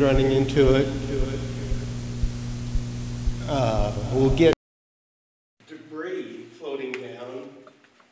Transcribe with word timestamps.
running 0.00 0.32
into 0.32 0.74
it, 0.74 0.88
uh, 3.48 3.92
will 4.14 4.30
get 4.30 4.54
debris 5.66 6.46
floating 6.58 6.92
down, 6.92 7.50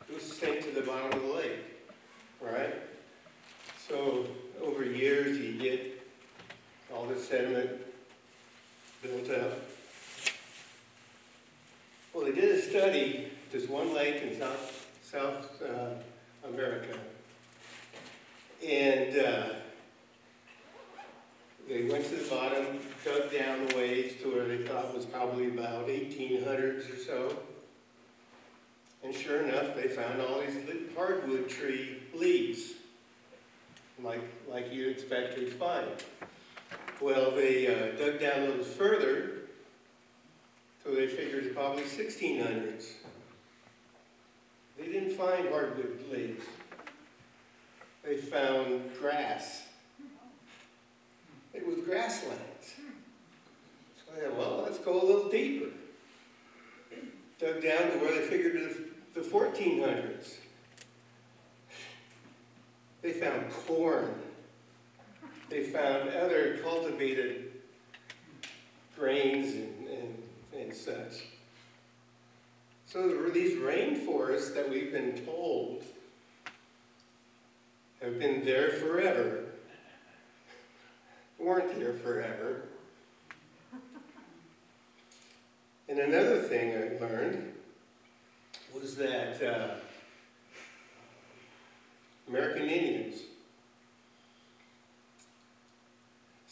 it 0.07 0.13
was 0.13 0.23
sent 0.23 0.61
to 0.61 0.71
the 0.71 0.81
bottom 0.81 1.11
of 1.13 1.27
the 1.27 1.33
lake, 1.33 1.59
right? 2.41 2.75
So 3.87 4.27
over 4.61 4.85
years, 4.85 5.39
you 5.39 5.53
get 5.53 6.05
all 6.93 7.05
this 7.07 7.27
sediment 7.27 7.71
built 9.01 9.31
up. 9.31 9.53
Well, 12.13 12.25
they 12.25 12.33
did 12.33 12.55
a 12.55 12.61
study, 12.61 13.31
there's 13.51 13.67
one 13.67 13.95
lake 13.95 14.21
in 14.21 14.37
South, 14.37 14.87
South 15.01 15.61
uh, 15.63 16.47
America. 16.47 16.97
And 18.63 19.17
uh, 19.17 19.49
they 21.69 21.83
went 21.83 22.03
to 22.05 22.15
the 22.15 22.27
bottom, 22.27 22.79
dug 23.05 23.31
down 23.31 23.67
the 23.67 23.75
ways 23.77 24.15
to 24.23 24.33
where 24.33 24.47
they 24.47 24.57
thought 24.65 24.93
was 24.93 25.05
probably 25.05 25.49
about 25.49 25.87
1800s 25.87 26.91
or 26.91 26.97
so. 26.97 27.37
And 29.03 29.13
sure 29.13 29.43
enough, 29.43 29.75
they 29.75 29.87
found 29.87 30.19
all 30.19 30.41
these 30.41 30.55
li- 30.67 30.87
hardwood 30.97 31.47
tree 31.47 32.01
leaves, 32.13 32.71
like, 34.01 34.21
you'd 35.01 35.35
to 35.35 35.51
find. 35.51 35.89
Well, 37.01 37.31
they 37.31 37.67
uh, 37.67 37.97
dug 37.97 38.19
down 38.19 38.41
a 38.41 38.45
little 38.47 38.63
further, 38.63 39.31
so 40.83 40.93
they 40.93 41.07
figured 41.07 41.53
probably 41.55 41.83
1600s. 41.83 42.93
They 44.77 44.85
didn't 44.85 45.11
find 45.11 45.49
hardwood 45.49 46.09
blades. 46.09 46.43
They 48.03 48.17
found 48.17 48.89
grass. 48.99 49.63
It 51.53 51.65
was 51.65 51.77
grasslands. 51.85 52.75
So 53.97 54.13
they 54.13 54.21
said, 54.21 54.37
well, 54.37 54.61
let's 54.63 54.79
go 54.79 55.01
a 55.01 55.05
little 55.05 55.29
deeper. 55.29 55.69
Dug 57.39 57.61
down 57.61 57.91
to 57.91 57.97
where 57.99 58.19
they 58.19 58.27
figured 58.27 58.55
the 59.13 59.21
1400s. 59.21 60.35
They 63.01 63.13
found 63.13 63.49
corn. 63.51 64.13
They 65.49 65.63
found 65.63 66.09
other 66.09 66.59
cultivated 66.61 67.51
grains 68.95 69.55
and, 69.55 69.87
and, 69.87 70.23
and 70.59 70.73
such. 70.73 71.25
So 72.85 73.29
these 73.29 73.57
rainforests 73.57 74.53
that 74.53 74.69
we've 74.69 74.91
been 74.91 75.25
told 75.25 75.83
have 78.01 78.19
been 78.19 78.45
there 78.45 78.69
forever, 78.71 79.45
weren't 81.39 81.79
there 81.79 81.93
forever. 81.93 82.63
And 85.87 85.99
another 85.99 86.41
thing 86.41 86.71
I 86.71 87.03
learned 87.03 87.53
was 88.73 88.95
that 88.97 89.41
uh, 89.41 89.75
American 92.27 92.69
Indians 92.69 93.21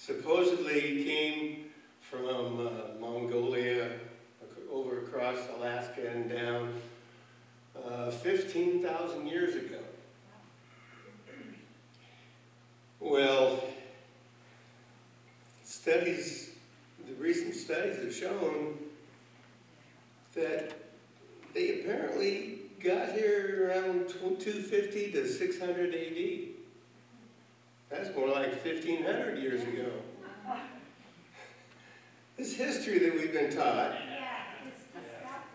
supposedly 0.08 1.04
came 1.04 1.66
from 2.00 2.66
uh, 2.66 2.72
Mongolia 2.98 3.92
over 4.72 5.00
across 5.00 5.38
Alaska 5.58 6.10
and 6.10 6.30
down 6.30 6.74
uh, 7.86 8.10
15,000 8.10 9.28
years 9.28 9.56
ago. 9.56 9.80
Well, 13.02 13.62
studies, 15.66 16.52
the 17.06 17.14
recent 17.16 17.54
studies 17.54 17.98
have 17.98 18.16
shown 18.16 18.78
that 20.36 20.74
they 21.54 21.82
apparently 21.82 22.60
got 22.82 23.12
here 23.12 23.68
around 23.68 24.08
250 24.08 25.12
to 25.12 25.28
600 25.28 25.94
AD. 25.94 26.57
That's 27.90 28.14
more 28.16 28.28
like 28.28 28.64
1500 28.64 29.38
years 29.38 29.62
ago. 29.64 29.92
This 32.38 32.56
history 32.56 33.00
that 33.00 33.14
we've 33.16 33.34
been 33.34 33.56
taught, 33.56 33.98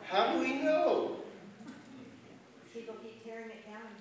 how 0.09 0.33
do 0.33 0.41
we 0.41 0.55
know? 0.55 1.17
People 2.73 2.95
keep 3.03 3.25
tearing 3.25 3.51
it 3.51 3.65
down 3.67 3.83
and 3.87 3.97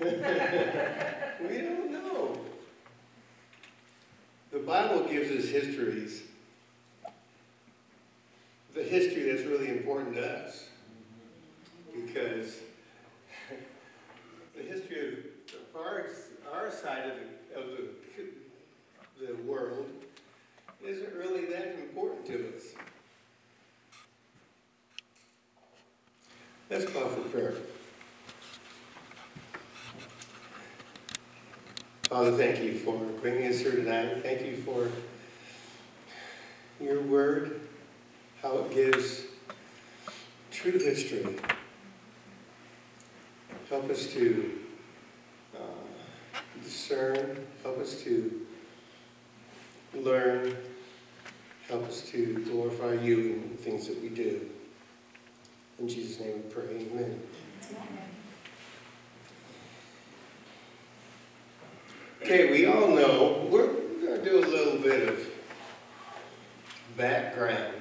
burying 0.00 0.22
it. 0.22 1.40
We 1.48 1.58
don't 1.58 1.92
know. 1.92 2.38
The 4.50 4.58
Bible 4.58 5.06
gives 5.06 5.30
us 5.30 5.50
histories. 5.50 6.22
The 8.74 8.82
history 8.82 9.30
that's 9.30 9.46
really 9.46 9.68
important 9.68 10.14
to 10.14 10.44
us. 10.44 10.68
Because 11.94 12.56
the 14.56 14.62
history 14.62 15.18
of 15.48 15.80
our, 15.80 16.06
our 16.52 16.70
side 16.70 17.10
of 17.10 17.16
the, 17.16 17.35
of 17.56 17.64
the, 17.66 19.26
the 19.26 19.34
world 19.42 19.86
isn't 20.84 21.14
really 21.14 21.46
that 21.46 21.74
important 21.74 22.26
to 22.26 22.52
us. 22.54 22.62
Let's 26.68 26.84
call 26.90 27.08
for 27.08 27.20
prayer. 27.28 27.54
Father, 32.08 32.36
thank 32.36 32.62
you 32.62 32.78
for 32.78 32.96
bringing 33.20 33.48
us 33.48 33.58
here 33.58 33.72
tonight. 33.72 34.22
Thank 34.22 34.42
you 34.42 34.58
for 34.58 34.88
your 36.80 37.02
word, 37.02 37.60
how 38.42 38.58
it 38.58 38.72
gives 38.72 39.24
true 40.52 40.78
history. 40.78 41.36
Help 43.68 43.90
us 43.90 44.06
to 44.12 44.58
uh, 45.56 45.58
discern, 46.62 47.44
help 47.64 47.74
us 47.86 48.02
to 48.02 48.44
learn, 49.94 50.56
help 51.68 51.84
us 51.84 52.02
to 52.10 52.44
glorify 52.50 52.94
you 52.94 53.34
in 53.34 53.50
the 53.52 53.56
things 53.62 53.86
that 53.86 54.02
we 54.02 54.08
do. 54.08 54.50
In 55.78 55.88
Jesus' 55.88 56.18
name 56.18 56.42
we 56.42 56.50
pray, 56.52 56.64
amen. 56.64 57.20
Okay, 62.22 62.50
we 62.50 62.66
all 62.66 62.88
know, 62.88 63.46
we're 63.48 63.68
going 63.68 64.18
to 64.18 64.24
do 64.24 64.38
a 64.38 64.46
little 64.48 64.78
bit 64.80 65.08
of 65.08 65.24
background. 66.96 67.75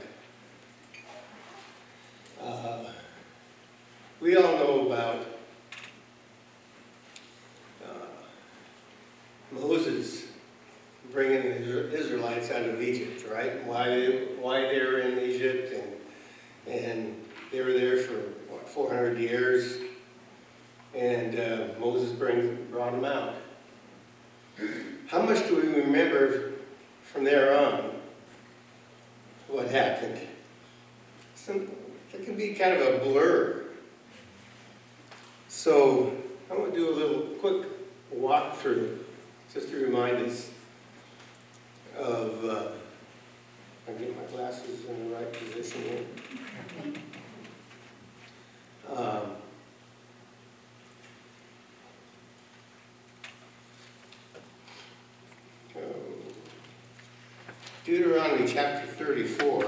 Deuteronomy 57.85 58.47
chapter 58.47 58.87
34. 58.87 59.61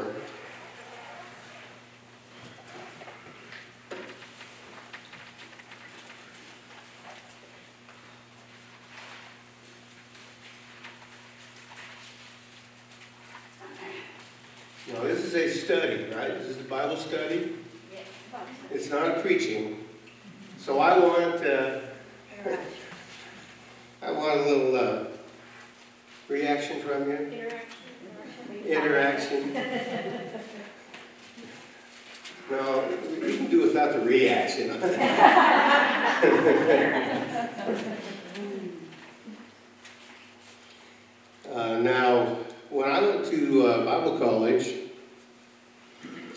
Now, 14.91 15.03
this 15.03 15.19
is 15.19 15.35
a 15.35 15.47
study, 15.47 16.05
right? 16.05 16.39
This 16.39 16.47
is 16.47 16.57
a 16.57 16.63
Bible 16.63 16.97
study. 16.97 17.53
It's 18.71 18.89
not 18.89 19.15
a 19.15 19.21
preaching. 19.21 19.85
So 20.57 20.79
I 20.79 20.97
want, 20.97 21.45
uh, 21.45 21.81
I 24.01 24.11
want 24.11 24.39
a 24.39 24.43
little 24.43 24.75
uh, 24.75 25.03
reaction 26.27 26.81
from 26.81 27.11
you. 27.11 27.51
Interaction. 28.65 29.55
No, 32.49 32.87
we 33.21 33.35
can 33.35 33.47
do 33.47 33.63
without 33.63 33.91
the 33.91 33.99
reaction. 33.99 34.71
Uh, 41.53 41.79
Now, 41.79 42.37
when 42.69 42.89
I 42.89 42.99
went 43.01 43.25
to 43.27 43.67
uh, 43.67 43.85
Bible 43.85 44.17
college, 44.19 44.73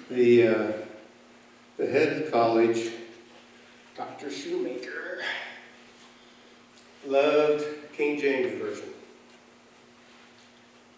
the, 0.09 0.47
uh, 0.47 0.73
the 1.77 1.87
head 1.87 2.23
of 2.23 2.31
college, 2.31 2.91
Dr. 3.97 4.31
Shoemaker, 4.31 5.21
loved 7.07 7.65
King 7.97 8.21
James 8.21 8.61
Version. 8.61 8.89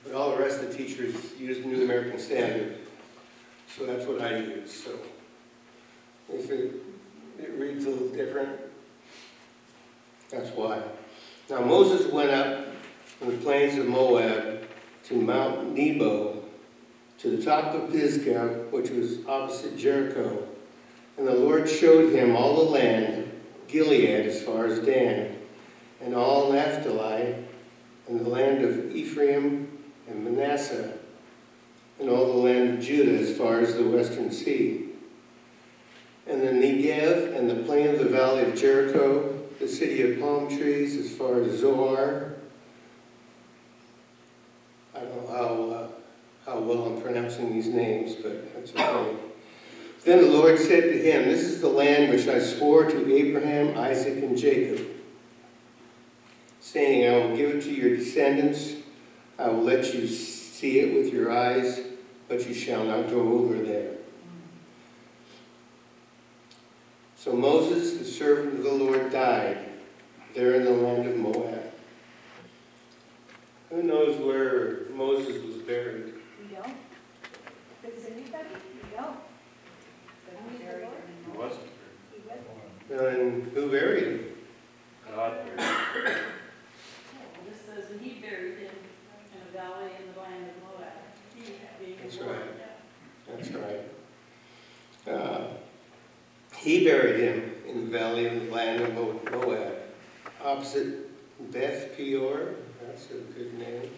But 0.05 0.15
all 0.15 0.31
the 0.37 0.43
rest 0.43 0.61
of 0.61 0.71
the 0.71 0.77
teachers 0.77 1.15
use 1.39 1.59
the 1.59 1.67
New 1.67 1.85
American 1.85 2.19
Standard, 2.19 2.79
so 3.69 3.87
that's 3.87 4.05
what 4.07 4.21
I 4.21 4.39
use, 4.39 4.73
so. 4.85 4.99
If 6.33 6.51
it, 6.51 6.75
it 7.39 7.53
reads 7.59 7.85
a 7.85 7.91
little 7.91 8.09
different, 8.09 8.59
that's 10.31 10.51
why. 10.51 10.83
Now 11.51 11.61
Moses 11.61 12.11
went 12.11 12.31
up 12.31 12.67
from 13.05 13.33
the 13.33 13.37
plains 13.39 13.79
of 13.79 13.87
Moab 13.87 14.67
to 15.05 15.15
Mount 15.15 15.75
Nebo, 15.75 16.43
to 17.19 17.37
the 17.37 17.43
top 17.43 17.75
of 17.75 17.93
Pisgah, 17.93 18.67
which 18.71 18.91
was 18.91 19.25
opposite 19.27 19.77
Jericho. 19.77 20.49
And 21.17 21.27
the 21.27 21.35
Lord 21.35 21.69
showed 21.69 22.13
him 22.13 22.35
all 22.35 22.65
the 22.65 22.71
land, 22.71 23.31
Gilead 23.69 24.27
as 24.27 24.43
far 24.43 24.67
as 24.67 24.81
Dan, 24.81 25.39
and 26.01 26.15
all 26.15 26.53
Naphtali, 26.53 27.35
and 28.09 28.21
the 28.21 28.29
land 28.29 28.65
of 28.65 28.91
Ephraim 28.91 29.72
and 30.09 30.25
Manasseh, 30.25 30.95
and 32.01 32.09
all 32.09 32.27
the 32.27 32.39
land 32.39 32.79
of 32.79 32.85
Judah 32.85 33.19
as 33.19 33.37
far 33.37 33.61
as 33.61 33.75
the 33.75 33.85
western 33.85 34.31
sea. 34.31 34.89
And 36.27 36.43
the 36.43 36.53
Negev 36.53 37.37
and 37.37 37.51
the 37.51 37.57
plain 37.65 37.89
of 37.89 37.99
the 37.99 38.09
valley 38.09 38.43
of 38.43 38.55
Jericho, 38.55 39.41
the 39.59 39.69
city 39.69 40.03
of 40.03 40.21
palm 40.21 40.49
trees 40.49 40.97
as 40.97 41.15
far 41.17 41.41
as 41.41 41.59
Zoar. 41.59 42.35
I 44.95 45.01
don't 45.01 45.17
know 45.17 45.33
how, 45.33 45.71
uh, 45.71 45.89
how 46.47 46.61
well 46.61 46.87
I'm 46.87 47.01
pronouncing 47.01 47.53
these 47.53 47.69
names, 47.69 48.15
but 48.15 48.55
that's 48.55 48.75
okay. 48.75 49.17
Then 50.05 50.21
the 50.21 50.31
Lord 50.31 50.59
said 50.59 50.83
to 50.83 50.99
him, 50.99 51.29
This 51.29 51.43
is 51.43 51.61
the 51.61 51.69
land 51.69 52.13
which 52.13 52.27
I 52.27 52.41
swore 52.41 52.85
to 52.85 53.15
Abraham, 53.15 53.79
Isaac, 53.79 54.23
and 54.23 54.37
Jacob, 54.37 54.85
saying, 56.61 57.09
I 57.09 57.25
will 57.25 57.37
give 57.37 57.51
it 57.51 57.63
to 57.63 57.73
your 57.73 57.97
descendants. 57.97 58.82
I 59.43 59.49
will 59.49 59.65
let 59.65 59.93
you 59.93 60.07
see 60.07 60.79
it 60.79 60.95
with 60.95 61.13
your 61.13 61.33
eyes, 61.33 61.81
but 62.29 62.47
you 62.47 62.55
shall 62.55 62.85
not 62.85 63.11
go 63.11 63.21
over 63.21 63.59
there. 63.59 63.95
So 67.17 67.33
Moses, 67.33 67.99
the 67.99 68.05
servant 68.05 68.59
of 68.59 68.65
the 68.65 68.73
Lord, 68.73 69.11
died 69.11 69.59
there 70.35 70.55
in 70.55 70.65
the 70.65 70.71
land 70.71 71.09
of 71.09 71.17
Moab. 71.17 71.73
Who 73.71 73.83
knows 73.83 74.19
where 74.19 74.87
Moses 74.95 75.43
was 75.45 75.57
buried? 75.57 76.15
We 76.41 76.55
don't? 76.55 76.77
Does 77.83 78.05
anybody? 78.07 78.49
We 78.75 78.97
don't. 78.97 79.17
But 80.25 80.41
who's 80.47 80.59
the 80.61 80.67
Lord? 80.67 81.03
He 81.25 81.39
wasn't. 81.39 81.69
He 82.13 82.95
was. 82.95 83.01
And 83.01 83.53
who 83.53 83.71
buried 83.71 84.05
him? 84.05 84.25
God 85.15 85.35
buried 85.45 85.59
This 87.49 87.61
says, 87.67 87.91
and 87.91 88.01
he 88.01 88.21
buried 88.21 88.59
him 88.59 88.71
in 89.33 89.41
a 89.49 89.57
valley 89.57 89.91
in 90.01 90.13
the 90.13 90.21
land 90.21 90.51
of 90.51 90.57
Moab. 90.63 90.93
He 91.35 91.53
being 91.85 91.99
That's 92.03 92.17
the 92.17 92.25
Lord. 92.25 92.39
right. 92.39 93.39
That's 93.39 93.51
right. 93.51 93.85
Uh, 95.15 95.45
He 96.63 96.85
buried 96.85 97.21
him 97.21 97.55
in 97.67 97.85
the 97.85 97.99
valley 97.99 98.27
of 98.27 98.47
the 98.47 98.53
land 98.53 98.83
of 98.83 98.95
Moab, 98.95 99.75
opposite 100.43 101.09
Beth 101.53 101.97
Peor. 101.97 102.55
That's 102.87 103.07
a 103.11 103.15
good 103.15 103.59
name. 103.59 103.91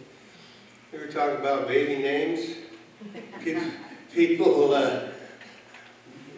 We 0.93 0.99
were 0.99 1.07
talking 1.07 1.37
about 1.37 1.69
baby 1.69 2.03
names. 2.03 2.57
People- 4.13 4.75
uh, 4.75 5.09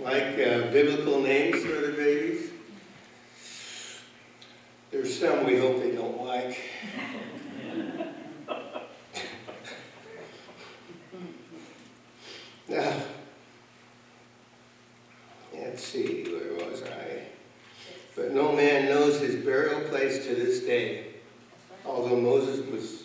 like 0.00 0.35
uh, 0.35 0.71
biblical 0.71 1.21
names 1.21 1.62
for 1.62 1.80
their 1.80 1.92
babies. 1.92 2.50
There's 4.90 5.18
some 5.18 5.45
we 5.45 5.59
hope 5.59 5.80
they 5.80 5.90
don't 5.90 6.25
like. 6.25 6.59
Now, 12.68 13.00
let's 15.54 15.85
see, 15.85 16.25
where 16.25 16.68
was 16.68 16.83
I? 16.83 17.26
But 18.16 18.33
no 18.33 18.52
man 18.52 18.87
knows 18.87 19.21
his 19.21 19.45
burial 19.45 19.83
place 19.88 20.26
to 20.26 20.35
this 20.35 20.61
day, 20.61 21.14
although 21.85 22.16
Moses 22.16 22.66
was 22.71 23.04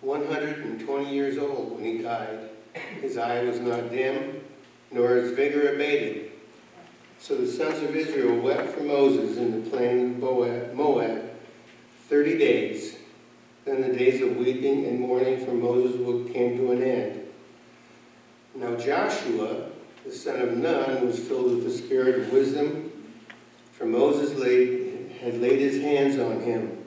120 0.00 1.14
years 1.14 1.38
old 1.38 1.76
when 1.76 1.84
he 1.84 1.98
died. 1.98 2.50
His 3.00 3.16
eye 3.16 3.42
was 3.44 3.60
not 3.60 3.90
dim, 3.90 4.42
nor 4.90 5.16
his 5.16 5.32
vigor 5.32 5.74
abated. 5.74 6.30
So 7.18 7.36
the 7.36 7.46
sons 7.46 7.82
of 7.82 7.94
Israel 7.94 8.40
wept 8.40 8.74
for 8.74 8.82
Moses 8.82 9.36
in 9.36 9.62
the 9.62 9.70
plain 9.70 10.12
of 10.12 10.18
Moab, 10.18 10.72
Moab 10.72 11.30
30 12.08 12.38
days. 12.38 12.96
Then 13.64 13.82
the 13.82 13.96
days 13.96 14.22
of 14.22 14.36
weeping 14.36 14.86
and 14.86 15.00
mourning 15.00 15.44
for 15.44 15.52
Moses 15.52 15.96
came 16.32 16.56
to 16.56 16.72
an 16.72 16.82
end. 16.82 17.26
Now 18.54 18.74
Joshua, 18.76 19.70
the 20.04 20.12
son 20.12 20.40
of 20.40 20.56
Nun, 20.56 21.06
was 21.06 21.18
filled 21.18 21.56
with 21.56 21.64
the 21.64 21.70
spirit 21.70 22.20
of 22.20 22.32
wisdom, 22.32 22.90
for 23.72 23.84
Moses 23.84 24.36
laid, 24.38 25.12
had 25.20 25.40
laid 25.40 25.60
his 25.60 25.82
hands 25.82 26.18
on 26.18 26.40
him. 26.40 26.78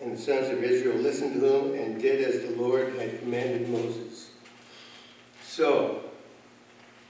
And 0.00 0.16
the 0.16 0.20
sons 0.20 0.48
of 0.48 0.62
Israel 0.62 0.96
listened 0.96 1.40
to 1.40 1.46
him 1.46 1.80
and 1.80 2.00
did 2.00 2.22
as 2.22 2.42
the 2.42 2.56
Lord 2.56 2.94
had 2.94 3.20
commanded 3.20 3.68
Moses. 3.68 4.30
So, 5.42 6.04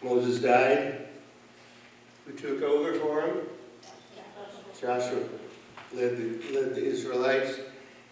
Moses 0.05 0.43
died. 0.43 1.09
Who 2.27 2.33
took 2.35 2.63
over 2.63 2.95
for 2.95 3.23
him? 3.23 3.39
Joshua 4.79 5.25
led 5.95 6.17
the, 6.19 6.53
led 6.53 6.75
the 6.75 6.85
Israelites, 6.85 7.59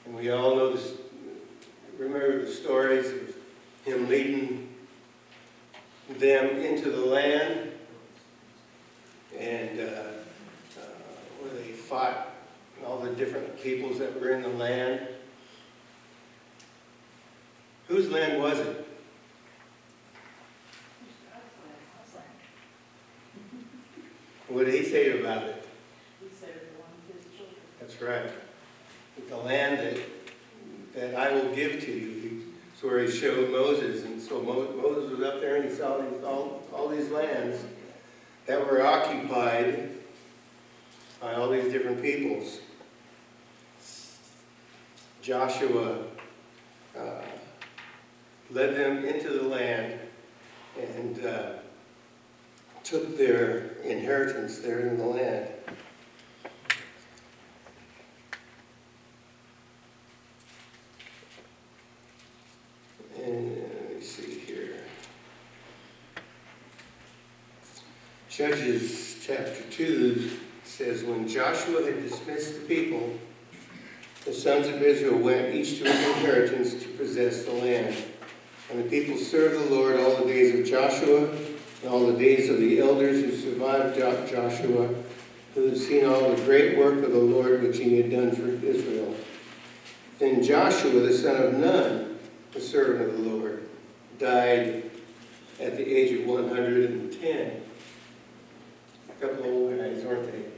and 0.04 0.14
we 0.14 0.30
all 0.30 0.56
know 0.56 0.72
this, 0.72 0.94
remember 1.98 2.44
the 2.44 2.50
stories 2.50 3.06
of 3.06 3.34
him 3.84 4.08
leading 4.08 4.74
them 6.18 6.56
into 6.56 6.90
the 6.90 7.04
land, 7.04 7.72
and 9.38 9.80
uh, 9.80 9.82
uh, 9.82 10.84
where 11.40 11.54
they 11.54 11.72
fought 11.72 12.28
all 12.86 12.98
the 13.00 13.10
different 13.10 13.60
peoples 13.62 13.98
that 13.98 14.18
were 14.20 14.30
in 14.30 14.42
the 14.42 14.48
land. 14.48 15.00
Whose 17.88 18.08
land 18.10 18.40
was 18.40 18.58
it? 18.58 18.88
What 24.52 24.66
did 24.66 24.74
he 24.74 24.84
say 24.84 25.18
about 25.18 25.44
it? 25.44 25.64
He 26.20 26.28
said 26.38 26.50
one 26.76 26.90
of 26.92 27.14
his 27.16 27.24
children. 27.34 27.56
That's 27.80 28.02
right. 28.02 28.30
The 29.30 29.36
land 29.38 29.78
that, 29.78 29.98
that 30.94 31.14
I 31.14 31.32
will 31.32 31.54
give 31.54 31.80
to 31.80 31.90
you, 31.90 32.42
it's 32.70 32.82
where 32.82 32.98
he 32.98 33.10
showed 33.10 33.50
Moses, 33.50 34.04
and 34.04 34.20
so 34.20 34.42
Mo- 34.42 34.74
Moses 34.76 35.10
was 35.10 35.22
up 35.22 35.40
there 35.40 35.56
and 35.56 35.70
he 35.70 35.74
saw 35.74 35.96
these, 35.96 36.22
all, 36.22 36.62
all 36.70 36.88
these 36.88 37.08
lands 37.08 37.64
that 38.44 38.60
were 38.60 38.84
occupied 38.84 39.88
by 41.18 41.32
all 41.32 41.48
these 41.48 41.72
different 41.72 42.02
peoples. 42.02 42.60
Joshua 45.22 46.04
uh, 46.98 47.22
led 48.50 48.76
them 48.76 49.04
into 49.04 49.30
the 49.30 49.44
land 49.44 49.98
and 50.78 51.24
uh, 51.24 51.52
took 52.82 53.16
their 53.16 53.71
inheritance 53.84 54.58
there 54.58 54.80
in 54.80 54.98
the 54.98 55.04
land. 55.04 55.48
And 63.16 63.58
uh, 63.58 63.60
let 63.60 63.96
me 63.96 64.02
see 64.02 64.40
here. 64.40 64.74
Judges 68.28 69.16
chapter 69.24 69.62
2 69.70 70.30
says, 70.64 71.04
When 71.04 71.28
Joshua 71.28 71.84
had 71.84 72.02
dismissed 72.02 72.60
the 72.60 72.66
people, 72.66 73.18
the 74.24 74.32
sons 74.32 74.68
of 74.68 74.80
Israel 74.82 75.18
went 75.18 75.54
each 75.54 75.78
to 75.78 75.84
his 75.84 76.08
inheritance 76.08 76.82
to 76.82 76.88
possess 76.90 77.44
the 77.44 77.52
land. 77.52 77.96
And 78.70 78.84
the 78.84 78.88
people 78.88 79.18
served 79.18 79.68
the 79.68 79.74
Lord 79.74 80.00
all 80.00 80.16
the 80.16 80.24
days 80.24 80.58
of 80.58 80.64
Joshua 80.64 81.28
all 81.88 82.06
the 82.06 82.18
days 82.18 82.48
of 82.48 82.58
the 82.58 82.80
elders 82.80 83.22
who 83.22 83.36
survived 83.36 83.98
Joshua, 83.98 84.88
who 85.54 85.68
had 85.68 85.76
seen 85.76 86.04
all 86.04 86.30
the 86.30 86.42
great 86.44 86.78
work 86.78 87.02
of 87.04 87.12
the 87.12 87.18
Lord 87.18 87.62
which 87.62 87.78
he 87.78 87.96
had 87.96 88.10
done 88.10 88.30
for 88.32 88.48
Israel. 88.64 89.14
Then 90.18 90.42
Joshua, 90.42 91.00
the 91.00 91.12
son 91.12 91.42
of 91.42 91.54
Nun, 91.54 92.18
the 92.52 92.60
servant 92.60 93.10
of 93.10 93.22
the 93.22 93.30
Lord, 93.30 93.68
died 94.18 94.90
at 95.60 95.76
the 95.76 95.84
age 95.84 96.20
of 96.20 96.26
110. 96.26 97.62
A 99.08 99.12
couple 99.20 99.44
old 99.44 99.78
guys, 99.78 100.04
aren't 100.04 100.32
they? 100.32 100.52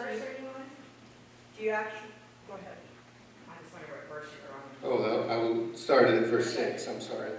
Are 0.00 0.12
do 1.56 1.64
you 1.64 1.70
actually, 1.70 2.08
go 2.48 2.54
ahead. 2.54 2.78
I 3.46 3.52
just 3.62 3.72
wonder 3.72 3.88
what 3.92 4.08
verse 4.08 4.30
you're 4.40 4.54
on. 4.56 4.62
Oh, 4.92 5.24
I 5.28 5.36
will 5.36 5.72
start 5.76 6.08
at 6.10 6.26
verse 6.26 6.52
6, 6.52 6.88
I'm 6.88 7.00
sorry. 7.00 7.30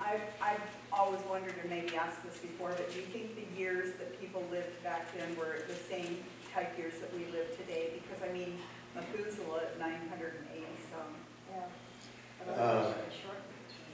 I've, 0.00 0.20
I've 0.42 0.60
always 0.92 1.20
wondered, 1.30 1.54
and 1.60 1.70
maybe 1.70 1.94
asked 1.94 2.24
this 2.24 2.38
before, 2.38 2.70
but 2.70 2.92
do 2.92 2.98
you 2.98 3.06
think 3.06 3.36
the 3.36 3.58
years 3.58 3.94
that 3.98 4.20
people 4.20 4.44
lived 4.50 4.82
back 4.82 5.06
then 5.16 5.36
were 5.36 5.60
the 5.68 5.74
same 5.74 6.18
type 6.52 6.76
years 6.76 6.94
that 6.98 7.14
we 7.14 7.26
live 7.30 7.56
today? 7.56 7.92
Because, 7.94 8.28
I 8.28 8.32
mean, 8.32 8.58
Methuselah 8.96 9.60
at 9.62 9.78
nine 9.78 10.00
hundred 10.08 10.34
and 10.40 10.48
eighty 10.52 10.66
some. 10.90 12.52
Uh, 12.52 12.92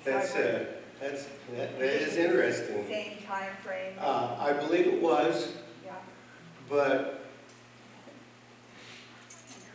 That's, 0.02 0.34
uh, 0.34 0.64
that's, 1.00 1.24
that 1.54 1.78
that 1.78 2.02
is 2.02 2.16
interesting. 2.16 2.86
Same 2.88 3.18
time 3.26 3.50
frame. 3.62 3.92
Uh, 3.98 4.36
I 4.38 4.54
believe 4.54 4.86
it 4.86 5.00
was, 5.00 5.52
yeah. 5.84 5.92
but 6.68 7.26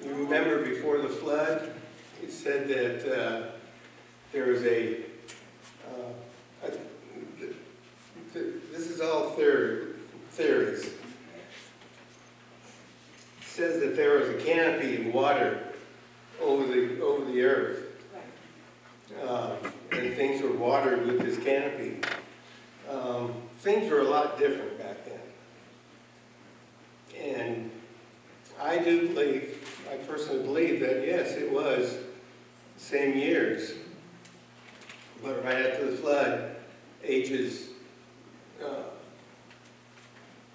you 0.03 0.09
remember 0.09 0.65
before 0.65 0.97
the 0.97 1.07
flood, 1.09 1.71
it 2.23 2.31
said 2.31 2.67
that 2.67 3.05
uh, 3.19 3.47
there 4.31 4.45
was 4.47 4.63
a, 4.63 4.97
uh, 5.87 6.11
a- 6.63 6.71
th- 6.71 7.55
th- 8.33 8.53
this 8.71 8.89
is 8.89 9.01
all 9.01 9.31
theory, 9.31 9.93
theories. 10.31 10.85
It 10.85 10.93
Says 13.43 13.79
that 13.81 13.95
there 13.95 14.19
was 14.19 14.29
a 14.29 14.33
canopy 14.45 15.07
of 15.07 15.13
water 15.13 15.59
over 16.41 16.65
the, 16.67 16.99
over 17.01 17.25
the 17.31 17.43
earth. 17.43 17.81
Uh, 19.23 19.55
and 19.93 20.13
things 20.15 20.41
were 20.41 20.51
watered 20.51 21.05
with 21.05 21.21
this 21.21 21.37
canopy. 21.43 21.99
Um, 22.89 23.33
Things 23.59 23.89
were 23.89 24.01
a 24.01 24.03
lot 24.09 24.37
different 24.37 24.77
back 24.77 24.97
then. 25.05 25.19
And 27.19 27.71
I 28.61 28.77
do 28.77 29.07
believe, 29.07 29.57
I 29.91 29.95
personally 29.97 30.43
believe 30.43 30.81
that, 30.81 31.03
yes, 31.05 31.31
it 31.31 31.51
was 31.51 31.93
the 32.75 32.79
same 32.83 33.17
years. 33.17 33.71
But 35.23 35.43
right 35.43 35.65
after 35.65 35.89
the 35.89 35.97
flood, 35.97 36.57
ages, 37.03 37.69
uh, 38.63 38.83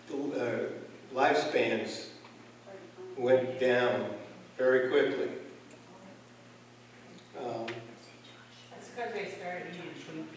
the, 0.08 0.14
uh, 0.14 0.68
lifespans 1.18 2.08
went 3.16 3.58
down 3.58 4.10
very 4.56 4.88
quickly. 4.88 5.30
Um, 7.36 7.66
That's 8.70 8.88
because 8.88 9.12
they 9.14 9.26
started 9.36 9.66
eating 9.70 9.90
Twinkies. 9.98 10.36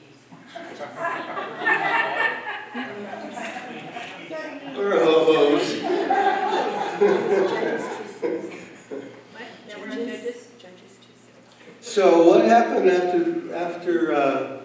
We're 4.76 5.04
hobos. 5.04 5.82
Never 9.68 9.88
did 9.96 10.08
this? 10.08 10.48
So 11.82 12.28
what 12.28 12.46
happened 12.46 12.90
after, 12.90 13.56
after 13.56 14.14
uh, 14.16 14.62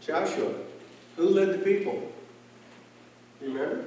Joshua? 0.00 0.52
Who 1.16 1.28
led 1.28 1.52
the 1.52 1.58
people? 1.58 2.12
You 3.42 3.48
remember? 3.48 3.84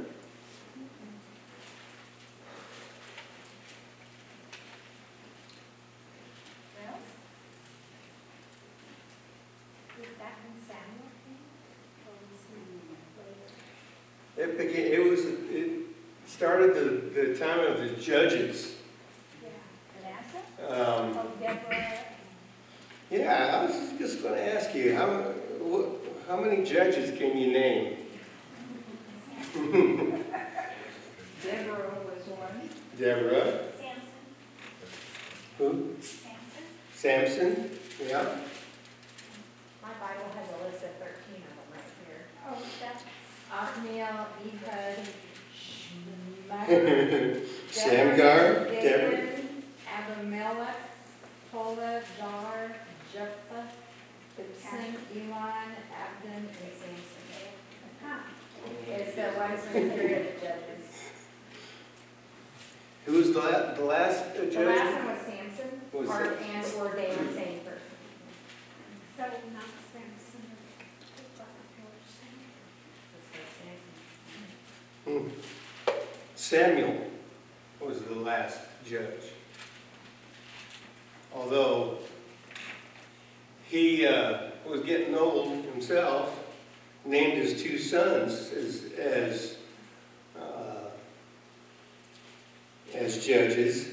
Is 10.02 10.08
that 10.20 10.34
when 10.44 10.58
Samuel 10.68 11.10
came? 11.24 11.38
It 14.54 14.58
began, 14.58 14.86
it 14.86 15.10
was, 15.10 15.26
it 15.26 15.70
started 16.28 16.76
the, 16.76 17.22
the 17.22 17.36
time 17.36 17.60
of 17.62 17.80
the 17.80 17.90
judges. 18.00 18.76
Manasseh? 20.04 20.46
Um, 20.70 21.18
Oh, 21.18 21.32
Deborah. 21.40 21.94
Yeah, 23.10 23.60
I 23.62 23.66
was 23.66 23.94
just 23.98 24.22
gonna 24.22 24.38
ask 24.38 24.76
you, 24.76 24.96
how, 24.96 25.08
what, 25.60 25.86
how 26.28 26.38
many 26.40 26.64
judges 26.64 27.18
can 27.18 27.36
you 27.36 27.52
name? 27.52 27.98
Deborah 31.44 31.98
was 32.06 32.28
one. 32.28 32.70
Deborah, 33.00 33.60
Samson. 33.80 34.02
who? 35.58 35.96
Samson? 36.00 37.28
Samson, 37.28 37.72
yeah. 38.08 38.26
My 39.82 39.94
Bible 40.00 40.30
has 40.36 40.48
a 40.50 40.64
list 40.64 40.84
of 40.84 40.92
thirteen 41.02 41.42
of 41.42 41.54
them 41.58 41.70
right 41.72 41.92
here. 42.06 42.22
Oh, 42.48 42.58
that's 42.80 43.04
Othniel, 43.54 44.26
Ehud, 44.42 44.98
Shemaiah, 45.54 47.42
Shamgar, 47.72 48.66
Deborah. 48.66 48.82
David, 48.82 49.46
Abimelech, 49.96 50.82
Tola, 51.52 52.02
Dar, 52.18 52.60
Jephthah, 53.14 53.68
Ibzan, 54.40 54.96
Elon, 55.14 55.70
Abdon, 55.94 56.34
and 56.34 56.50
Samson. 56.50 57.04
It's 59.52 59.66
the 59.66 59.68
ones 59.70 59.72
from 59.72 59.90
the 59.90 59.96
period 59.96 60.28
of 60.28 60.42
the 60.42 60.48
judges. 60.48 60.86
Who 63.06 63.12
was 63.14 63.34
the 63.34 63.40
la, 63.40 63.74
the 63.74 63.84
last 63.84 64.24
uh, 64.24 64.40
The 64.40 64.44
last 64.44 64.54
judge? 64.54 64.96
one 64.96 65.08
was 65.08 65.20
Samson, 65.26 65.82
Was 65.92 66.10
or, 66.10 66.22
and, 66.24 66.66
or 66.76 66.96
they 66.96 67.08
were 67.10 67.34
same 67.34 67.60
person. 67.60 67.94
so 69.18 69.24
not 69.24 69.70
Samson, 69.92 70.44
but 71.38 71.48
Samson. 75.06 75.26
Hmm. 75.26 75.28
Samuel 76.36 76.98
was 77.82 78.02
the 78.02 78.16
last 78.16 78.60
judge. 78.86 79.34
Although 81.36 81.98
he 83.68 84.06
uh, 84.06 84.38
was 84.70 84.82
getting 84.82 85.16
old 85.16 85.66
himself, 85.66 86.40
named 87.06 87.34
his 87.34 87.62
two 87.62 87.78
sons 87.78 88.52
as, 88.54 88.83
as, 89.00 89.58
uh, 90.40 90.90
as 92.94 93.26
judges, 93.26 93.90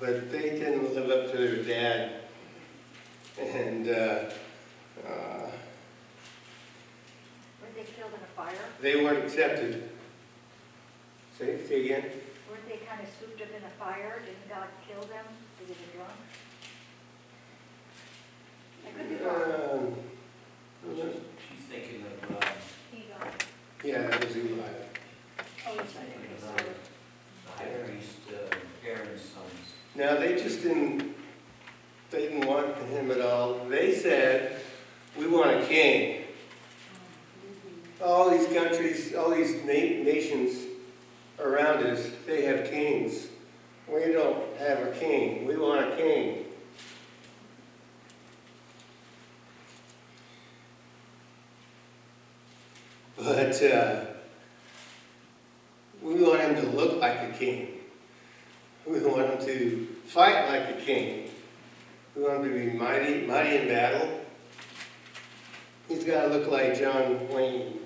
but 0.00 0.30
they 0.30 0.50
didn't 0.50 0.94
live 0.94 1.10
up 1.10 1.30
to 1.32 1.36
their 1.38 1.62
dad. 1.62 2.12
And 3.40 3.88
uh, 3.88 3.92
uh, 5.06 5.50
Weren't 7.60 7.74
they 7.74 7.84
killed 7.84 8.12
in 8.12 8.20
a 8.20 8.34
fire? 8.34 8.54
they 8.80 8.96
weren't 9.02 9.24
accepted. 9.24 9.90
Say, 11.38 11.58
say 11.66 11.84
again? 11.84 12.04
Weren't 12.50 12.66
they 12.68 12.78
kind 12.86 13.02
of 13.02 13.08
swooped 13.18 13.40
up 13.42 13.48
in 13.48 13.62
a 13.62 13.70
fire? 13.78 14.20
Didn't 14.24 14.48
God 14.48 14.68
kill 14.88 15.02
them? 15.02 15.24
Did 15.58 15.68
they 15.68 15.74
get 15.74 15.94
drunk? 15.96 16.12
I 18.86 18.90
could 18.90 19.08
be 19.08 19.24
wrong. 19.24 19.82
Um, 19.82 19.96
She's 21.50 21.64
thinking 21.68 22.04
of, 22.06 22.28
He 22.28 22.34
got, 22.34 22.55
Yeah, 23.84 24.02
that 24.08 24.24
was 24.26 24.36
Eli. 24.36 24.54
oh, 24.58 25.74
yes, 25.74 25.78
I 25.78 25.84
thinking 25.84 26.20
think 26.20 26.32
of 26.32 26.40
so. 26.40 26.54
the 26.56 27.50
high 27.52 27.84
priest, 27.84 28.16
uh, 28.30 28.88
Aaron's 28.88 29.20
sons. 29.22 29.74
Now, 29.94 30.16
they 30.16 30.34
just 30.34 30.62
didn't, 30.62 31.14
they 32.10 32.22
didn't 32.28 32.46
want 32.46 32.76
him 32.78 33.10
at 33.10 33.20
all. 33.20 33.60
They 33.68 33.94
said, 33.94 34.60
we 35.18 35.26
want 35.26 35.50
a 35.62 35.66
king. 35.66 36.24
All 38.02 38.30
these 38.30 38.46
countries, 38.48 39.14
all 39.14 39.30
these 39.30 39.54
na- 39.64 40.04
nations 40.04 40.66
around 41.38 41.84
us, 41.86 42.10
they 42.26 42.42
have 42.44 42.68
kings. 42.68 43.28
We 43.88 44.12
don't 44.12 44.56
have 44.58 44.80
a 44.80 44.90
king. 44.92 45.46
We 45.46 45.56
want 45.56 45.92
a 45.92 45.96
king. 45.96 46.45
But 53.26 53.60
uh, 53.60 54.04
we 56.00 56.14
want 56.22 56.42
him 56.42 56.54
to 56.54 56.62
look 56.70 57.00
like 57.00 57.28
a 57.28 57.36
king. 57.36 57.80
We 58.86 59.00
want 59.00 59.30
him 59.30 59.46
to 59.46 59.86
fight 60.06 60.48
like 60.48 60.76
a 60.76 60.80
king. 60.80 61.30
We 62.14 62.22
want 62.22 62.44
him 62.44 62.52
to 62.52 62.56
be 62.56 62.78
mighty, 62.78 63.26
mighty 63.26 63.56
in 63.56 63.66
battle. 63.66 64.20
He's 65.88 66.04
got 66.04 66.22
to 66.22 66.28
look 66.28 66.48
like 66.48 66.78
John 66.78 67.28
Wayne. 67.28 67.80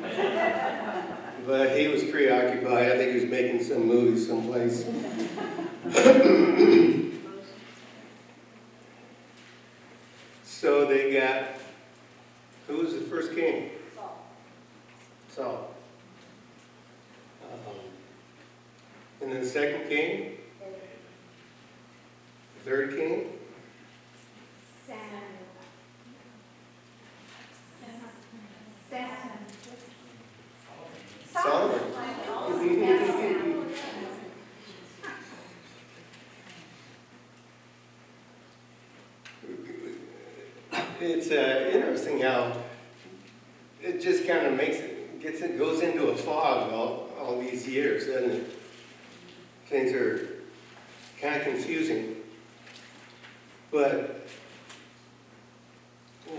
But 1.46 1.78
he 1.78 1.88
was 1.88 2.04
preoccupied. 2.04 2.92
I 2.92 2.98
think 2.98 3.14
he 3.14 3.20
was 3.20 3.30
making 3.30 3.64
some 3.64 3.86
movie 3.86 4.18
someplace. 4.20 4.84
So 10.44 10.86
they 10.86 11.12
got, 11.12 11.50
who 12.66 12.84
king? 13.32 13.70
Saul. 13.94 14.26
Saul. 15.34 15.74
Um, 17.42 17.58
And 19.28 19.36
then 19.36 19.42
the 19.42 19.50
second 19.50 19.86
king, 19.90 20.38
the 22.64 22.70
third 22.70 22.96
king, 22.96 23.26
Samuel. 24.86 25.20
It's 41.00 41.30
uh, 41.30 41.70
interesting 41.74 42.20
how 42.22 42.56
it 43.82 44.00
just 44.00 44.26
kind 44.26 44.46
of 44.46 44.54
makes 44.54 44.78
it, 44.78 45.20
gets 45.20 45.42
it, 45.42 45.58
goes 45.58 45.82
into 45.82 46.06
a 46.06 46.16
fog 46.16 46.72
all, 46.72 47.10
all 47.20 47.38
these 47.38 47.68
years, 47.68 48.06
doesn't 48.06 48.30
it? 48.30 48.54
Things 49.68 49.92
are 49.92 50.28
kind 51.20 51.36
of 51.36 51.42
confusing. 51.42 52.16
But, 53.70 54.26
do 56.26 56.32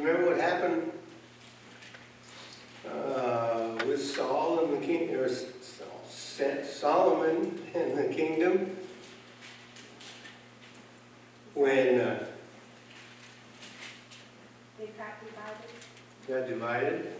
you 0.00 0.06
remember 0.06 0.30
what 0.30 0.40
happened 0.40 0.92
uh, 2.88 3.84
with 3.86 4.00
Saul 4.00 4.66
and 4.66 4.80
the 4.80 4.86
king, 4.86 5.12
or 5.16 5.28
Saul, 5.28 6.04
Sa- 6.08 6.62
Solomon 6.64 7.60
and 7.74 7.98
the 7.98 8.14
kingdom? 8.14 8.76
When 11.54 12.00
uh, 12.00 12.24
They 14.78 14.86
got 14.96 15.18
divided, 15.26 15.68
got 16.28 16.48
divided? 16.48 17.14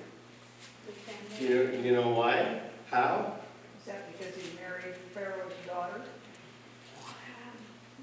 the 0.86 0.92
family. 0.92 1.72
Do 1.72 1.76
you, 1.76 1.82
you 1.82 1.96
know 1.96 2.10
why? 2.10 2.60
How? 2.88 3.34
Is 3.80 3.86
that 3.86 4.12
because 4.12 4.36
he 4.36 4.56
married 4.56 4.94
Pharaoh's 5.14 5.52
daughter? 5.66 6.02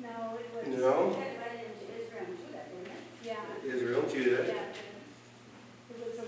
No, 0.01 0.37
it 0.39 0.67
was. 0.69 0.79
No? 0.79 1.11
That 1.13 1.37
right 1.39 1.59
into 1.63 1.85
Israel 2.03 2.25
and 2.27 2.37
Judah, 2.37 2.63
didn't 2.69 2.91
it? 2.91 3.01
Yeah, 3.23 3.73
Israel, 3.73 4.03
Judah. 4.11 4.43
yeah. 4.45 4.53
It 5.89 6.05
was 6.05 6.19
a 6.19 6.27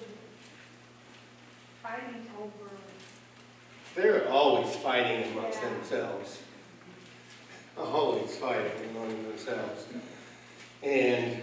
fighting 1.84 2.28
over, 2.40 2.72
They're 3.96 4.30
always 4.30 4.76
fighting 4.88 5.34
amongst 5.34 5.62
themselves. 5.62 6.39
Always 7.78 8.38
fighting 8.38 8.71
among 8.91 9.10
themselves. 9.23 9.86
And, 10.82 11.41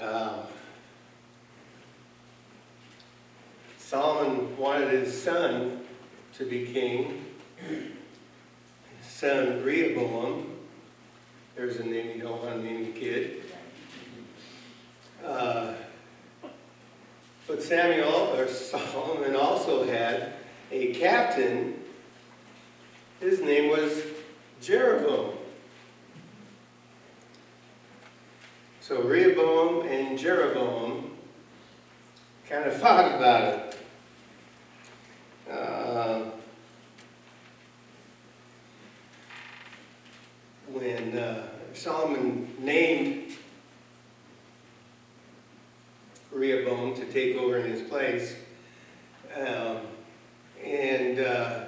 um, 0.00 0.40
Solomon 3.78 4.56
wanted 4.56 4.90
his 4.90 5.22
son 5.22 5.82
to 6.36 6.44
be 6.46 6.66
king. 6.66 7.26
His 7.60 7.92
son 9.08 9.62
Rehoboam, 9.62 10.58
there's 11.54 11.76
a 11.76 11.84
name 11.84 12.16
you 12.16 12.22
don't 12.22 12.42
want 12.42 12.56
to 12.56 12.60
name 12.60 12.92
the 12.92 12.98
kid. 12.98 13.44
Uh, 15.24 15.74
But 17.46 17.62
Samuel, 17.62 18.34
or 18.36 18.48
Solomon 18.48 19.36
also 19.36 19.86
had 19.86 20.16
a 20.16 20.37
captain. 20.98 21.82
His 23.20 23.40
name 23.40 23.70
was 23.70 24.02
Jeroboam. 24.60 25.36
So 28.80 29.02
Rehoboam 29.02 29.86
and 29.86 30.18
Jeroboam 30.18 31.16
kind 32.48 32.64
of 32.64 32.76
fought 32.80 33.14
about 33.14 33.54
it. 33.54 33.78
Uh, 35.50 36.24
when 40.70 41.16
uh, 41.16 41.48
Solomon 41.74 42.54
named 42.58 43.32
Rehoboam 46.30 46.94
to 46.94 47.04
take 47.06 47.36
over 47.36 47.58
in 47.58 47.70
his 47.70 47.82
place, 47.88 48.36
um, 49.34 49.87
and 50.68 51.20
uh, 51.20 51.64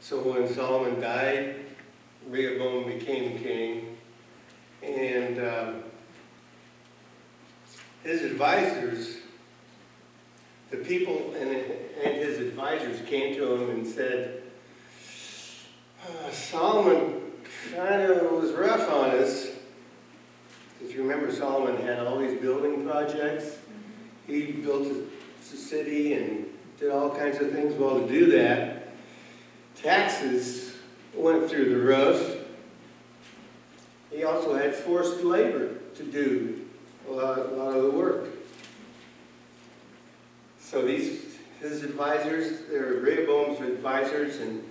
so 0.00 0.20
when 0.20 0.52
Solomon 0.52 1.00
died, 1.00 1.54
Rehoboam 2.28 2.86
became 2.86 3.38
king, 3.38 3.96
and 4.82 5.38
um, 5.38 5.82
his 8.02 8.22
advisors, 8.22 9.18
the 10.70 10.78
people 10.78 11.32
and, 11.38 11.50
and 11.50 12.16
his 12.16 12.40
advisors 12.40 13.06
came 13.06 13.36
to 13.36 13.54
him 13.54 13.70
and 13.70 13.86
said, 13.86 14.42
"Uh, 16.04 16.30
Solomon 16.32 17.20
kind 17.72 18.02
of 18.02 18.32
was 18.32 18.50
rough 18.52 18.90
on 18.90 19.10
us. 19.10 19.50
If 20.82 20.94
you 20.94 21.02
remember, 21.02 21.32
Solomon 21.32 21.80
had 21.80 22.00
all 22.00 22.18
these 22.18 22.40
building 22.40 22.84
projects. 22.84 23.58
He 24.26 24.50
built 24.50 24.86
a, 24.88 25.04
a 25.40 25.56
city 25.56 26.14
and 26.14 26.51
did 26.82 26.90
all 26.90 27.10
kinds 27.10 27.38
of 27.38 27.52
things. 27.52 27.74
Well, 27.74 28.00
to 28.00 28.08
do 28.08 28.32
that, 28.32 28.88
taxes 29.76 30.74
went 31.14 31.48
through 31.48 31.68
the 31.70 31.76
roof. 31.76 32.38
He 34.10 34.24
also 34.24 34.56
had 34.56 34.74
forced 34.74 35.22
labor 35.22 35.76
to 35.94 36.02
do 36.02 36.66
a 37.08 37.12
lot, 37.12 37.38
a 37.38 37.42
lot 37.42 37.76
of 37.76 37.84
the 37.84 37.90
work. 37.92 38.30
So 40.58 40.84
these, 40.84 41.36
his 41.60 41.84
advisors, 41.84 42.62
they 42.68 42.78
were 42.78 42.94
Rehoboam's 42.94 43.60
advisors, 43.60 44.40
and, 44.40 44.68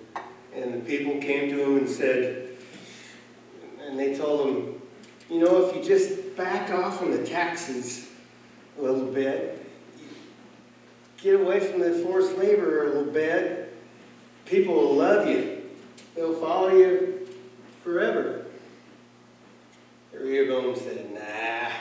and 0.54 0.74
the 0.74 0.80
people 0.80 1.13
came 1.21 1.50
to 1.50 1.63
him 1.63 1.78
and 1.78 1.89
said, 1.89 2.58
and 3.88 3.97
they 3.97 4.17
told 4.17 4.47
him, 4.47 4.82
you 5.30 5.39
know, 5.39 5.65
if 5.65 5.74
you 5.78 5.82
just 5.82 6.36
back 6.36 6.71
off 6.71 7.02
on 7.02 7.12
the 7.12 7.26
taxes 7.26 8.10
a 8.78 8.82
little 8.82 9.06
bit, 9.06 9.61
get 11.22 11.40
away 11.40 11.60
from 11.60 11.80
the 11.80 11.94
forced 12.04 12.38
labor 12.38 12.88
a 12.88 12.90
little 12.90 13.12
bit, 13.12 13.78
people 14.46 14.74
will 14.74 14.96
love 14.96 15.28
you. 15.28 15.70
They'll 16.16 16.36
follow 16.36 16.76
you 16.76 17.28
forever. 17.84 18.46
Rehoboam 20.14 20.76
said, 20.76 21.14
nah. 21.14 21.72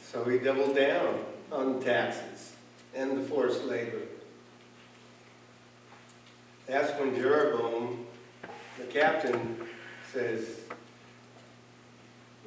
So 0.00 0.24
he 0.24 0.38
doubled 0.38 0.76
down 0.76 1.24
on 1.50 1.80
taxes 1.80 2.54
and 2.94 3.18
the 3.18 3.22
forced 3.22 3.64
labor. 3.64 4.02
That's 6.66 6.98
when 7.00 7.14
Jeroboam, 7.14 8.06
the 8.78 8.84
captain, 8.84 9.56
says, 10.12 10.60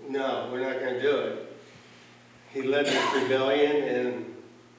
no, 0.07 0.49
we're 0.51 0.61
not 0.61 0.79
gonna 0.79 1.01
do 1.01 1.17
it. 1.17 1.57
He 2.53 2.61
led 2.61 2.85
this 2.85 3.13
rebellion 3.13 3.83
and 3.83 4.34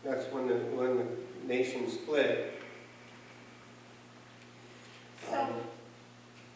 that's 0.06 0.32
when 0.32 0.46
the, 0.46 0.54
when 0.54 0.98
the 0.98 1.06
nation 1.46 1.90
split. 1.90 2.52
so 5.28 5.48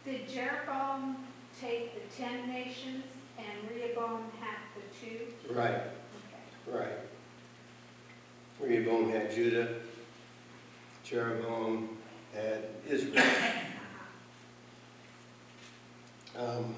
did 0.05 0.29
Jeroboam 0.29 1.17
take 1.59 1.93
the 1.93 2.15
ten 2.15 2.47
nations 2.47 3.03
and 3.37 3.69
Rehoboam 3.69 4.23
had 4.39 4.57
the 4.75 5.05
two? 5.05 5.53
Right, 5.53 5.81
Okay. 6.69 6.79
right. 6.79 6.97
Rehoboam 8.59 9.11
had 9.11 9.33
Judah, 9.33 9.67
Jeroboam 11.03 11.97
had 12.33 12.69
Israel. 12.89 13.23
Um, 16.33 16.75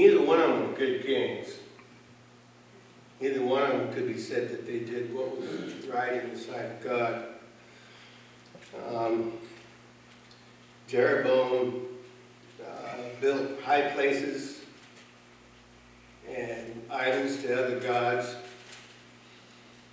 Neither 0.00 0.22
one 0.22 0.40
of 0.40 0.48
them 0.48 0.68
were 0.70 0.78
good 0.78 1.04
kings. 1.04 1.56
Neither 3.20 3.42
one 3.42 3.64
of 3.64 3.72
them 3.72 3.92
could 3.92 4.08
be 4.08 4.16
said 4.16 4.48
that 4.48 4.66
they 4.66 4.78
did 4.78 5.14
what 5.14 5.38
was 5.38 5.74
right 5.88 6.24
in 6.24 6.30
the 6.30 6.38
sight 6.38 6.64
of 6.64 6.82
God. 6.82 7.24
Um, 8.88 9.32
Jeroboam 10.88 11.86
uh, 12.66 12.96
built 13.20 13.60
high 13.60 13.90
places 13.90 14.60
and 16.26 16.82
idols 16.90 17.42
to 17.42 17.62
other 17.62 17.78
gods. 17.80 18.36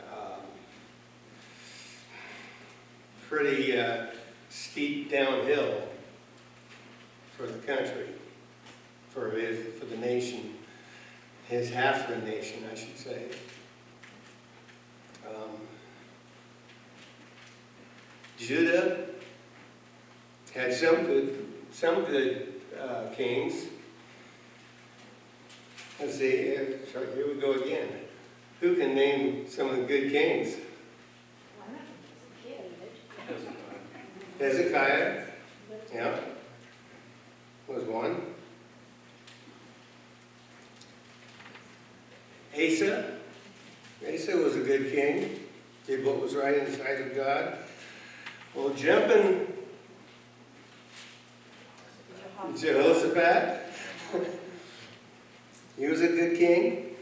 Um, 0.10 0.40
Pretty 3.28 3.78
uh, 3.78 4.06
steep 4.48 5.12
downhill 5.12 5.82
for 7.36 7.46
the 7.46 7.60
country, 7.60 8.08
for 9.18 9.32
his, 9.32 9.80
for 9.80 9.86
the 9.86 9.98
nation, 9.98 10.54
his 11.48 11.72
half 11.72 12.08
of 12.08 12.22
the 12.22 12.30
nation, 12.30 12.64
I 12.72 12.76
should 12.76 12.98
say. 12.98 13.24
Um, 15.28 15.50
Judah 18.38 19.08
had 20.54 20.72
some 20.72 21.08
good, 21.08 21.48
some 21.72 22.06
good 22.06 22.62
uh, 22.80 23.08
kings. 23.16 23.66
Let's 26.00 26.20
see, 26.20 26.56
uh, 26.56 26.60
here 27.16 27.28
we 27.34 27.42
go 27.42 27.54
again. 27.54 27.90
Who 28.62 28.76
can 28.76 28.94
name 28.94 29.50
some 29.50 29.70
of 29.70 29.78
the 29.78 29.84
good 29.84 30.12
kings? 30.12 30.58
One 31.58 31.70
of 31.70 31.82
them 31.82 33.34
was 33.34 33.44
a 33.44 33.46
kid, 33.46 33.56
Hezekiah, 34.40 35.24
yeah, 35.92 36.20
was 37.68 37.84
one. 37.84 38.36
Asa, 42.58 43.18
Asa 44.02 44.38
was 44.38 44.56
a 44.56 44.62
good 44.62 44.92
king, 44.92 45.40
did 45.86 46.04
what 46.04 46.20
was 46.20 46.36
right 46.36 46.58
in 46.58 46.66
the 46.66 46.72
sight 46.72 47.02
of 47.02 47.16
God. 47.16 47.58
Well, 48.56 48.74
jumping 48.74 49.54
Jehoshaphat, 52.58 53.74
he 55.78 55.86
was 55.86 56.02
a 56.02 56.08
good 56.08 56.38
king. 56.38 56.96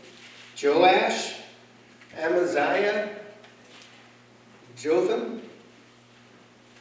Joash, 0.61 1.35
Amaziah, 2.17 3.15
Jotham, 4.75 5.41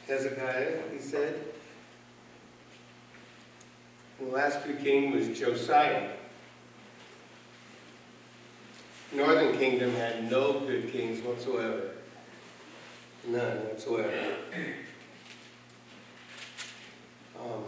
Hezekiah, 0.08 0.80
he 0.92 0.98
said. 0.98 1.40
And 4.18 4.30
the 4.30 4.32
last 4.32 4.64
good 4.64 4.82
king 4.82 5.12
was 5.12 5.38
Josiah. 5.38 6.13
Northern 9.14 9.56
kingdom 9.56 9.94
had 9.94 10.30
no 10.30 10.60
good 10.60 10.90
kings 10.90 11.22
whatsoever. 11.22 11.90
None 13.26 13.58
whatsoever. 13.68 14.36
Um, 17.40 17.64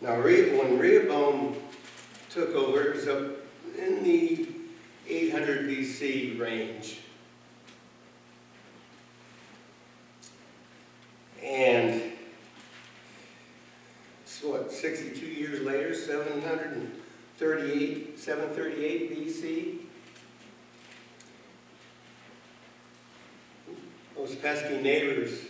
Now, 0.00 0.20
when 0.22 0.78
Rehoboam 0.78 1.56
took 2.30 2.54
over, 2.54 2.82
it 2.82 2.94
was 2.94 3.08
up 3.08 3.20
in 3.76 4.04
the 4.04 4.46
800 5.08 5.68
BC 5.68 6.38
range. 6.38 7.00
And 11.42 12.12
so 14.24 14.50
what, 14.50 14.72
62 14.72 15.26
years 15.26 15.62
later, 15.62 15.94
738, 17.38 18.18
738 18.18 19.16
BC? 19.16 19.78
Those 24.16 24.34
pesky 24.34 24.82
neighbors, 24.82 25.42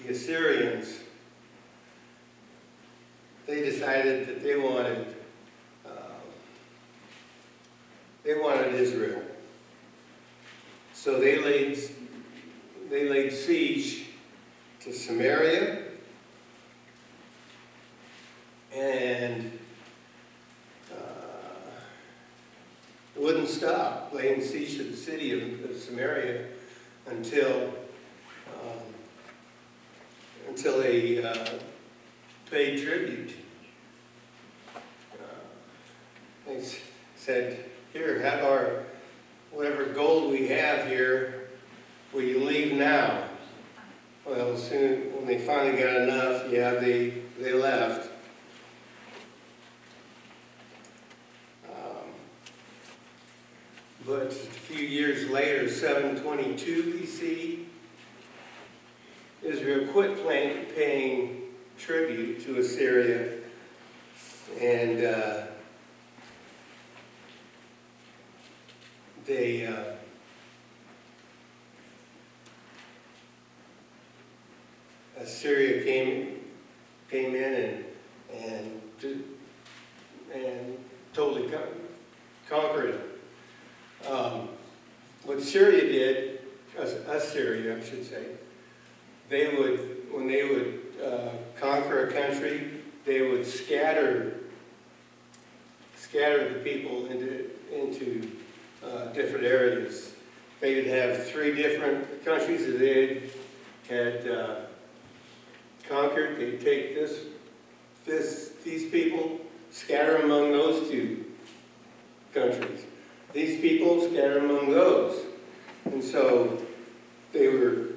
the 0.00 0.12
Assyrians, 0.12 1.00
they 3.48 3.64
decided 3.64 4.28
that 4.28 4.44
they 4.44 4.56
wanted, 4.56 5.16
um, 5.84 5.92
they 8.22 8.34
wanted 8.34 8.74
Israel. 8.76 9.20
So 10.92 11.18
they 11.18 11.40
laid, 11.40 11.80
they 12.90 13.08
laid 13.08 13.32
siege 13.32 14.06
to 14.80 14.92
Samaria. 14.92 15.82
And 18.72 19.58
wouldn't 23.28 23.46
stop 23.50 24.10
laying 24.14 24.40
siege 24.40 24.78
to 24.78 24.84
the 24.84 24.96
city 24.96 25.32
of, 25.32 25.70
of 25.70 25.76
Samaria 25.76 26.46
until 27.08 27.74
um, 28.54 28.80
until 30.48 30.80
they 30.80 31.22
uh, 31.22 31.46
paid 32.50 32.82
tribute. 32.82 33.34
Uh, 34.74 35.26
they 36.46 36.64
said, 37.16 37.66
"Here, 37.92 38.18
have 38.20 38.42
our 38.44 38.84
whatever 39.50 39.84
gold 39.84 40.32
we 40.32 40.48
have 40.48 40.86
here. 40.86 41.50
Will 42.14 42.22
you 42.22 42.42
leave 42.42 42.78
now?" 42.78 43.24
Well, 44.24 44.56
soon, 44.56 45.14
when 45.14 45.26
they 45.26 45.36
finally 45.36 45.78
got 45.78 45.96
enough, 45.96 46.50
yeah, 46.50 46.76
they, 46.76 47.12
they 47.38 47.52
left. 47.52 48.07
But 54.08 54.28
a 54.28 54.30
few 54.30 54.86
years 54.86 55.28
later, 55.28 55.68
seven 55.68 56.16
twenty-two 56.18 56.94
BC, 56.94 57.64
Israel 59.42 59.86
quit 59.92 60.26
paying, 60.26 60.64
paying 60.74 61.42
tribute 61.76 62.42
to 62.44 62.58
Assyria, 62.58 63.34
and, 64.58 65.04
uh, 65.04 65.42
they, 69.26 69.66
uh, 69.66 69.92
Assyria 75.20 75.84
came, 75.84 76.40
came 77.10 77.34
in 77.34 77.52
and, 77.52 77.84
and, 78.32 79.24
and 80.32 80.78
totally 81.12 81.50
con- 81.50 81.60
conquered. 82.48 83.07
Um, 84.06 84.48
what 85.24 85.42
Syria 85.42 85.82
did, 85.82 86.40
As- 86.78 86.94
Assyria, 87.08 87.76
I 87.76 87.84
should 87.84 88.06
say, 88.06 88.24
they 89.28 89.54
would, 89.56 90.06
when 90.10 90.28
they 90.28 90.44
would 90.44 90.82
uh, 91.04 91.30
conquer 91.58 92.08
a 92.08 92.12
country, 92.12 92.70
they 93.04 93.22
would 93.22 93.46
scatter, 93.46 94.40
scatter 95.96 96.54
the 96.54 96.60
people 96.60 97.06
into, 97.06 97.50
into 97.72 98.30
uh, 98.84 99.06
different 99.06 99.44
areas. 99.44 100.12
They 100.60 100.76
would 100.76 100.86
have 100.86 101.26
three 101.26 101.54
different 101.54 102.24
countries 102.24 102.66
that 102.66 102.78
they 102.78 103.30
had, 103.88 104.22
had 104.24 104.28
uh, 104.28 104.54
conquered, 105.88 106.38
they'd 106.38 106.60
take 106.60 106.94
this, 106.94 107.20
this, 108.04 108.52
these 108.64 108.90
people, 108.90 109.40
scatter 109.70 110.16
among 110.16 110.52
those 110.52 110.88
two 110.90 111.24
countries. 112.32 112.84
These 113.38 113.60
people 113.60 114.00
scatter 114.00 114.38
among 114.38 114.72
those. 114.72 115.24
And 115.84 116.02
so 116.02 116.60
they 117.32 117.46
were, 117.46 117.90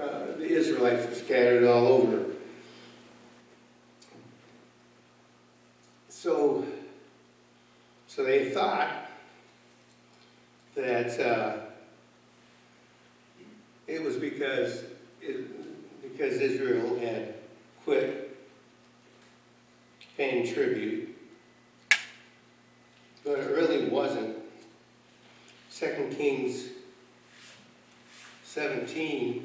uh, 0.00 0.26
the 0.36 0.46
Israelites 0.46 1.08
were 1.08 1.14
scattered 1.16 1.64
all 1.64 1.88
over. 1.88 2.24
So, 6.08 6.64
so 8.06 8.22
they 8.22 8.50
thought 8.50 9.10
that 10.76 11.18
uh, 11.18 11.56
it 13.88 14.04
was 14.04 14.14
because 14.14 14.84
it, 15.20 16.12
because 16.12 16.34
Israel 16.34 16.96
had 17.00 17.34
quit 17.84 18.38
paying 20.16 20.46
tribute, 20.46 21.07
but 23.28 23.40
it 23.40 23.50
really 23.50 23.84
wasn't. 23.90 24.38
Second 25.68 26.16
Kings 26.16 26.68
17 28.42 29.44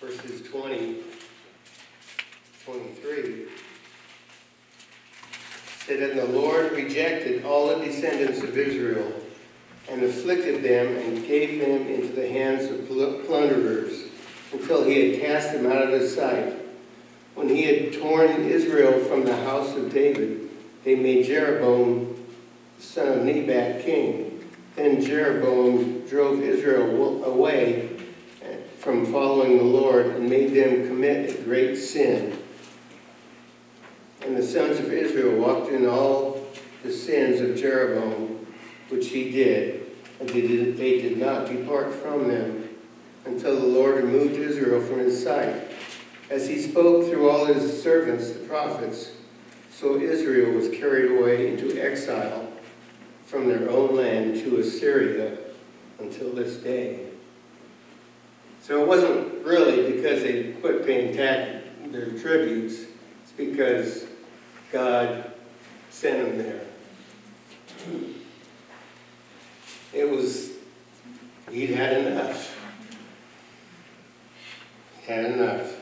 verses 0.00 0.48
20, 0.50 0.96
23 2.64 3.44
said, 5.86 6.02
And 6.02 6.18
the 6.18 6.24
Lord 6.24 6.72
rejected 6.72 7.44
all 7.44 7.68
the 7.68 7.84
descendants 7.84 8.42
of 8.42 8.58
Israel 8.58 9.12
and 9.88 10.02
afflicted 10.02 10.64
them 10.64 10.96
and 10.96 11.24
gave 11.24 11.60
them 11.60 11.86
into 11.86 12.08
the 12.08 12.28
hands 12.28 12.68
of 12.68 12.88
plunderers 12.88 14.09
until 14.52 14.84
he 14.84 15.10
had 15.10 15.20
cast 15.20 15.52
them 15.52 15.66
out 15.66 15.82
of 15.82 15.90
his 15.90 16.14
sight. 16.14 16.54
When 17.34 17.48
he 17.48 17.62
had 17.62 17.92
torn 17.92 18.44
Israel 18.44 18.98
from 19.04 19.24
the 19.24 19.36
house 19.36 19.76
of 19.76 19.92
David, 19.92 20.50
they 20.84 20.94
made 20.94 21.26
Jeroboam, 21.26 22.16
son 22.78 23.08
of 23.08 23.24
Nebat, 23.24 23.84
king. 23.84 24.50
Then 24.76 25.00
Jeroboam 25.00 26.06
drove 26.06 26.42
Israel 26.42 27.24
away 27.24 27.90
uh, 28.42 28.56
from 28.78 29.12
following 29.12 29.58
the 29.58 29.64
Lord 29.64 30.06
and 30.06 30.28
made 30.28 30.54
them 30.54 30.86
commit 30.86 31.38
a 31.38 31.42
great 31.42 31.76
sin. 31.76 32.38
And 34.22 34.36
the 34.36 34.42
sons 34.42 34.78
of 34.78 34.92
Israel 34.92 35.38
walked 35.40 35.70
in 35.70 35.86
all 35.86 36.46
the 36.82 36.92
sins 36.92 37.40
of 37.40 37.56
Jeroboam, 37.56 38.46
which 38.88 39.08
he 39.08 39.30
did, 39.30 39.86
and 40.18 40.28
they 40.28 40.42
did, 40.42 40.76
they 40.76 41.00
did 41.00 41.18
not 41.18 41.46
depart 41.46 41.94
from 41.94 42.28
them 42.28 42.59
until 43.24 43.58
the 43.58 43.66
Lord 43.66 43.96
removed 43.96 44.36
Israel 44.36 44.80
from 44.80 44.98
his 44.98 45.22
sight. 45.22 45.68
As 46.30 46.48
he 46.48 46.60
spoke 46.60 47.06
through 47.06 47.28
all 47.28 47.46
his 47.46 47.82
servants, 47.82 48.30
the 48.30 48.40
prophets, 48.40 49.12
so 49.70 49.98
Israel 49.98 50.52
was 50.52 50.68
carried 50.68 51.18
away 51.18 51.52
into 51.52 51.80
exile 51.80 52.52
from 53.26 53.48
their 53.48 53.70
own 53.70 53.96
land 53.96 54.36
to 54.42 54.58
Assyria 54.58 55.38
until 55.98 56.32
this 56.32 56.56
day. 56.56 57.06
So 58.62 58.82
it 58.82 58.86
wasn't 58.86 59.44
really 59.44 59.92
because 59.92 60.22
they 60.22 60.52
quit 60.60 60.84
paying 60.86 61.16
tax, 61.16 61.64
their 61.86 62.10
tributes, 62.18 62.84
it's 63.22 63.32
because 63.36 64.06
God 64.72 65.32
sent 65.90 66.26
them 66.26 66.38
there. 66.38 66.60
It 69.92 70.08
was, 70.08 70.52
he'd 71.50 71.70
had 71.70 72.06
enough. 72.06 72.56
Had 75.06 75.24
enough. 75.24 75.76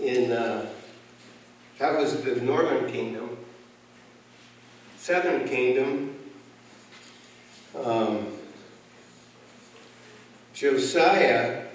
In, 0.00 0.30
uh, 0.30 0.70
that 1.78 1.98
was 1.98 2.22
the 2.22 2.36
northern 2.36 2.90
kingdom. 2.92 3.36
Southern 4.98 5.43
kingdom, 5.54 6.16
um, 7.80 8.26
Josiah, 10.52 11.66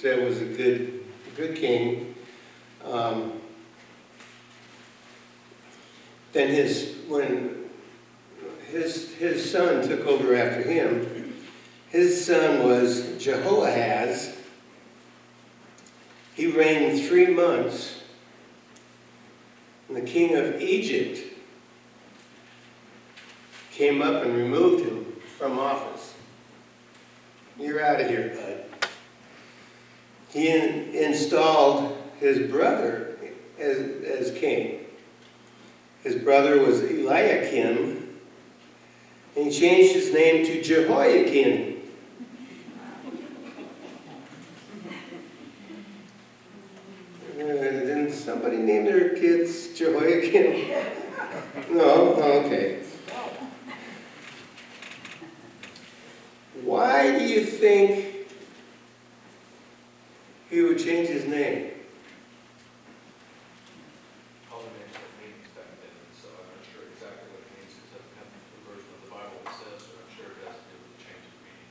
said 0.00 0.24
was 0.24 0.40
a 0.40 0.46
good, 0.46 1.04
good 1.36 1.54
king, 1.54 2.16
um, 2.84 3.34
then 6.32 6.48
his, 6.48 6.96
when 7.06 7.70
his, 8.68 9.14
his 9.14 9.48
son 9.48 9.86
took 9.86 10.04
over 10.04 10.34
after 10.34 10.68
him, 10.68 11.34
his 11.90 12.26
son 12.26 12.64
was 12.64 13.16
Jehoahaz. 13.22 14.36
He 16.34 16.48
reigned 16.48 17.00
three 17.06 17.28
months. 17.28 18.02
And 19.86 19.96
the 19.96 20.02
king 20.02 20.34
of 20.34 20.60
Egypt 20.60 21.36
came 23.76 24.00
up 24.00 24.24
and 24.24 24.34
removed 24.34 24.86
him 24.86 25.04
from 25.36 25.58
office. 25.58 26.14
You're 27.58 27.84
out 27.84 28.00
of 28.00 28.08
here, 28.08 28.34
bud. 28.34 28.88
He 30.30 30.48
in, 30.48 30.94
installed 30.94 31.96
his 32.18 32.50
brother 32.50 33.18
as, 33.58 33.78
as 34.04 34.38
king. 34.38 34.80
His 36.02 36.16
brother 36.16 36.58
was 36.60 36.82
Eliakim, 36.82 38.18
and 39.36 39.44
he 39.44 39.50
changed 39.50 39.92
his 39.92 40.12
name 40.12 40.46
to 40.46 40.62
Jehoiakim. 40.62 41.74
Uh, 47.34 47.42
Didn't 47.42 48.12
somebody 48.12 48.56
name 48.56 48.86
their 48.86 49.10
kids 49.10 49.78
Jehoiakim? 49.78 50.70
No? 51.70 52.14
Okay. 52.14 52.86
Why 56.66 57.16
do 57.16 57.24
you 57.24 57.44
think 57.44 58.26
he 60.50 60.62
would 60.62 60.78
change 60.78 61.08
his 61.08 61.24
name? 61.24 61.70
all 64.50 64.60
the 64.60 64.74
names 64.74 64.90
that 64.98 65.06
meanings 65.22 65.46
back 65.54 65.70
then, 65.78 65.94
so 66.10 66.26
I'm 66.26 66.50
not 66.58 66.66
sure 66.66 66.90
exactly 66.90 67.30
what 67.30 67.46
it 67.46 67.54
means, 67.54 67.70
it 67.70 67.86
doesn't 67.94 68.18
have 68.18 68.26
the 68.34 68.66
version 68.66 68.90
of 68.98 69.00
the 69.06 69.10
Bible 69.14 69.38
that 69.46 69.54
says, 69.54 69.78
so 69.78 69.94
I'm 69.94 70.10
sure 70.10 70.26
it 70.26 70.42
has 70.42 70.58
to 70.58 70.66
do 70.66 70.74
with 70.82 70.90
the 70.90 71.06
change 71.06 71.22
of 71.22 71.38
meaning. 71.46 71.70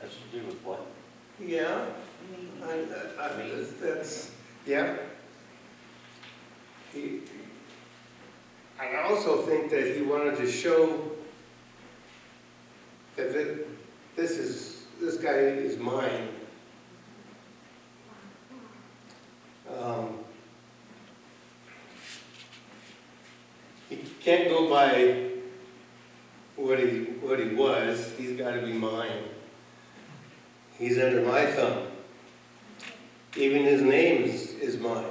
Has 0.00 0.16
to 0.16 0.28
do 0.32 0.40
with 0.48 0.60
what? 0.64 0.88
Yeah, 1.36 1.84
I, 2.64 2.80
I, 2.80 3.28
I, 3.28 3.60
that's, 3.76 4.32
yeah. 4.70 4.94
He, 6.92 7.20
I 8.78 9.02
also 9.02 9.42
think 9.42 9.70
that 9.70 9.96
he 9.96 10.02
wanted 10.02 10.36
to 10.36 10.50
show 10.50 11.10
that 13.16 13.32
thi- 13.32 13.64
this 14.14 14.30
is, 14.38 14.84
this 15.00 15.16
guy 15.16 15.30
is 15.30 15.76
mine. 15.76 16.28
Um, 19.78 20.16
He 23.88 23.96
can't 24.20 24.48
go 24.48 24.70
by 24.70 25.30
what 26.54 26.78
he, 26.78 27.00
what 27.20 27.40
he 27.40 27.48
was, 27.56 28.12
he's 28.16 28.38
gotta 28.38 28.60
be 28.62 28.72
mine. 28.72 29.24
He's 30.78 30.96
under 30.96 31.22
my 31.22 31.46
thumb. 31.46 31.88
Even 33.36 33.64
his 33.64 33.82
name 33.82 34.22
is, 34.22 34.49
is 34.70 34.78
mine, 34.80 35.04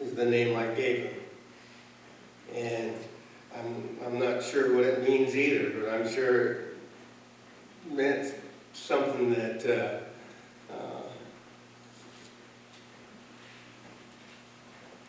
is 0.00 0.14
the 0.14 0.24
name 0.24 0.56
I 0.56 0.66
gave 0.68 1.04
him. 1.04 1.14
And 2.54 2.94
I'm, 3.54 3.98
I'm 4.06 4.18
not 4.18 4.42
sure 4.42 4.74
what 4.74 4.84
it 4.84 5.06
means 5.06 5.36
either, 5.36 5.70
but 5.78 5.92
I'm 5.92 6.08
sure 6.08 6.52
it 6.52 6.76
meant 7.90 8.32
something 8.72 9.34
that, 9.34 9.66
uh, 9.66 10.72
uh, 10.72 11.02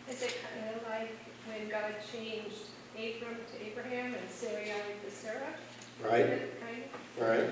Is 0.10 0.22
it 0.22 0.36
kind 0.44 0.76
of 0.76 0.84
like 0.90 1.16
when 1.48 1.70
God 1.70 1.94
changed 2.12 2.68
Abram 2.94 3.38
to 3.54 3.66
Abraham 3.66 4.14
and 4.14 4.30
Sarai 4.30 4.66
to 5.04 5.12
Sarah? 5.12 5.56
right, 6.04 6.60
Kind 6.60 6.84
of? 6.84 7.28
right? 7.28 7.50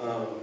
Um, 0.00 0.40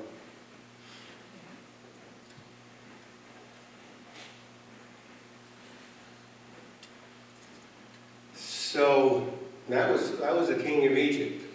So, 9.72 9.78
that 9.78 9.90
was, 9.90 10.18
that 10.18 10.36
was 10.36 10.50
the 10.50 10.56
king 10.56 10.86
of 10.86 10.98
Egypt. 10.98 11.46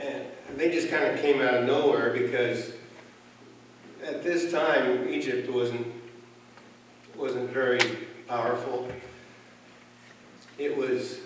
And 0.00 0.24
they 0.56 0.68
just 0.68 0.90
kind 0.90 1.04
of 1.04 1.20
came 1.20 1.40
out 1.40 1.54
of 1.54 1.66
nowhere 1.66 2.12
because 2.12 2.72
at 4.04 4.24
this 4.24 4.50
time, 4.50 5.08
Egypt 5.08 5.48
wasn't 5.48 5.86
very 7.50 7.78
powerful. 8.26 8.90
It 10.58 10.76
was 10.76 11.20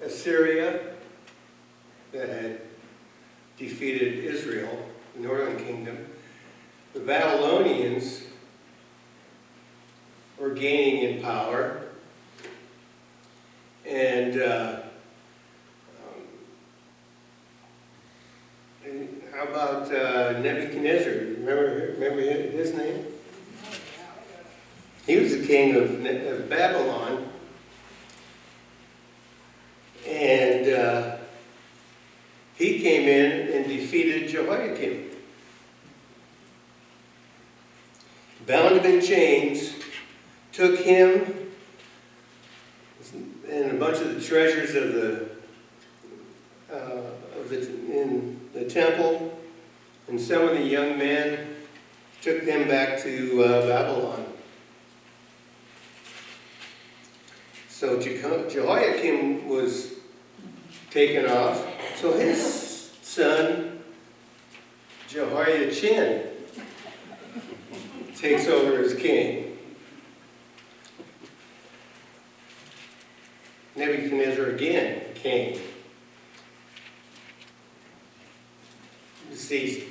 Assyria 0.00 0.94
that 2.12 2.28
had 2.28 2.60
defeated 3.58 4.22
Israel, 4.22 4.86
the 5.16 5.22
northern 5.22 5.56
kingdom. 5.56 6.06
The 6.94 7.00
Babylonians 7.00 8.22
were 10.38 10.50
gaining 10.50 11.16
in 11.16 11.22
power. 11.22 11.82
And, 13.86 14.40
uh, 14.40 14.80
um, 15.98 16.22
and 18.84 19.22
how 19.34 19.44
about 19.44 19.92
uh, 19.92 20.38
Nebuchadnezzar? 20.38 21.12
Remember, 21.12 21.94
remember 21.98 22.20
his 22.20 22.74
name? 22.74 23.06
He 25.06 25.16
was 25.16 25.36
the 25.36 25.46
king 25.46 25.74
of, 25.74 25.98
Ne- 25.98 26.28
of 26.28 26.48
Babylon. 26.48 27.28
And 30.06 30.68
uh, 30.72 31.16
he 32.54 32.80
came 32.80 33.08
in 33.08 33.52
and 33.52 33.66
defeated 33.66 34.28
Jehoiakim. 34.28 35.10
Bound 38.46 38.76
him 38.76 38.84
in 38.84 39.00
chains, 39.00 39.74
took 40.52 40.78
him 40.78 41.42
and 43.52 43.72
a 43.72 43.74
bunch 43.74 43.98
of 43.98 44.14
the 44.14 44.20
treasures 44.20 44.74
of 44.74 44.94
the, 44.94 45.28
uh, 46.72 47.38
of 47.38 47.50
the, 47.50 47.58
in 47.58 48.40
the 48.54 48.64
temple, 48.64 49.38
and 50.08 50.18
some 50.18 50.48
of 50.48 50.56
the 50.56 50.62
young 50.62 50.96
men 50.96 51.54
took 52.22 52.44
them 52.44 52.66
back 52.66 53.00
to 53.02 53.44
uh, 53.44 53.66
Babylon. 53.66 54.24
So 57.68 57.98
Jeho- 57.98 58.41
Jehoiakim 58.52 59.48
was 59.48 59.94
taken 60.90 61.24
off, 61.24 61.64
so 61.96 62.12
his 62.12 62.92
son, 63.00 63.82
Jehoiachin, 65.08 66.24
takes 68.14 68.46
over 68.48 68.82
as 68.82 68.94
king. 68.94 69.56
Nebuchadnezzar 73.74 74.46
again 74.50 75.02
came. 75.14 75.58
Besieged 79.30 79.86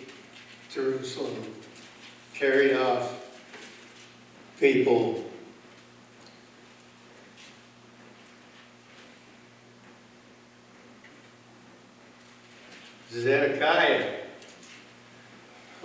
Jerusalem, 0.70 1.52
carried 2.36 2.76
off 2.76 3.26
people. 4.60 5.31
Zedekiah, 13.12 14.20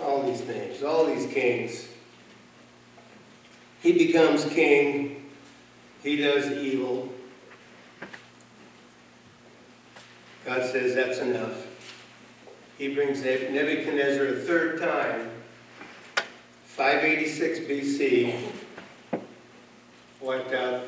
all 0.01 0.23
these 0.23 0.45
names, 0.47 0.81
all 0.81 1.05
these 1.05 1.31
kings. 1.31 1.87
He 3.81 3.91
becomes 3.93 4.45
king. 4.45 5.29
He 6.03 6.17
does 6.17 6.51
evil. 6.51 7.09
God 10.47 10.63
says 10.63 10.95
that's 10.95 11.19
enough. 11.19 11.67
He 12.77 12.93
brings 12.93 13.21
Nebuchadnezzar 13.21 14.27
a 14.27 14.33
third 14.33 14.79
time, 14.79 15.29
586 16.63 17.59
BC, 17.59 18.39
wiped 20.21 20.53
out, 20.53 20.83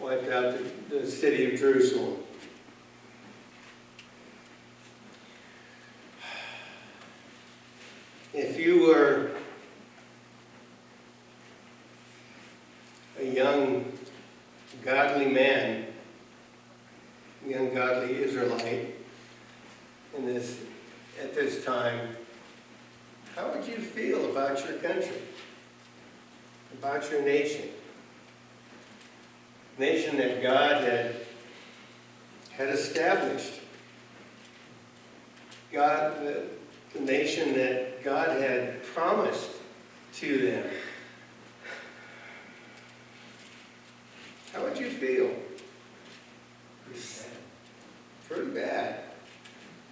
wiped 0.00 0.30
out 0.30 0.56
the, 0.88 1.00
the 1.00 1.06
city 1.06 1.52
of 1.52 1.60
Jerusalem. 1.60 2.16
If 8.32 8.58
you 8.58 8.86
were 8.86 9.32
a 13.20 13.24
young, 13.24 13.92
godly 14.82 15.26
man, 15.26 15.86
young, 17.46 17.74
godly 17.74 18.22
Israelite 18.22 18.94
in 20.16 20.26
this, 20.26 20.60
at 21.20 21.34
this 21.34 21.64
time, 21.64 22.16
how 23.34 23.50
would 23.50 23.66
you 23.66 23.76
feel 23.76 24.30
about 24.30 24.64
your 24.64 24.78
country? 24.78 25.22
About 26.74 27.10
your 27.10 27.22
nation? 27.22 27.68
Nation 29.78 30.16
that 30.18 30.42
God 30.42 30.84
had, 30.84 31.16
had 32.52 32.68
established. 32.68 33.60
God, 35.72 36.20
the, 36.20 36.44
the 36.92 37.00
nation 37.00 37.54
that 37.54 38.04
God 38.04 38.40
had 38.40 38.82
promised 38.82 39.50
to 40.14 40.46
them. 40.46 40.66
How 44.52 44.62
would 44.64 44.78
you 44.78 44.90
feel? 44.90 45.30
Pretty 48.32 48.50
bad. 48.50 49.00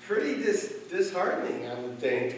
Pretty 0.07 0.43
dis- 0.43 0.75
disheartening, 0.91 1.69
I 1.69 1.75
would 1.75 1.99
think. 1.99 2.37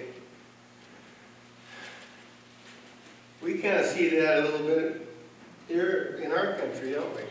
We 3.41 3.55
kind 3.59 3.77
of 3.77 3.87
see 3.87 4.09
that 4.09 4.39
a 4.39 4.43
little 4.43 4.67
bit 4.67 5.09
here 5.69 6.21
in 6.23 6.33
our 6.33 6.55
country, 6.55 6.93
don't 6.93 7.15
we? 7.15 7.23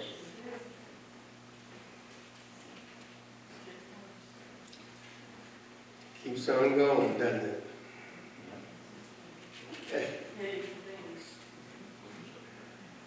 Keeps 6.24 6.50
on 6.50 6.78
going, 6.78 7.18
doesn't 7.18 7.46
it? 7.50 7.64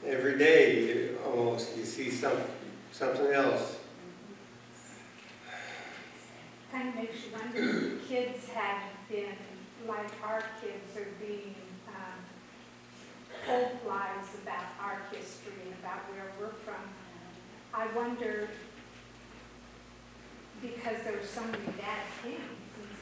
Every 0.04 0.36
day, 0.36 0.80
you- 0.80 1.18
almost, 1.24 1.76
you 1.76 1.84
see 1.84 2.10
some, 2.10 2.36
something 2.92 3.32
else. 3.32 3.78
Kind 6.70 6.88
of 6.88 6.94
makes 6.96 7.14
you 7.24 7.32
wonder, 7.32 7.86
if 7.96 8.08
kids 8.08 8.48
hadn't 8.48 9.08
been, 9.08 9.36
like 9.88 10.10
our 10.22 10.42
kids 10.60 10.96
are 10.96 11.06
being, 11.24 11.54
um, 11.88 12.18
told 13.46 13.78
lies 13.86 14.26
about 14.42 14.66
our 14.80 15.02
history 15.12 15.52
and 15.64 15.74
about 15.80 16.00
where 16.10 16.32
we're 16.40 16.54
from. 16.64 16.82
I 17.72 17.86
wonder, 17.96 18.48
because 20.60 21.02
there's 21.04 21.30
so 21.30 21.42
many 21.44 21.64
bad 21.78 22.04
things 22.22 22.53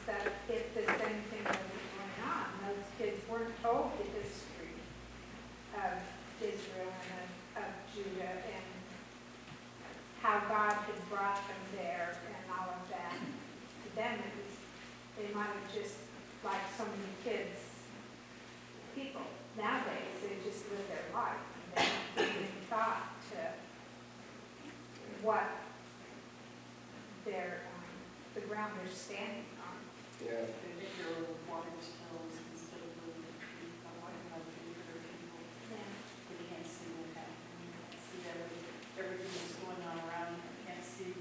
stuff, 0.03 0.27
if 0.49 0.73
the 0.75 0.83
same 0.83 1.23
thing 1.31 1.43
wasn't 1.47 1.79
going 1.95 2.19
on. 2.27 2.47
Those 2.67 2.87
kids 2.99 3.17
weren't 3.31 3.55
told 3.63 3.91
the 3.95 4.07
history 4.19 4.75
of 5.79 5.95
Israel 6.43 6.91
and 6.91 7.23
of, 7.23 7.63
of 7.63 7.71
Judah 7.95 8.35
and 8.43 8.67
how 10.21 10.43
God 10.47 10.75
had 10.75 10.99
brought 11.09 11.39
them 11.47 11.63
there 11.75 12.15
and 12.27 12.35
all 12.51 12.67
of 12.75 12.83
that. 12.91 13.15
To 13.15 13.95
them, 13.95 14.19
it 14.19 14.33
was, 14.43 14.55
they 15.15 15.33
might 15.33 15.51
have 15.55 15.73
just, 15.73 15.95
like 16.43 16.61
so 16.77 16.83
many 16.83 17.11
kids, 17.23 17.55
people 18.95 19.21
nowadays, 19.57 20.19
they 20.19 20.35
just 20.43 20.69
live 20.69 20.83
their 20.87 21.07
life. 21.13 21.39
and 21.55 21.87
They 22.15 22.23
don't 22.23 22.35
any 22.35 22.59
thought 22.69 23.07
to 23.31 23.39
what 25.21 25.49
their, 27.23 27.61
um, 27.71 27.83
the 28.35 28.41
ground 28.41 28.73
they're 28.83 28.93
standing. 28.93 29.45
Yeah. 30.23 30.47
They 30.63 30.71
make 30.79 30.93
their 30.97 31.11
little 31.19 31.35
waterstones 31.51 32.33
instead 32.55 32.79
of 32.79 32.91
building 32.95 33.27
a 33.27 33.33
tree. 33.43 33.67
I 33.83 33.91
like 34.07 34.19
how 34.31 34.39
they 34.39 34.55
do 34.63 34.71
for 34.87 34.97
people. 35.03 35.39
They 36.31 36.47
can't 36.47 36.63
see 36.67 36.89
what 36.95 37.11
happened, 37.11 37.43
they 37.59 37.69
can't 37.75 37.99
see 37.99 38.19
everything, 38.23 38.63
everything 38.95 39.31
that's 39.35 39.55
going 39.59 39.81
on 39.83 39.95
around 40.07 40.39
them, 40.39 40.43
they 40.47 40.63
can't 40.71 40.85
see 40.85 41.11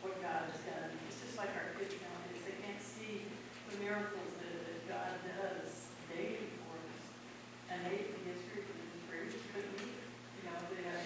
what 0.00 0.14
God 0.22 0.46
has 0.46 0.62
done. 0.62 0.94
It's 1.10 1.18
just 1.26 1.34
like 1.34 1.50
our 1.58 1.74
kids 1.74 1.98
nowadays, 1.98 2.42
they 2.46 2.56
can't 2.62 2.78
see 2.82 3.26
the 3.66 3.82
miracles 3.82 4.30
that, 4.38 4.54
that 4.62 4.80
God 4.86 5.10
does 5.26 5.90
daily 6.06 6.54
for 6.62 6.78
us. 6.78 7.02
And 7.66 7.82
they, 7.82 8.14
the 8.14 8.20
history 8.30 8.62
of 8.62 8.70
the 8.70 8.86
Israelis 9.02 9.42
couldn't 9.50 9.74
either, 9.74 10.06
you 10.38 10.42
know, 10.46 10.58
they 10.70 10.86
had 10.86 11.02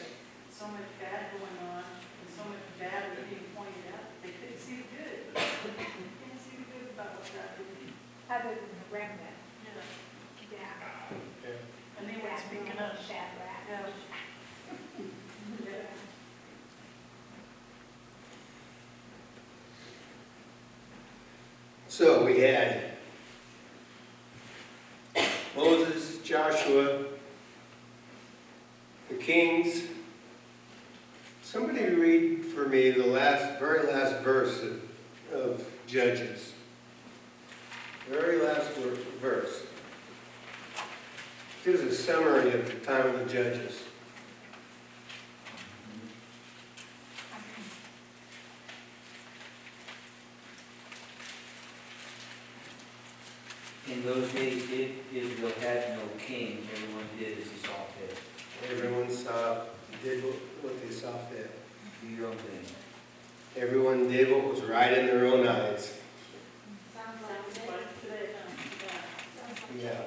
so 0.52 0.68
much 0.68 0.88
bad 1.00 1.32
going 1.36 1.56
on, 1.72 1.84
and 1.88 2.28
so 2.32 2.44
much 2.52 2.64
bad 2.76 3.16
that 3.16 3.24
being 3.32 3.48
pointed 3.56 3.96
out, 3.96 4.12
they 4.20 4.32
couldn't 4.36 4.60
see 4.60 4.84
the 4.84 4.88
good. 4.92 5.16
They 5.36 5.84
couldn't 5.84 6.40
see 6.40 6.56
the 6.64 6.66
good 6.72 6.86
about 6.96 7.20
what 7.20 7.28
God 7.28 7.50
did. 7.60 7.92
Other 8.28 8.56
than 8.58 8.74
the 8.74 8.88
remnant, 8.90 9.38
Yeah. 9.62 10.58
yeah. 11.44 11.50
And 12.00 12.08
they 12.08 12.16
weren't 12.20 12.38
speaking 12.40 12.78
up. 12.78 12.96
Shadrach. 12.96 13.62
Yeah. 13.68 13.86
Yeah. 15.64 15.72
So 21.88 22.25
we 22.36 22.42
had 22.42 22.80
Moses, 25.56 26.18
Joshua, 26.18 27.04
the 29.08 29.14
kings. 29.14 29.84
Somebody 31.42 31.86
read 31.86 32.44
for 32.44 32.68
me 32.68 32.90
the 32.90 33.06
last, 33.06 33.58
very 33.58 33.90
last 33.90 34.22
verse 34.22 34.62
of, 34.62 34.82
of 35.32 35.64
Judges. 35.86 36.52
Very 38.10 38.38
last 38.42 38.70
verse. 39.22 39.62
Here's 41.64 41.80
a 41.80 41.94
summary 41.94 42.52
of 42.52 42.66
the 42.66 42.86
time 42.86 43.14
of 43.14 43.26
the 43.26 43.32
judges. 43.32 43.80
Those 54.06 54.32
days, 54.32 54.62
if 54.70 54.90
Israel 55.12 55.52
had 55.60 55.90
no 55.90 56.02
king, 56.18 56.66
everyone 56.72 57.04
did 57.18 57.38
as 57.38 57.50
he 57.50 57.58
saw 57.58 57.72
fit. 57.98 58.16
Everyone 58.70 59.10
saw, 59.10 59.62
did 60.02 60.24
what 60.24 60.34
what 60.62 60.82
they 60.82 60.94
saw 60.94 61.12
fit. 61.30 61.50
Do 62.02 62.08
your 62.08 62.28
own 62.28 62.36
thing. 62.36 62.60
Everyone 63.56 64.08
did 64.08 64.30
what 64.30 64.48
was 64.48 64.62
right 64.62 64.96
in 64.96 65.06
their 65.06 65.26
own 65.26 65.46
eyes. 65.46 65.98
Sounds 66.94 67.20
Sounds 67.20 67.22
like 67.22 67.64
it. 67.64 67.70
like 67.70 68.00
today, 68.02 68.28
huh? 68.34 69.80
Yeah. 69.82 69.90
Yeah. 69.90 70.00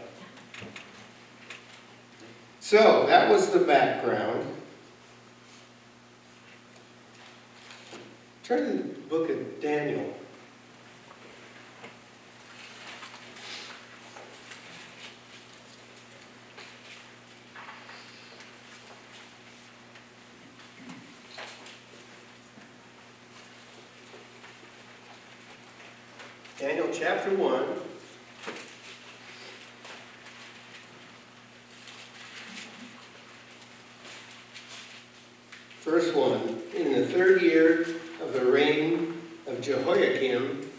So, 2.60 3.06
that 3.08 3.30
was 3.30 3.50
the 3.50 3.60
background. 3.60 4.45
Turn 8.43 8.78
to 8.78 8.84
the 8.84 9.00
book 9.08 9.30
of 9.30 9.62
Daniel. 9.62 10.14
Daniel 26.60 26.89
chapter 26.91 27.34
1. 27.36 27.66
Verse 35.82 36.14
1 36.14 36.62
In 36.76 36.93
the 36.93 37.06
third 37.08 37.41
year 37.41 37.88
of 38.22 38.34
the 38.34 38.45
reign 38.45 39.22
of 39.47 39.62
Jehoiakim, 39.62 40.70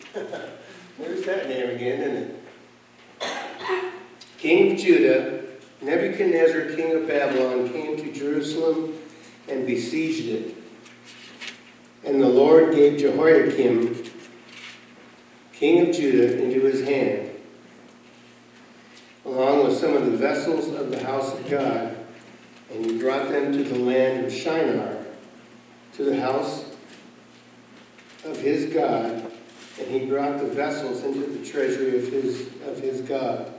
there's 0.99 1.25
that 1.25 1.49
name 1.49 1.71
again, 1.71 2.01
isn't 2.03 2.17
it? 2.17 3.93
King 4.39 4.73
of 4.73 4.79
Judah, 4.79 5.45
Nebuchadnezzar, 5.81 6.77
king 6.77 6.95
of 6.95 7.09
Babylon, 7.09 7.71
came 7.73 7.97
to 7.97 8.13
Jerusalem 8.13 8.99
and 9.49 9.67
besieged 9.67 10.29
it. 10.29 10.57
And 12.05 12.21
the 12.21 12.29
Lord 12.29 12.75
gave 12.75 12.99
Jehoiakim, 12.99 14.05
king 15.53 15.89
of 15.89 15.95
Judah, 15.95 16.43
into 16.43 16.61
his 16.63 16.83
hand, 16.87 17.31
along 19.27 19.65
with 19.67 19.77
some 19.77 19.95
of 19.95 20.07
the 20.07 20.17
vessels 20.17 20.69
of 20.69 20.91
the 20.91 21.05
house 21.05 21.35
of 21.35 21.51
God, 21.51 21.97
And 22.73 22.87
he 22.87 22.99
brought 22.99 23.29
them 23.29 23.53
to 23.53 23.65
the 23.65 23.79
land 23.79 24.25
of 24.25 24.33
Shinar, 24.33 24.97
to 25.95 26.05
the 26.05 26.21
house 26.21 26.65
of 28.25 28.39
his 28.39 28.73
God, 28.73 29.31
and 29.79 29.89
he 29.91 30.07
brought 30.07 30.39
the 30.39 30.47
vessels 30.47 31.03
into 31.03 31.27
the 31.27 31.45
treasury 31.45 31.99
of 31.99 32.09
his, 32.09 32.47
of 32.67 32.79
his 32.79 33.01
God. 33.01 33.53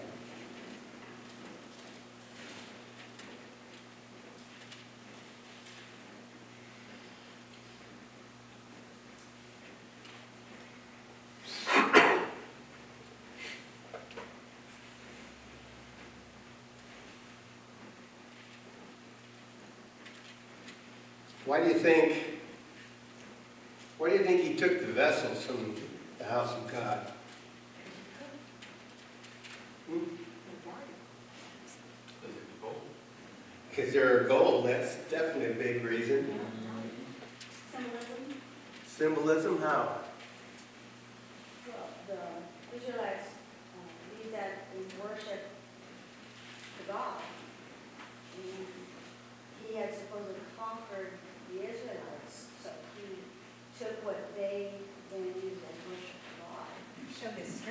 Why 21.51 21.59
do 21.59 21.67
you 21.67 21.79
think, 21.79 22.13
why 23.97 24.09
do 24.09 24.15
you 24.15 24.23
think 24.23 24.41
he 24.41 24.55
took 24.55 24.79
the 24.79 24.93
vessels 24.93 25.43
from 25.43 25.75
the 26.17 26.23
house 26.23 26.53
of 26.53 26.71
God? 26.71 27.11
Because 33.69 33.91
they're 33.91 34.23
gold, 34.29 34.65
that's 34.65 34.95
definitely 35.09 35.47
a 35.47 35.53
big 35.55 35.83
reason. 35.83 36.39
Symbolism, 37.69 38.33
Symbolism, 38.87 39.61
how? 39.61 39.97
well, 41.67 41.89
the 42.07 42.77
Israelites, 42.77 43.27
uh, 43.75 44.15
believe 44.15 44.31
that 44.31 44.67
they 44.71 45.03
worship 45.03 45.49
the 46.77 46.93
God. 46.93 47.15
And 48.37 48.67
he 49.67 49.75
had 49.75 49.93
supposedly 49.93 50.39
conquered 50.57 51.11
the 51.51 51.67
Israelites, 51.67 52.47
so 52.63 52.69
he 52.95 53.19
took 53.77 54.05
what 54.05 54.35
they 54.35 54.71
then 55.11 55.25
used 55.35 55.63
as 55.67 55.77
worship 55.83 56.15
to 56.15 56.31
God. 56.39 56.67
Show 57.11 57.31
his 57.35 57.61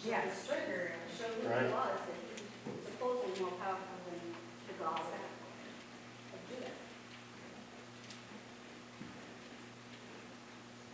strength. 0.00 0.04
And 0.04 0.04
showed 0.04 0.10
Yes. 0.10 0.38
the 0.38 0.44
strength, 0.44 0.94
showed 1.18 1.42
who 1.42 1.48
Right. 1.48 1.66
he 1.66 1.72
was, 1.72 1.98
that 2.06 2.14
he 2.24 2.70
was 2.70 2.86
supposedly 2.86 3.40
more 3.42 3.52
powerful 3.58 3.96
than 4.10 4.20
the 4.66 4.84
God 4.84 5.00
of 5.00 6.38
Judah. 6.48 6.72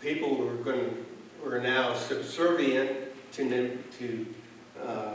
People 0.01 0.37
were 0.37 0.55
going, 0.57 1.07
were 1.43 1.61
now 1.61 1.95
subservient 1.95 2.91
to, 3.33 3.45
Ne- 3.45 3.77
to 3.99 4.27
uh, 4.83 5.15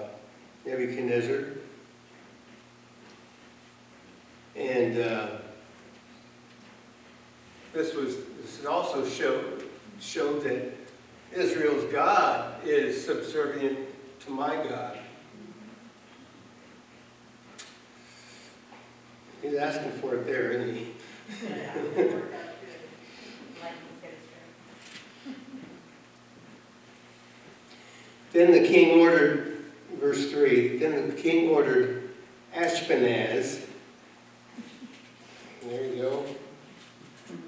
Nebuchadnezzar. 0.66 1.46
And 4.56 5.00
uh, 5.00 5.28
this 7.74 7.94
was, 7.94 8.18
this 8.42 8.66
also 8.66 9.08
showed, 9.08 9.64
showed 10.02 10.44
that 10.44 10.74
Israel's 11.34 11.86
God 11.94 12.49
is 12.66 13.05
subservient 13.05 13.80
to 14.22 14.32
my 14.32 14.55
God. 14.68 14.97
He's 19.41 19.55
asking 19.55 19.91
for 19.93 20.16
it 20.16 20.26
there, 20.26 20.51
isn't 20.51 20.76
he? 20.76 20.93
Then 28.32 28.51
the 28.51 28.68
king 28.68 28.99
ordered, 28.99 29.66
verse 29.99 30.32
3, 30.32 30.78
then 30.78 31.10
the 31.10 31.16
king 31.16 31.49
ordered 31.49 32.12
Ashpenaz. 32.55 33.66
There 35.64 35.86
you 35.86 36.01
go. 36.01 36.26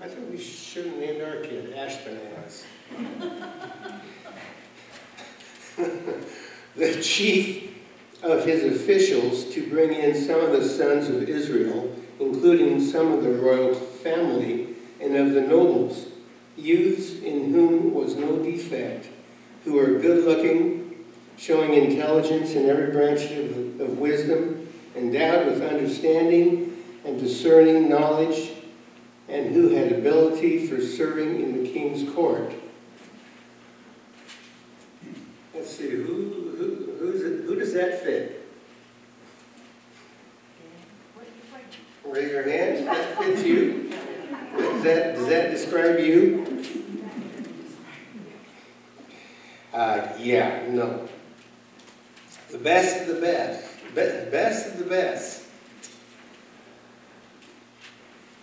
I 0.01 0.07
think 0.07 0.31
we 0.31 0.39
should 0.39 0.87
have 0.87 0.97
named 0.97 1.21
our 1.21 1.37
kid 1.41 1.75
Ashpenaz. 1.75 2.63
the 6.75 7.01
chief 7.01 7.71
of 8.23 8.45
his 8.45 8.63
officials 8.63 9.45
to 9.53 9.67
bring 9.67 9.93
in 9.93 10.15
some 10.15 10.39
of 10.39 10.51
the 10.51 10.63
sons 10.63 11.09
of 11.09 11.27
Israel, 11.27 11.95
including 12.19 12.83
some 12.83 13.11
of 13.11 13.23
the 13.23 13.31
royal 13.31 13.73
family 13.73 14.75
and 14.99 15.15
of 15.15 15.33
the 15.33 15.41
nobles, 15.41 16.07
youths 16.55 17.21
in 17.21 17.51
whom 17.51 17.93
was 17.93 18.15
no 18.15 18.37
defect, 18.37 19.07
who 19.63 19.73
were 19.73 19.99
good 19.99 20.23
looking, 20.25 21.05
showing 21.37 21.73
intelligence 21.73 22.51
in 22.51 22.69
every 22.69 22.91
branch 22.91 23.31
of, 23.31 23.81
of 23.81 23.97
wisdom, 23.97 24.67
endowed 24.95 25.47
with 25.47 25.63
understanding 25.63 26.77
and 27.03 27.19
discerning 27.19 27.89
knowledge, 27.89 28.51
and 29.27 29.53
who 29.55 29.69
had 29.69 29.91
ability 29.91 30.67
for 30.67 30.81
serving 30.81 31.41
in 31.41 31.63
the 31.63 31.69
king's 31.69 32.11
court. 32.13 32.53
Let's 35.53 35.77
see, 35.77 35.89
who, 35.89 36.03
who, 36.57 36.95
who's 36.99 37.23
it, 37.23 37.45
who 37.45 37.55
does 37.71 37.79
that 37.79 38.03
fit? 38.03 38.49
Raise 42.03 42.31
your 42.31 42.43
hand, 42.43 42.85
that 42.87 43.17
fits 43.17 43.43
you? 43.43 43.89
Does 44.57 44.83
that, 44.83 45.15
does 45.15 45.27
that 45.27 45.51
describe 45.51 45.99
you? 45.99 46.65
Uh, 49.73 50.09
yeah, 50.19 50.65
no. 50.67 51.07
The 52.49 52.57
best 52.57 53.07
of 53.07 53.15
the 53.15 53.21
best, 53.21 53.65
Be- 53.89 54.29
best 54.29 54.73
of 54.73 54.79
the 54.79 54.85
best. 54.85 55.45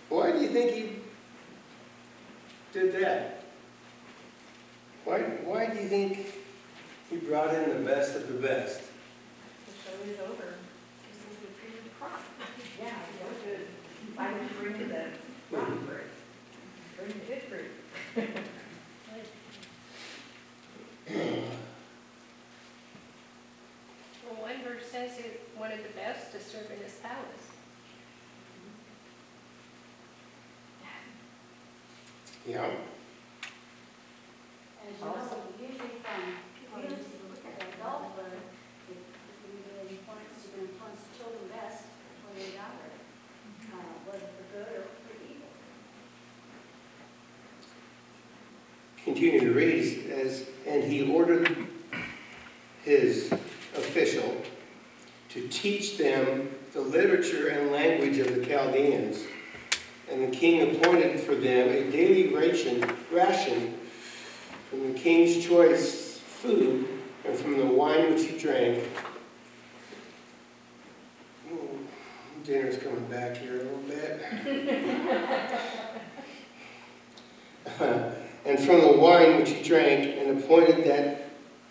Why 0.07 0.31
do 0.31 0.39
you 0.39 0.47
think 0.47 0.71
he 0.71 0.95
did 2.73 2.99
that? 2.99 3.43
Why, 5.05 5.19
why 5.19 5.67
do 5.67 5.79
you 5.79 5.87
think 5.87 6.33
he 7.11 7.17
brought 7.17 7.53
in 7.53 7.69
the 7.69 7.87
best 7.87 8.15
of 8.15 8.27
the 8.27 8.33
best? 8.33 8.88
The 9.89 9.95
show 9.95 10.11
is 10.11 10.19
over. 10.19 10.49
This 11.09 11.17
is 11.31 11.37
the 11.41 11.47
cream 11.59 11.81
crop. 11.99 12.21
Yeah, 12.79 12.99
so 13.17 13.25
good. 13.43 13.65
I 14.17 14.33
would 14.33 14.49
bring 14.59 14.77
the 14.87 15.03
rotten 15.51 15.79
fruit. 15.87 16.09
Bring 16.97 17.09
the 17.09 17.25
good 17.25 17.43
fruit. 17.43 17.71
Well, 24.25 24.41
one 24.41 24.59
verse 24.63 24.85
says 24.91 25.17
he 25.17 25.23
wanted 25.59 25.83
the 25.83 25.93
best 25.95 26.31
to 26.33 26.39
serve 26.39 26.69
in 26.71 26.83
his 26.83 26.93
palace. 26.95 27.47
Yeah. 32.47 32.65
As 34.81 34.99
you 34.99 35.05
know, 35.05 35.15
usually 35.61 36.01
from, 36.01 36.21
usually 36.81 37.19
look 37.29 37.45
at 37.45 37.61
adulthood, 37.77 38.41
if 38.89 38.97
if 38.97 39.53
you 39.53 39.61
can 39.61 39.85
influence, 39.85 40.37
you 40.45 40.49
can 40.49 40.61
influence 40.65 41.01
children 41.17 41.45
best 41.53 41.83
when 42.25 42.33
they're 42.41 42.57
younger, 42.57 42.91
uh, 43.69 43.93
whether 44.05 44.29
for 44.33 44.45
good 44.49 44.71
or 44.81 44.85
for 45.05 45.13
evil. 45.29 45.53
Continue 49.09 49.39
to 49.39 49.53
read, 49.53 50.05
says, 50.07 50.45
and 50.67 50.83
he 50.83 51.11
ordered 51.11 51.67
his 52.83 53.31
official 53.75 54.39
to 55.29 55.47
teach 55.47 55.97
them 55.97 56.47
the 56.73 56.81
literature 56.81 57.47
and 57.47 57.71
language 57.71 58.19
of 58.19 58.35
the 58.35 58.45
Chaldeans. 58.45 59.23
And 60.11 60.31
the 60.31 60.37
king 60.37 60.75
appointed 60.75 61.19
for 61.19 61.33
them 61.33 61.69
a 61.69 61.89
daily 61.89 62.35
ration, 62.35 62.87
ration 63.11 63.79
from 64.69 64.93
the 64.93 64.99
king's 64.99 65.43
choice 65.43 66.19
food 66.19 66.87
and 67.25 67.35
from 67.35 67.57
the 67.57 67.65
wine 67.65 68.13
which 68.13 68.27
he 68.27 68.37
drank. 68.37 68.87
Dinner's 72.43 72.77
coming 72.77 73.05
back 73.05 73.37
here 73.37 73.55
a 73.55 73.63
little 73.63 73.79
bit. 73.87 75.55
Uh, 77.79 78.11
and 78.45 78.59
from 78.59 78.81
the 78.81 78.93
wine 78.93 79.37
which 79.37 79.49
he 79.49 79.63
drank, 79.63 80.17
and 80.17 80.39
appointed 80.39 80.85
that 80.85 81.29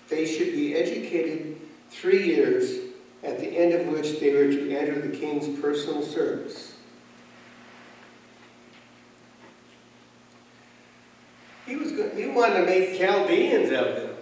they 0.09 0.27
should 0.27 0.53
be 0.53 0.75
educated 0.75 1.57
three 1.91 2.25
years, 2.25 2.79
at 3.23 3.39
the 3.39 3.49
end 3.49 3.73
of 3.75 3.87
which 3.89 4.21
they 4.21 4.33
were 4.33 4.51
to 4.51 4.77
enter 4.77 5.01
the 5.01 5.17
king's 5.17 5.59
personal 5.61 6.03
service. 6.03 6.75
He 11.67 11.77
was 11.77 11.93
go- 11.93 12.11
he 12.11 12.27
wanted 12.27 12.61
to 12.61 12.67
make 12.67 12.99
Chaldeans 12.99 13.71
of 13.73 13.97
them. 13.97 14.17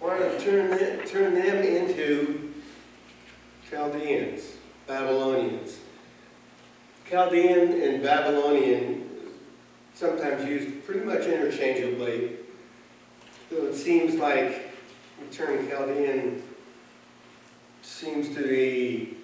Wanted 0.00 0.38
to 0.38 0.44
turn 0.44 1.06
turn 1.06 1.34
them 1.34 1.62
into 1.62 2.52
Chaldeans, 3.70 4.56
Babylonians. 4.86 5.78
Chaldean 7.08 7.80
and 7.80 8.02
Babylonian 8.02 8.97
sometimes 9.98 10.44
used 10.44 10.84
pretty 10.84 11.00
much 11.00 11.22
interchangeably. 11.22 12.36
Though 13.50 13.66
it 13.66 13.74
seems 13.74 14.14
like 14.14 14.70
the 15.18 15.36
term 15.36 15.68
Chaldean 15.68 16.40
seems 17.82 18.28
to 18.36 18.42
be 18.44 19.16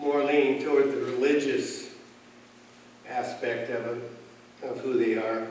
more 0.00 0.24
leaning 0.24 0.64
toward 0.64 0.90
the 0.90 0.96
religious 0.96 1.90
aspect 3.08 3.70
of 3.70 3.86
it, 3.86 4.68
of 4.68 4.80
who 4.80 4.98
they 4.98 5.14
are. 5.14 5.46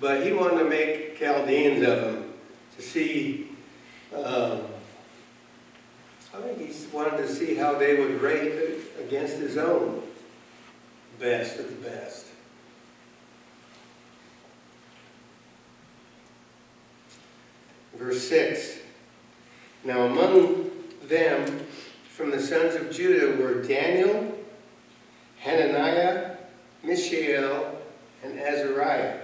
But 0.00 0.24
he 0.24 0.32
wanted 0.32 0.60
to 0.60 0.64
make 0.64 1.18
Chaldeans 1.18 1.86
of 1.86 2.00
them 2.00 2.32
to 2.76 2.82
see, 2.82 3.48
um, 4.14 4.62
I 6.32 6.40
think 6.40 6.58
he 6.60 6.96
wanted 6.96 7.18
to 7.18 7.28
see 7.28 7.56
how 7.56 7.74
they 7.74 7.98
would 7.98 8.22
rate 8.22 8.80
against 8.98 9.36
his 9.36 9.58
own 9.58 10.02
best 11.18 11.58
of 11.58 11.68
the 11.68 11.90
best. 11.90 12.31
Verse 18.02 18.28
6 18.28 18.78
Now 19.84 20.06
among 20.06 20.70
them 21.04 21.60
from 22.08 22.32
the 22.32 22.40
sons 22.40 22.74
of 22.74 22.90
Judah 22.90 23.40
were 23.40 23.62
Daniel, 23.62 24.36
Hananiah, 25.38 26.36
Mishael, 26.82 27.78
and 28.24 28.40
Azariah. 28.40 29.20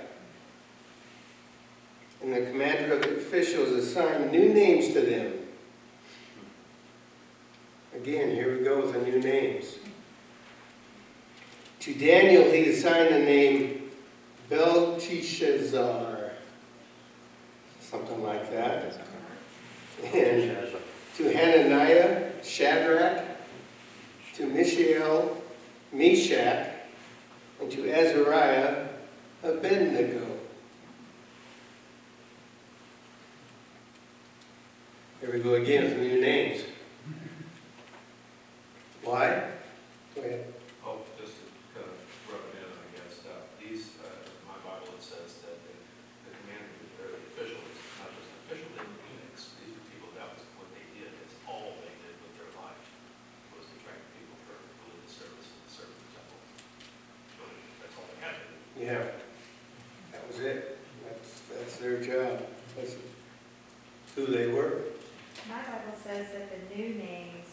And 2.22 2.33
the 2.33 2.43
commander 2.43 2.95
of 2.95 3.03
the 3.03 3.16
officials 3.16 3.70
assigned 3.70 4.31
new 4.31 4.53
names 4.53 4.93
to 4.93 5.01
them. 5.01 5.33
Again, 7.97 8.31
here 8.31 8.59
we 8.59 8.64
go 8.64 8.83
with 8.83 8.93
the 8.93 9.01
new 9.01 9.20
names. 9.20 9.74
To 11.81 11.95
Daniel, 11.95 12.51
he 12.51 12.68
assigned 12.70 13.12
the 13.12 13.20
name 13.20 13.91
Belteshazzar, 14.49 16.08
something 17.91 18.22
like 18.22 18.51
that. 18.51 19.01
And 20.12 20.68
to 21.16 21.32
Hananiah, 21.32 22.32
Shadrach, 22.43 23.24
to 24.34 24.47
Mishael, 24.47 25.43
Meshach, 25.93 26.68
and 27.61 27.70
to 27.72 27.91
Azariah, 27.91 28.89
Abednego. 29.43 30.26
Here 35.20 35.32
we 35.32 35.41
go 35.41 35.55
again 35.55 35.84
with 35.84 35.99
new 35.99 36.20
names. 36.20 36.62
Why? 39.03 39.51
Go 40.14 40.20
ahead. 40.22 40.53
Oh, 40.86 41.01
just 41.18 41.32
to 41.43 41.45
kind 41.74 41.91
of 41.91 41.97
rub 42.30 42.45
it 42.55 42.62
in, 42.62 42.70
I 42.70 42.86
guess, 42.95 43.26
uh, 43.26 43.43
these, 43.59 43.99
uh, 43.99 44.07
in 44.07 44.47
my 44.47 44.55
Bible, 44.62 44.95
it 44.95 45.03
says 45.03 45.43
that 45.43 45.59
the 45.64 45.74
the 46.22 46.30
commander, 46.39 46.70
or 47.03 47.18
the 47.18 47.24
official, 47.34 47.59
is 47.66 47.82
not 47.99 48.14
just 48.14 48.30
an 48.30 48.39
official, 48.47 48.68
they 48.78 48.84
were 48.86 49.01
eunuchs. 49.11 49.59
These 49.59 49.74
were 49.74 49.86
people, 49.91 50.12
that 50.14 50.28
was 50.39 50.45
what 50.55 50.70
they 50.70 50.86
did, 50.95 51.11
it's 51.24 51.34
all 51.51 51.74
they 51.82 51.95
did 51.99 52.14
with 52.22 52.39
their 52.39 52.53
life, 52.55 52.78
was 53.59 53.66
to 53.66 53.76
train 53.82 53.99
people 54.14 54.39
for 54.47 54.55
religious 54.86 55.18
service 55.18 55.51
and 55.51 55.66
serve 55.66 55.91
the 55.91 56.09
temple. 56.14 56.39
So 57.34 57.43
That's 57.82 57.97
all 57.99 58.07
they 58.12 58.20
had 58.22 58.39
to 58.39 58.45
do. 58.55 58.68
Yeah, 58.79 59.03
that 60.12 60.26
was 60.29 60.39
it. 60.41 60.79
That's, 61.05 61.41
that's 61.53 61.76
their 61.79 62.01
job. 62.01 62.43
That's 62.76 62.95
who 64.14 64.26
they 64.26 64.47
were. 64.47 64.83
My 65.49 65.62
Bible 65.62 65.97
says 66.03 66.26
that 66.33 66.51
the 66.51 66.76
new 66.76 66.95
names 66.95 67.47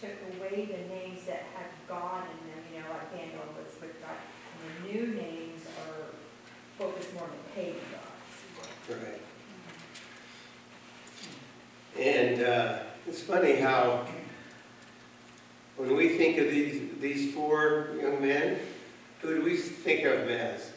took 0.00 0.10
away 0.36 0.66
the 0.66 0.94
names 0.94 1.24
that 1.26 1.44
had 1.54 1.66
God 1.88 2.24
in 2.24 2.50
them, 2.50 2.62
you 2.72 2.80
know, 2.80 2.90
like 2.90 3.10
Daniel 3.12 3.44
was 3.56 3.80
with 3.80 4.00
God. 4.00 4.16
And 4.54 4.86
the 4.86 4.92
new 4.92 5.06
names 5.14 5.62
are 5.86 6.06
focused 6.78 7.14
more 7.14 7.24
on 7.24 7.30
the 7.30 7.60
pagan 7.60 7.80
gods. 7.90 9.02
Right. 9.02 9.22
And 11.98 12.42
uh, 12.42 12.78
it's 13.06 13.22
funny 13.22 13.56
how, 13.56 14.06
when 15.76 15.96
we 15.96 16.16
think 16.16 16.38
of 16.38 16.50
these, 16.50 16.82
these 17.00 17.34
four 17.34 17.90
young 18.00 18.20
men, 18.20 18.58
who 19.20 19.36
do 19.36 19.42
we 19.42 19.56
think 19.56 20.04
of 20.04 20.20
them 20.20 20.28
as? 20.30 20.72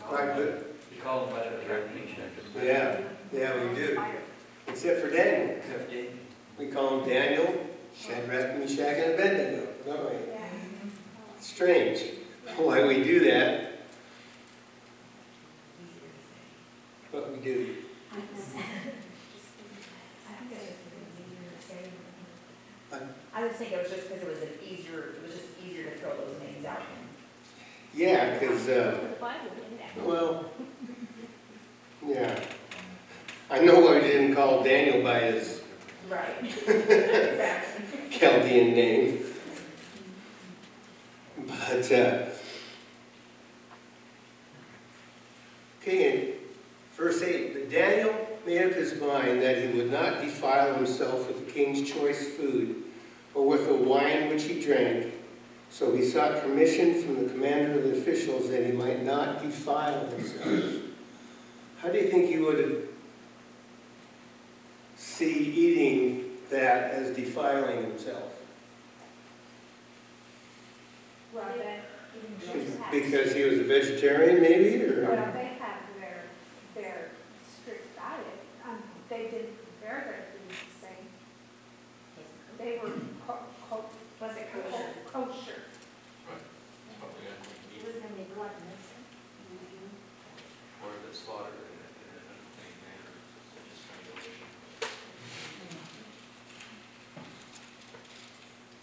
Quite 0.00 0.36
good. 0.36 0.64
We 0.90 0.96
call 0.98 1.26
them 1.26 1.36
by 1.36 1.44
their 1.44 1.88
name. 1.88 2.16
Yeah, 2.62 3.00
yeah, 3.32 3.68
we 3.68 3.74
do. 3.74 4.00
Except 4.66 5.00
for 5.00 5.10
Daniel. 5.10 5.56
Except 5.56 5.90
Daniel. 5.90 6.12
We 6.58 6.66
call 6.66 7.00
him 7.00 7.08
Daniel, 7.08 7.66
Shadrach, 7.96 8.58
Meshach, 8.58 8.96
and 8.98 9.14
Abednego, 9.14 9.66
don't 9.86 10.10
we? 10.10 10.18
Strange 11.40 12.02
why 12.56 12.86
we 12.86 13.02
do 13.02 13.20
that, 13.20 13.72
but 17.12 17.32
we 17.32 17.38
do. 17.38 17.76
I 18.12 18.16
think 18.16 18.30
it's 20.52 20.62
just 20.66 20.78
easier 21.16 21.50
to 21.56 21.66
say. 21.66 21.90
What? 22.90 23.02
I 23.34 23.44
was 23.44 23.52
thinking 23.52 23.78
it 23.78 23.82
was 23.82 23.92
just 23.92 24.08
because 24.08 24.22
it 24.22 24.28
was 24.28 24.42
an 24.42 24.48
easier, 24.62 25.14
it 25.16 25.22
was 25.22 25.32
just 25.32 25.46
easier 25.64 25.90
to 25.90 25.98
throw 25.98 26.16
those 26.16 26.40
names 26.42 26.64
out. 26.66 26.82
Yeah, 28.00 28.38
because, 28.38 28.66
uh, 28.66 28.98
The 29.02 29.20
Bible 29.20 29.50
in 29.70 29.76
there. 29.76 30.06
well, 30.06 30.50
yeah. 32.06 32.40
I 33.50 33.60
know 33.60 33.78
why 33.80 33.96
we 33.96 34.00
didn't 34.00 34.34
call 34.34 34.64
Daniel 34.64 35.02
by 35.02 35.18
his 35.20 35.60
Right. 36.08 36.42
Exactly. 36.42 37.84
Chaldean 38.10 38.72
name. 38.74 39.22
But, 41.46 41.92
uh, 41.92 42.24
okay, 45.82 46.12
in 46.14 46.32
verse 46.96 47.20
8, 47.22 47.52
but 47.52 47.70
Daniel 47.70 48.14
made 48.46 48.62
up 48.64 48.72
his 48.72 48.98
mind 48.98 49.42
that 49.42 49.58
he 49.58 49.66
would 49.76 49.92
not 49.92 50.22
defile 50.22 50.74
himself 50.74 51.28
with 51.28 51.44
the 51.44 51.52
king's 51.52 51.88
choice 51.88 52.28
food 52.34 52.82
or 53.34 53.46
with 53.46 53.66
the 53.68 53.74
wine 53.74 54.30
which 54.30 54.44
he 54.44 54.58
drank. 54.58 55.19
So 55.70 55.94
he 55.94 56.04
sought 56.04 56.42
permission 56.42 57.00
from 57.00 57.24
the 57.24 57.32
commander 57.32 57.78
of 57.78 57.84
the 57.84 57.92
officials 57.92 58.50
that 58.50 58.66
he 58.66 58.72
might 58.72 59.04
not 59.04 59.40
defile 59.40 60.04
himself. 60.06 60.74
How 61.78 61.88
do 61.88 61.98
you 61.98 62.10
think 62.10 62.28
he 62.28 62.38
would 62.38 62.88
see 64.96 65.32
eating 65.32 66.30
that 66.50 66.90
as 66.92 67.16
defiling 67.16 67.82
himself? 67.82 68.32
Well, 71.32 71.46
Because 72.90 73.32
he 73.34 73.44
was 73.44 73.60
a 73.60 73.64
vegetarian, 73.64 74.42
maybe, 74.42 74.84
or? 74.84 75.04
Well, 75.04 75.32
they 75.32 75.56
have 75.60 75.78
their, 76.00 76.24
their 76.74 77.10
strict 77.48 77.96
diet, 77.96 78.26
um, 78.66 78.82
they 79.08 79.30
did 79.30 79.48
very, 79.80 80.02
their 80.02 80.24
food 80.32 80.50
the 80.50 80.86
same. 80.86 81.06
They 82.58 82.80
were 82.82 82.92
was 84.20 84.36
it 84.36 84.46
kosher? 84.52 84.88
Kosher. 85.08 85.60
Probably 87.00 87.22
got 87.24 87.40
to 87.40 87.50
It 87.50 87.80
eat 87.80 87.84
was 87.86 87.96
gonna 88.02 88.14
be 88.16 88.26
gluttonous. 88.34 88.84
or 90.84 90.92
the 91.04 91.12
slaughtered 91.12 91.60
in 91.60 91.76
a, 91.80 91.88
in 91.88 92.08
an 92.16 92.24
unclean 92.28 92.76
manner, 92.84 93.12
such 93.52 93.68
as 93.72 93.78
strangulation. 93.84 94.48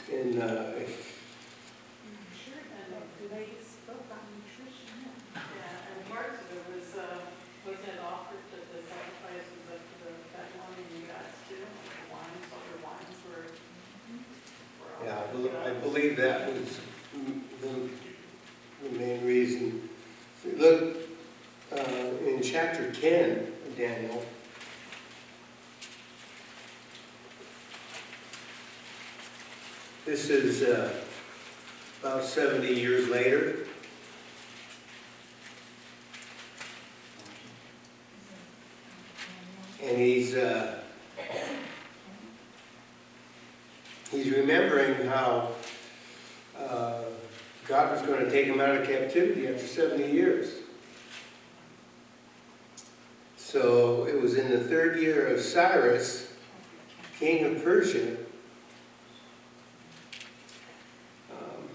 And, 0.08 0.34
uh, 0.42 0.78
if, 0.82 1.18
Sure, 2.38 2.62
and 2.62 2.90
they 3.34 3.48
spoke 3.62 4.06
on 4.14 4.24
nutrition. 4.38 4.94
Yeah, 5.34 5.90
and 5.94 6.00
parts 6.10 6.38
of 6.42 6.48
it 6.54 6.64
was, 6.74 6.90
uh, 6.98 7.30
wasn't 7.66 7.98
it 7.98 8.02
offered 8.02 8.42
to 8.54 8.58
the 8.62 8.82
sacrifices 8.86 9.62
of 9.74 9.82
the, 10.06 10.12
that 10.38 10.48
one 10.62 10.74
in 10.78 10.86
the 10.86 11.00
US 11.14 11.34
too? 11.50 11.62
Like 11.62 11.98
the 11.98 12.08
wines, 12.14 12.46
all 12.54 12.62
their 12.72 12.82
wines 12.86 13.18
were. 13.30 13.46
were 13.52 14.94
yeah, 15.02 15.18
I 15.18 15.26
offered 15.28 15.34
bel- 15.34 15.50
to 15.50 15.60
I 15.60 15.74
God. 15.74 15.82
Believe 15.98 16.18
that 16.18 16.54
was 16.54 16.80
the, 17.62 17.90
the 18.84 19.00
main 19.00 19.26
reason. 19.26 19.90
Look, 20.56 20.96
uh, 21.72 21.84
in 22.26 22.40
chapter 22.44 22.92
ten 22.92 23.52
of 23.66 23.76
Daniel, 23.76 24.24
this 30.06 30.30
is, 30.30 30.62
uh, 30.62 30.94
about 32.02 32.24
seventy 32.24 32.76
years 32.76 33.10
later. 33.10 33.56
And 39.82 39.98
he's, 39.98 40.36
uh, 40.36 40.82
he's 44.12 44.30
remembering 44.30 45.08
how 45.08 45.50
uh, 46.58 47.04
God 47.68 47.92
was 47.94 48.02
going 48.02 48.26
to 48.26 48.30
take 48.30 48.48
him 48.48 48.60
out 48.60 48.76
of 48.76 48.86
captivity 49.08 49.48
after 49.48 49.66
70 49.66 50.12
years. 50.12 50.52
So 53.38 54.06
it 54.06 54.22
was 54.22 54.36
in 54.36 54.52
the 54.52 54.60
third 54.60 55.00
year 55.00 55.28
of 55.28 55.40
Cyrus, 55.40 56.34
king 57.18 57.46
of 57.46 57.64
Persia. 57.64 58.18
Um, 61.32 61.70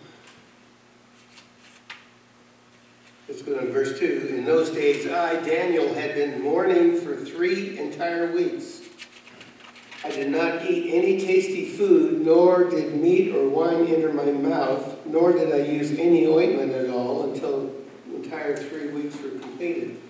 Let's 3.29 3.41
go 3.41 3.59
to 3.59 3.67
verse 3.73 3.99
2. 3.99 4.35
In 4.37 4.45
those 4.45 4.69
days, 4.69 5.11
I, 5.11 5.37
Daniel, 5.37 5.95
had 5.95 6.15
been 6.15 6.43
mourning 6.43 7.01
for 7.01 7.17
three 7.17 7.79
entire 7.79 8.31
weeks. 8.31 8.82
I 10.05 10.11
did 10.11 10.31
not 10.31 10.69
eat 10.69 10.93
any 10.93 11.21
tasty 11.21 11.65
food, 11.65 12.27
nor 12.27 12.65
did 12.65 12.97
meat 12.97 13.35
or 13.35 13.49
wine 13.49 13.87
enter 13.87 14.13
my 14.13 14.25
mouth, 14.25 15.07
nor 15.07 15.33
did 15.33 15.53
I 15.53 15.65
use 15.69 15.93
any 15.93 16.27
ointment 16.27 16.73
at 16.73 16.91
all 16.91 17.33
until 17.33 17.73
the 18.09 18.17
entire 18.17 18.57
three 18.57 18.89
weeks 18.89 19.21
were 19.23 19.39
completed. 19.39 20.01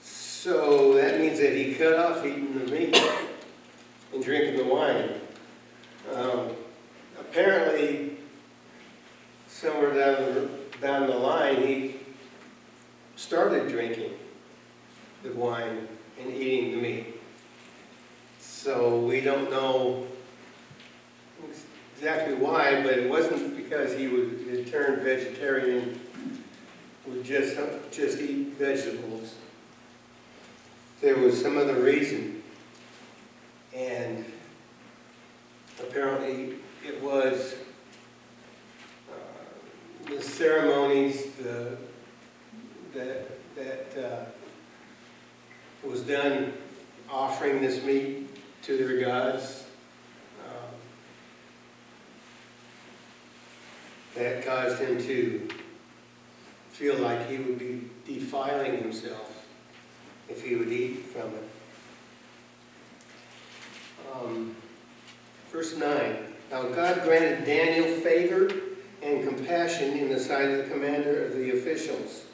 So 0.00 0.94
that 0.94 1.18
means 1.18 1.40
that 1.40 1.56
he 1.56 1.74
cut 1.74 1.98
off 1.98 2.24
eating 2.24 2.56
the 2.56 2.70
meat 2.70 2.96
and 4.14 4.22
drinking 4.22 4.56
the 4.56 4.72
wine. 4.72 5.10
Um, 6.14 6.50
apparently, 7.18 8.18
somewhere 9.48 9.92
down 9.92 10.34
the, 10.34 10.50
down 10.80 11.08
the 11.08 11.16
line, 11.16 11.56
he 11.66 11.96
started 13.16 13.68
drinking 13.68 14.12
the 15.22 15.32
wine 15.32 15.88
and 16.20 16.32
eating 16.32 16.70
the 16.70 16.76
meat. 16.76 17.20
So 18.38 19.00
we 19.00 19.20
don't 19.20 19.50
know 19.50 20.06
exactly 21.94 22.34
why, 22.34 22.82
but 22.82 22.92
it 22.92 23.10
wasn't 23.10 23.56
because 23.56 23.96
he 23.96 24.06
was, 24.06 24.30
had 24.48 24.66
turned 24.68 25.02
vegetarian, 25.48 25.98
would 27.06 27.24
just, 27.24 27.56
just 27.90 28.20
eat 28.20 28.48
vegetables. 28.58 29.34
There 31.00 31.16
was 31.16 31.40
some 31.40 31.56
other 31.56 31.80
reason. 31.80 32.42
And 33.74 34.24
apparently 35.80 36.56
it 36.86 37.02
was 37.02 37.54
uh, 39.10 40.10
the 40.10 40.22
ceremonies, 40.22 41.32
the, 41.42 41.76
that, 42.94 43.30
that 43.54 44.04
uh, 44.04 44.24
was 45.86 46.02
done 46.02 46.52
offering 47.10 47.62
this 47.62 47.82
meat 47.84 48.28
to 48.62 48.76
their 48.76 49.00
gods. 49.00 49.64
um, 50.46 50.74
That 54.18 54.44
caused 54.44 54.80
him 54.80 55.00
to 55.02 55.48
feel 56.70 56.98
like 56.98 57.28
he 57.28 57.38
would 57.38 57.58
be 57.58 57.88
defiling 58.04 58.82
himself 58.82 59.46
if 60.28 60.44
he 60.44 60.56
would 60.56 60.72
eat 60.72 61.06
from 61.06 61.28
it. 61.28 61.48
Um, 64.12 64.56
Verse 65.50 65.76
9, 65.76 66.16
Now 66.50 66.62
God 66.64 67.02
granted 67.04 67.44
Daniel 67.46 68.00
favor 68.00 68.50
and 69.02 69.26
compassion 69.26 69.96
in 69.96 70.10
the 70.10 70.20
sight 70.20 70.50
of 70.50 70.58
the 70.58 70.74
commander 70.74 71.24
of 71.24 71.34
the 71.34 71.50
officials. 71.52 72.24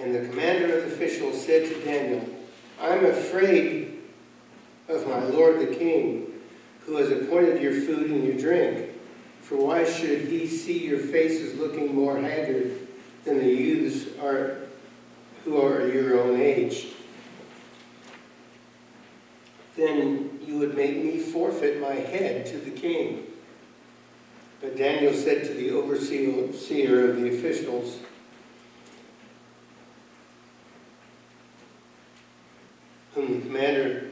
And 0.00 0.14
the 0.14 0.28
commander 0.28 0.78
of 0.78 0.84
the 0.84 0.94
officials 0.94 1.44
said 1.44 1.68
to 1.68 1.84
Daniel, 1.84 2.28
I'm 2.80 3.04
afraid 3.04 3.98
of 4.88 5.06
my 5.06 5.22
lord 5.24 5.60
the 5.60 5.74
king, 5.74 6.32
who 6.80 6.96
has 6.96 7.10
appointed 7.10 7.62
your 7.62 7.72
food 7.72 8.10
and 8.10 8.24
your 8.24 8.36
drink. 8.36 8.83
For 9.44 9.56
why 9.56 9.84
should 9.84 10.20
he 10.20 10.46
see 10.46 10.86
your 10.86 10.98
faces 10.98 11.58
looking 11.58 11.94
more 11.94 12.18
haggard 12.18 12.88
than 13.26 13.36
the 13.38 13.44
youths 13.44 14.18
are 14.18 14.56
who 15.44 15.60
are 15.60 15.86
your 15.86 16.18
own 16.18 16.40
age? 16.40 16.86
Then 19.76 20.40
you 20.42 20.58
would 20.58 20.74
make 20.74 20.96
me 20.96 21.18
forfeit 21.18 21.78
my 21.78 21.92
head 21.92 22.46
to 22.46 22.56
the 22.56 22.70
king. 22.70 23.26
But 24.62 24.78
Daniel 24.78 25.12
said 25.12 25.44
to 25.44 25.52
the 25.52 25.72
overseer 25.72 27.10
of 27.10 27.20
the 27.20 27.28
officials, 27.36 27.98
whom 33.12 33.40
the 33.40 33.46
commander 33.46 34.06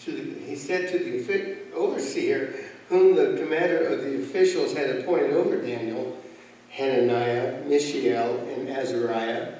to 0.00 0.10
the, 0.10 0.44
he 0.44 0.56
said 0.56 0.90
to 0.90 0.98
the 0.98 1.72
overseer, 1.72 2.61
whom 2.92 3.16
the 3.16 3.42
commander 3.42 3.86
of 3.86 4.04
the 4.04 4.22
officials 4.22 4.74
had 4.74 4.90
appointed 4.90 5.32
over 5.32 5.56
Daniel, 5.56 6.14
Hananiah, 6.68 7.64
Mishael, 7.64 8.46
and 8.50 8.68
Azariah, 8.68 9.54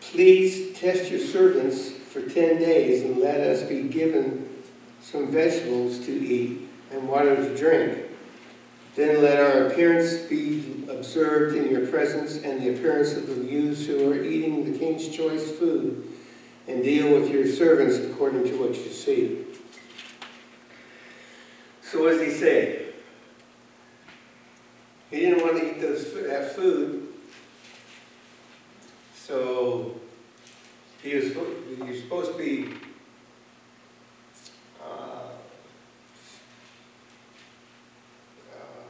please 0.00 0.78
test 0.78 1.10
your 1.10 1.18
servants 1.18 1.90
for 1.90 2.22
ten 2.22 2.60
days 2.60 3.02
and 3.02 3.16
let 3.16 3.40
us 3.40 3.64
be 3.64 3.82
given 3.82 4.48
some 5.00 5.32
vegetables 5.32 5.98
to 6.06 6.12
eat 6.12 6.68
and 6.92 7.08
water 7.08 7.34
to 7.34 7.56
drink. 7.56 8.04
Then 8.94 9.20
let 9.20 9.40
our 9.40 9.66
appearance 9.66 10.18
be 10.18 10.84
observed 10.88 11.56
in 11.56 11.72
your 11.72 11.88
presence 11.88 12.36
and 12.36 12.62
the 12.62 12.72
appearance 12.72 13.14
of 13.14 13.26
the 13.26 13.44
youths 13.44 13.84
who 13.86 14.12
are 14.12 14.22
eating 14.22 14.70
the 14.70 14.78
king's 14.78 15.08
choice 15.08 15.50
food 15.50 16.08
and 16.68 16.84
deal 16.84 17.12
with 17.12 17.32
your 17.32 17.48
servants 17.48 17.96
according 17.96 18.44
to 18.44 18.56
what 18.60 18.76
you 18.76 18.92
see. 18.92 19.51
So 21.92 22.04
what 22.04 22.12
does 22.12 22.22
he 22.22 22.30
say? 22.30 22.86
He 25.10 25.20
didn't 25.20 25.42
want 25.42 25.58
to 25.58 25.68
eat 25.68 25.78
those, 25.78 26.10
that 26.26 26.56
food. 26.56 27.08
So 29.14 30.00
he 31.02 31.14
was, 31.16 31.24
he 31.34 31.82
was 31.82 31.98
supposed 32.00 32.32
to 32.32 32.38
be 32.38 32.68
uh, 34.82 35.28
um, 38.54 38.88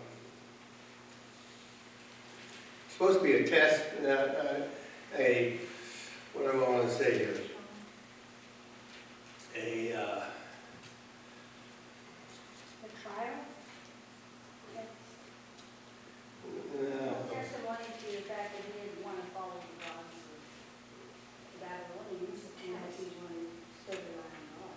supposed 2.88 3.18
to 3.18 3.24
be 3.24 3.32
a 3.32 3.48
test, 3.48 3.82
uh, 4.04 4.06
uh, 4.06 4.60
a, 5.18 5.58
what 6.34 6.52
do 6.52 6.64
I 6.64 6.68
want 6.68 6.88
to 6.88 6.94
say 6.94 7.18
here? 7.18 7.34
A, 9.56 9.92
uh, 9.92 10.22
The 12.82 12.88
trial? 13.02 13.34
no, 16.82 17.14
Testimony 17.32 17.84
to 18.00 18.06
the 18.16 18.22
fact 18.26 18.54
that 18.56 18.62
he 18.66 18.72
didn't 18.80 19.04
want 19.04 19.18
to 19.22 19.26
follow 19.30 19.54
the 19.60 19.84
gods 19.84 20.18
of 21.52 21.60
Babylonians, 21.60 22.42
unless 22.66 22.96
he 22.98 23.06
wanted 23.20 23.46
to 23.46 23.60
still 23.84 24.00
rely 24.10 24.32
on 24.32 24.46
God. 24.56 24.74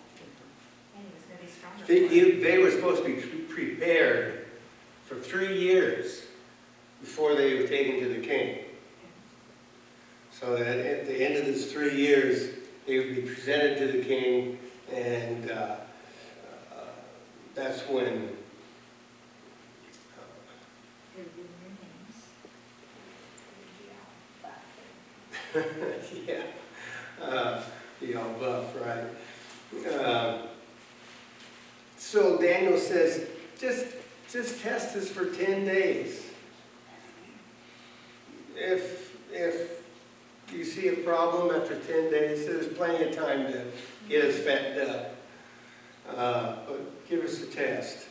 And 0.94 1.02
he 1.06 1.10
was 1.14 1.24
gonna 1.26 1.40
be 1.42 1.50
stronger. 1.50 1.82
They, 1.86 2.06
for 2.06 2.12
it. 2.12 2.16
you- 2.16 2.40
they 2.44 2.58
were 2.58 2.70
supposed 2.70 3.02
to 3.02 3.08
be 3.08 3.14
pre- 3.20 3.74
prepared 3.74 4.46
for 5.06 5.16
three 5.16 5.58
years 5.58 6.26
before 7.00 7.34
they 7.34 7.54
were 7.60 7.66
taken 7.66 7.98
to 8.00 8.08
the 8.20 8.24
king. 8.26 8.58
So 10.30 10.54
that 10.56 10.78
at 10.78 11.06
the 11.06 11.14
end 11.14 11.36
of 11.38 11.46
those 11.46 11.72
three 11.72 11.96
years, 11.96 12.50
they 12.86 12.98
would 12.98 13.14
be 13.16 13.22
presented 13.22 13.78
to 13.78 13.86
the 13.98 14.04
king, 14.04 14.58
and 14.92 15.50
uh, 15.50 15.54
uh, 15.54 15.76
that's 17.54 17.80
when 17.88 18.36
They're 21.16 21.24
giving 21.34 21.48
their 25.54 25.62
names. 25.62 25.95
yeah, 26.26 26.42
uh, 27.22 27.62
the 28.00 28.12
buff, 28.14 28.74
right? 28.84 29.92
Uh, 29.92 30.38
So 31.98 32.38
Daniel 32.38 32.78
says, 32.78 33.26
just, 33.58 33.86
just 34.30 34.60
test 34.62 34.94
this 34.94 35.10
for 35.10 35.26
ten 35.26 35.64
days. 35.64 36.22
If, 38.54 39.16
if 39.32 39.82
you 40.52 40.64
see 40.64 40.88
a 40.88 40.96
problem 40.96 41.54
after 41.54 41.78
ten 41.80 42.10
days, 42.10 42.46
there's 42.46 42.68
plenty 42.68 43.04
of 43.08 43.16
time 43.16 43.46
to 43.52 43.64
get 44.08 44.24
us 44.24 44.38
fattened 44.38 44.90
up. 44.90 45.14
Uh, 46.08 46.56
But 46.66 47.08
give 47.08 47.24
us 47.24 47.42
a 47.42 47.46
test 47.46 48.06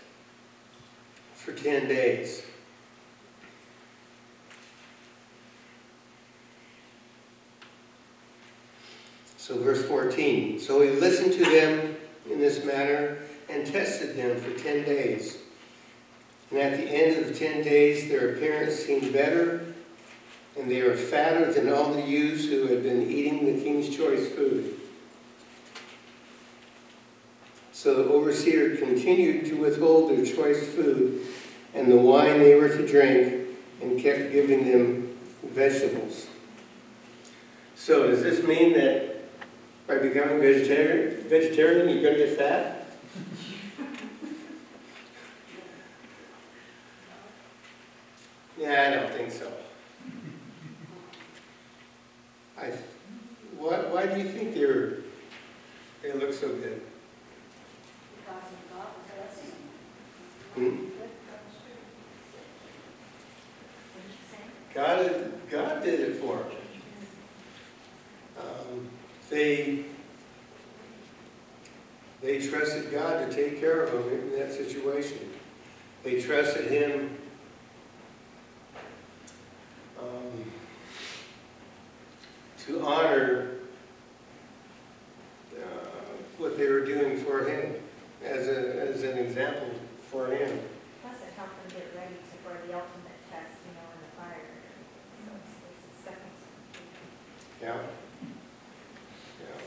for 1.35 1.53
ten 1.53 1.87
days. 1.87 2.43
So 9.45 9.55
verse 9.85 10.13
14, 10.13 10.59
so 10.59 10.81
he 10.81 10.89
listened 10.91 11.33
to 11.33 11.43
them 11.43 11.95
in 12.29 12.39
this 12.39 12.63
manner 12.63 13.17
and 13.49 13.65
tested 13.65 14.15
them 14.15 14.39
for 14.39 14.57
10 14.59 14.83
days. 14.83 15.37
And 16.51 16.59
at 16.59 16.77
the 16.77 16.83
end 16.83 17.17
of 17.17 17.27
the 17.27 17.33
10 17.33 17.63
days, 17.63 18.09
their 18.09 18.35
appearance 18.35 18.75
seemed 18.75 19.11
better, 19.13 19.73
and 20.57 20.69
they 20.69 20.81
were 20.83 20.95
fatter 20.95 21.51
than 21.51 21.71
all 21.71 21.93
the 21.93 22.01
youths 22.01 22.45
who 22.45 22.67
had 22.67 22.83
been 22.83 23.09
eating 23.09 23.45
the 23.45 23.63
king's 23.63 23.95
choice 23.95 24.29
food. 24.29 24.79
So 27.73 28.03
the 28.03 28.09
overseer 28.09 28.77
continued 28.77 29.45
to 29.47 29.55
withhold 29.55 30.09
their 30.09 30.25
choice 30.25 30.65
food 30.73 31.27
and 31.73 31.91
the 31.91 31.97
wine 31.97 32.39
they 32.39 32.55
were 32.55 32.69
to 32.69 32.87
drink, 32.87 33.49
and 33.81 34.01
kept 34.01 34.31
giving 34.31 34.71
them 34.71 35.17
vegetables. 35.43 36.27
So 37.75 38.07
does 38.07 38.23
this 38.23 38.41
mean 38.47 38.73
that 38.73 39.14
by 39.87 39.97
becoming 39.97 40.39
vegetarian, 40.39 41.23
vegetarian, 41.29 41.89
you're 41.89 42.03
gonna 42.03 42.17
get 42.25 42.37
fat? 42.37 42.81
Yeah, 48.57 48.87
I 48.87 48.95
don't 48.95 49.11
think 49.11 49.31
so. 49.31 49.51
I, 52.57 52.71
why, 53.57 53.79
why 53.79 54.05
why 54.05 54.13
do 54.13 54.21
you 54.21 54.29
think 54.29 54.53
they 54.53 54.65
were, 54.65 54.97
they 56.01 56.13
look 56.13 56.33
so 56.33 56.49
good? 56.49 56.81
Because 58.17 58.43
of 58.53 58.69
God 58.71 58.87
was 58.95 59.05
blessing 59.13 59.55
them. 60.55 60.69
Hmm? 60.69 60.75
What 60.99 61.09
did 63.95 64.09
you 64.09 64.17
say? 64.31 64.43
God, 64.73 65.49
God 65.49 65.83
did 65.83 65.99
it 65.99 66.15
for 66.17 66.37
them. 66.37 66.51
Um, 68.39 68.87
They, 69.29 69.85
they 72.21 72.47
trusted 72.47 72.91
God 72.91 73.24
to 73.24 73.24
take 73.35 73.59
care 73.59 73.83
of 73.83 73.91
him 73.93 74.31
in 74.31 74.39
that 74.39 74.53
situation. 74.53 75.31
They 76.03 76.21
trusted 76.21 76.67
Him 76.67 77.17
um, 79.99 80.51
to 82.65 82.85
honor 82.85 83.55
uh, 85.57 85.87
what 86.37 86.57
they 86.57 86.69
were 86.69 86.85
doing 86.85 87.17
for 87.17 87.43
Him 87.43 87.73
as 88.23 88.47
a, 88.47 88.87
as 88.87 89.03
an 89.03 89.17
example 89.17 89.71
for 90.11 90.27
Him. 90.27 90.59
Plus 91.01 91.15
it 91.21 91.33
helped 91.35 91.57
them 91.67 91.81
get 91.81 91.87
ready 91.97 92.13
to, 92.13 92.37
for 92.43 92.53
the 92.67 92.73
ultimate 92.73 93.19
test, 93.31 93.57
you 93.65 93.73
know, 93.73 93.89
in 93.91 93.99
the 94.05 94.11
fire. 94.15 94.45
So 95.25 95.31
it's, 95.33 95.53
it's 95.73 95.99
a 95.99 96.01
stepping 96.03 96.35
stone. 96.37 96.87
Yeah. 97.61 97.81
Yeah. 99.41 99.61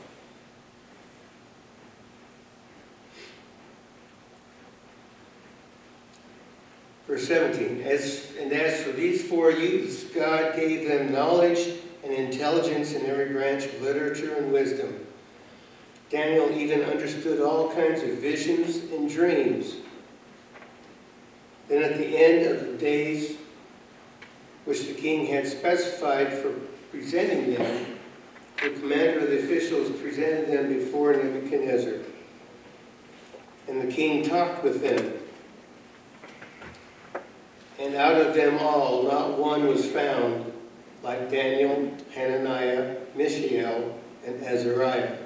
Verse 7.09 7.27
17, 7.27 7.81
as, 7.81 8.27
and 8.39 8.53
as 8.53 8.83
for 8.83 8.91
these 8.91 9.27
four 9.27 9.49
youths, 9.49 10.03
God 10.03 10.55
gave 10.55 10.87
them 10.87 11.11
knowledge 11.11 11.79
and 12.03 12.13
intelligence 12.13 12.93
in 12.93 13.03
every 13.07 13.29
branch 13.29 13.65
of 13.65 13.81
literature 13.81 14.35
and 14.35 14.53
wisdom. 14.53 15.07
Daniel 16.11 16.51
even 16.51 16.83
understood 16.83 17.41
all 17.41 17.73
kinds 17.73 18.03
of 18.03 18.09
visions 18.19 18.91
and 18.91 19.09
dreams. 19.09 19.77
Then 21.67 21.81
at 21.81 21.97
the 21.97 22.15
end 22.15 22.45
of 22.45 22.67
the 22.67 22.77
days 22.77 23.37
which 24.65 24.85
the 24.85 24.93
king 24.93 25.25
had 25.25 25.47
specified 25.47 26.31
for 26.31 26.51
presenting 26.91 27.55
them, 27.55 27.97
the 28.61 28.69
commander 28.69 29.21
of 29.21 29.29
the 29.31 29.39
officials 29.39 29.89
presented 29.99 30.47
them 30.49 30.71
before 30.71 31.13
Nebuchadnezzar. 31.13 32.01
And 33.67 33.81
the 33.81 33.91
king 33.91 34.23
talked 34.23 34.63
with 34.63 34.83
them. 34.83 35.18
Out 37.99 38.15
of 38.15 38.33
them 38.33 38.57
all, 38.59 39.03
not 39.03 39.37
one 39.37 39.67
was 39.67 39.85
found 39.85 40.53
like 41.03 41.29
Daniel, 41.29 41.91
Hananiah, 42.15 42.95
Mishael, 43.13 43.93
and 44.25 44.41
Azariah. 44.41 45.17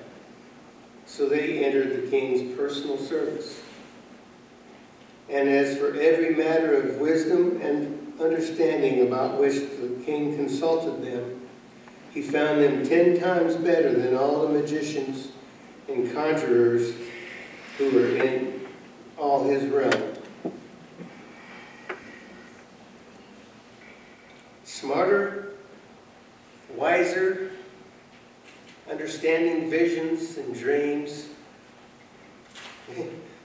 So 1.06 1.30
they 1.30 1.64
entered 1.64 2.02
the 2.02 2.10
king's 2.10 2.58
personal 2.58 2.98
service. 2.98 3.62
And 5.30 5.48
as 5.48 5.78
for 5.78 5.94
every 5.94 6.34
matter 6.34 6.74
of 6.74 6.98
wisdom 6.98 7.62
and 7.62 8.20
understanding 8.20 9.06
about 9.06 9.40
which 9.40 9.54
the 9.54 10.02
king 10.04 10.36
consulted 10.36 11.06
them, 11.06 11.42
he 12.12 12.24
found 12.24 12.60
them 12.60 12.84
ten 12.84 13.20
times 13.20 13.56
better 13.56 13.94
than 13.94 14.16
all 14.16 14.48
the 14.48 14.60
magicians 14.60 15.28
and 15.88 16.12
conjurers 16.12 16.96
who 17.78 17.92
were 17.92 18.18
in 18.18 18.66
all 19.16 19.48
his 19.48 19.64
realm. 19.66 20.13
Understanding 29.34 29.70
visions 29.70 30.38
and 30.38 30.56
dreams. 30.56 31.28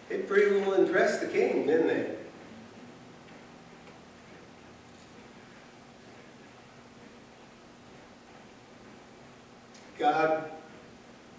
They 0.09 0.18
pretty 0.18 0.57
well 0.57 0.74
impressed 0.74 1.20
the 1.20 1.26
king, 1.26 1.66
didn't 1.66 1.89
they? 1.89 2.11
God 9.99 10.51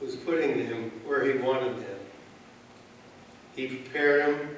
was 0.01 0.15
putting 0.15 0.69
them 0.69 0.91
where 1.05 1.23
He 1.23 1.39
wanted 1.39 1.77
them. 1.77 1.99
He 3.55 3.67
prepared 3.67 4.39
them. 4.39 4.55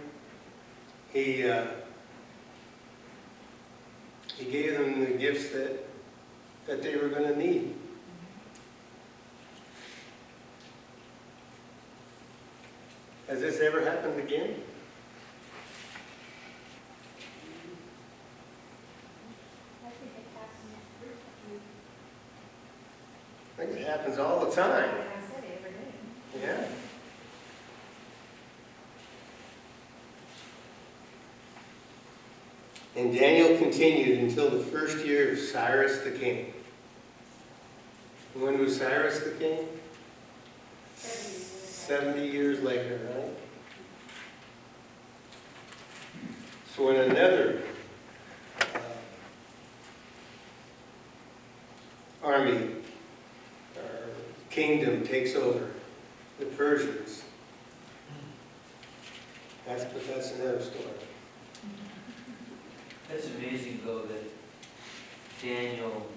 He 1.14 1.48
uh, 1.48 1.68
He 4.36 4.46
gave 4.46 4.74
them 4.78 5.00
the 5.02 5.12
gifts 5.12 5.50
that 5.50 5.86
that 6.68 6.82
they 6.82 6.96
were 6.96 7.10
going 7.10 7.24
to 7.24 7.38
need. 7.38 7.76
Has 13.32 13.40
this 13.40 13.62
ever 13.62 13.80
happened 13.80 14.20
again? 14.20 14.56
I 23.58 23.64
think 23.64 23.78
it 23.78 23.88
happens 23.88 24.20
all 24.20 24.46
the 24.46 24.52
time. 24.54 24.90
Yeah. 26.42 26.68
And 32.98 33.18
Daniel 33.18 33.58
continued 33.58 34.20
until 34.20 34.50
the 34.50 34.60
first 34.60 35.06
year 35.06 35.32
of 35.32 35.40
Cyrus 35.40 36.00
the 36.00 36.12
king. 36.12 36.54
When 38.34 38.60
was 38.60 38.76
Cyrus 38.76 39.22
the 39.22 39.32
king? 39.32 39.70
Seventy 41.92 42.26
years 42.26 42.62
later, 42.62 43.02
right? 43.14 43.36
So 46.74 46.86
when 46.88 46.96
another 46.96 47.64
uh, 48.74 48.80
army 52.24 52.76
or 53.76 54.06
kingdom 54.50 55.06
takes 55.06 55.36
over, 55.36 55.68
the 56.40 56.46
Persians, 56.46 57.26
that's, 59.68 59.84
but 59.84 60.08
that's 60.08 60.32
another 60.36 60.62
story. 60.62 60.86
That's 63.10 63.28
amazing, 63.36 63.82
though, 63.86 64.04
that 64.04 64.24
Daniel 65.44 66.08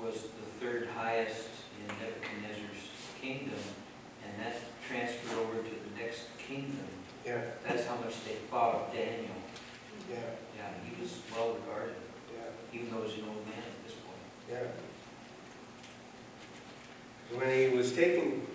was 0.00 0.14
the 0.14 0.64
third 0.64 0.90
highest 0.96 1.48
in 1.80 1.88
Nebuchadnezzar's 1.88 2.88
kingdom, 3.20 3.58
and 4.38 4.46
that 4.46 4.60
transferred 4.88 5.38
over 5.38 5.56
to 5.62 5.70
the 5.70 6.02
next 6.02 6.22
kingdom. 6.38 6.78
Yeah, 7.26 7.40
That's 7.66 7.86
how 7.86 7.96
much 7.96 8.24
they 8.24 8.34
thought 8.50 8.74
of 8.74 8.92
Daniel. 8.92 9.34
yeah, 10.10 10.16
Yeah, 10.56 10.70
he 10.84 11.00
was 11.02 11.18
well 11.34 11.54
regarded, 11.54 11.96
yeah. 12.32 12.40
even 12.78 12.90
though 12.90 13.02
he 13.02 13.04
was 13.04 13.14
an 13.14 13.24
old 13.28 13.46
man 13.46 13.58
at 13.58 13.84
this 13.86 13.94
point. 13.96 14.16
Yeah. 14.50 14.68
When 17.38 17.70
he 17.70 17.76
was 17.76 17.92
taken, 17.92 18.46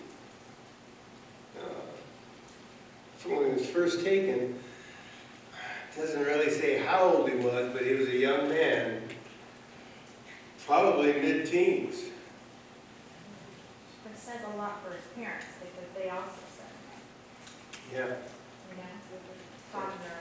uh, 1.60 1.66
so 3.22 3.30
when 3.30 3.46
he 3.50 3.54
was 3.54 3.68
first 3.68 4.04
taken, 4.04 4.60
it 5.56 5.96
doesn't 5.96 6.24
really 6.24 6.50
say 6.50 6.80
how 6.80 7.04
old 7.04 7.30
he 7.30 7.36
was, 7.36 7.72
but 7.72 7.86
he 7.86 7.94
was 7.94 8.08
a 8.08 8.18
young 8.18 8.50
man, 8.50 9.04
probably 10.66 11.14
mid-teens. 11.14 11.98
Says 14.26 14.40
a 14.54 14.58
lot 14.58 14.82
for 14.82 14.94
his 14.94 15.04
parents, 15.18 15.48
because 15.60 15.90
they 15.98 16.10
also 16.10 16.32
said, 16.56 16.66
Yeah. 17.92 18.06
you 18.06 18.78
know, 18.78 18.90
with 19.12 19.22
the 19.28 19.78
father 19.78 20.14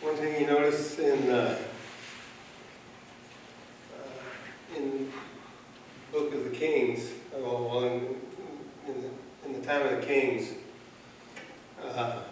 One 0.00 0.16
thing 0.16 0.40
you 0.40 0.46
notice 0.48 0.98
in, 0.98 1.30
uh, 1.30 1.56
uh, 3.94 4.76
in 4.76 5.12
Book 6.10 6.34
of 6.34 6.44
the 6.44 6.50
Kings, 6.50 7.10
oh, 7.36 7.62
well, 7.62 7.84
in, 7.84 8.16
in 8.88 9.02
the, 9.02 9.46
in 9.46 9.60
the 9.60 9.64
time 9.64 9.86
of 9.86 10.00
the 10.00 10.04
Kings, 10.04 10.54
uh, 11.80 12.22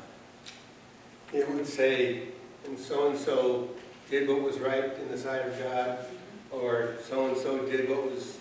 it 1.33 1.49
would 1.49 1.67
say, 1.69 2.23
and 2.67 2.77
so-and-so 2.77 3.71
did 4.11 4.29
what 4.29 4.43
was 4.43 4.59
right 4.59 4.99
in 4.99 5.09
the 5.09 5.17
sight 5.17 5.47
of 5.47 5.59
God, 5.59 5.99
or 6.53 6.97
so-and-so 7.09 7.67
did 7.67 7.89
what 7.89 8.11
was 8.11 8.39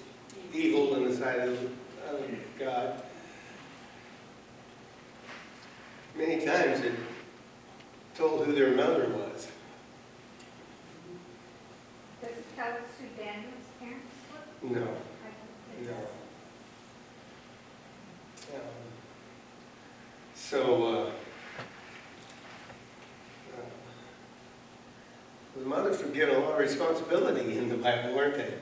evil 0.54 0.96
in 0.96 1.10
the 1.10 1.16
sight 1.16 1.40
of, 1.40 1.54
of 2.10 2.22
God. 2.60 3.02
Many 6.16 6.46
times 6.46 6.82
it 6.82 6.94
told 8.16 8.46
who 8.46 8.54
their 8.54 8.76
mother 8.76 9.10
was. 9.10 9.48
Does 12.22 12.32
it 12.32 12.56
tell 12.56 12.74
us 12.74 12.80
who 13.00 13.08
Daniel's 13.18 13.54
parents 13.80 14.06
were? 14.62 14.70
No, 14.70 14.86
no. 14.86 15.98
so. 18.36 18.56
Um, 18.56 18.62
So, 20.36 20.84
uh, 20.84 21.12
were 26.20 26.28
a 26.30 26.40
lot 26.40 26.54
of 26.54 26.60
responsibility 26.60 27.58
in 27.58 27.70
the 27.70 27.78
Bible, 27.78 28.16
weren't 28.16 28.36
they? 28.36 28.54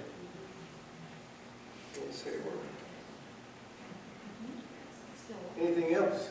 Anything 5.60 5.94
else? 5.94 6.30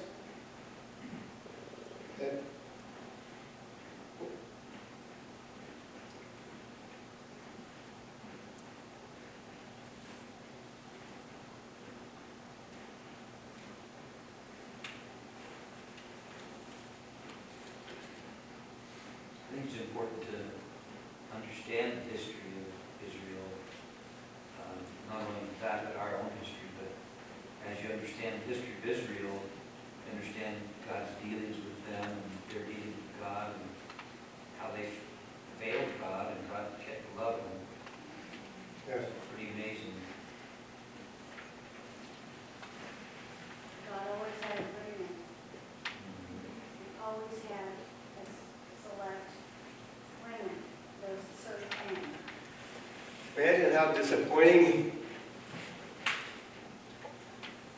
How 53.78 53.92
disappointing 53.92 54.90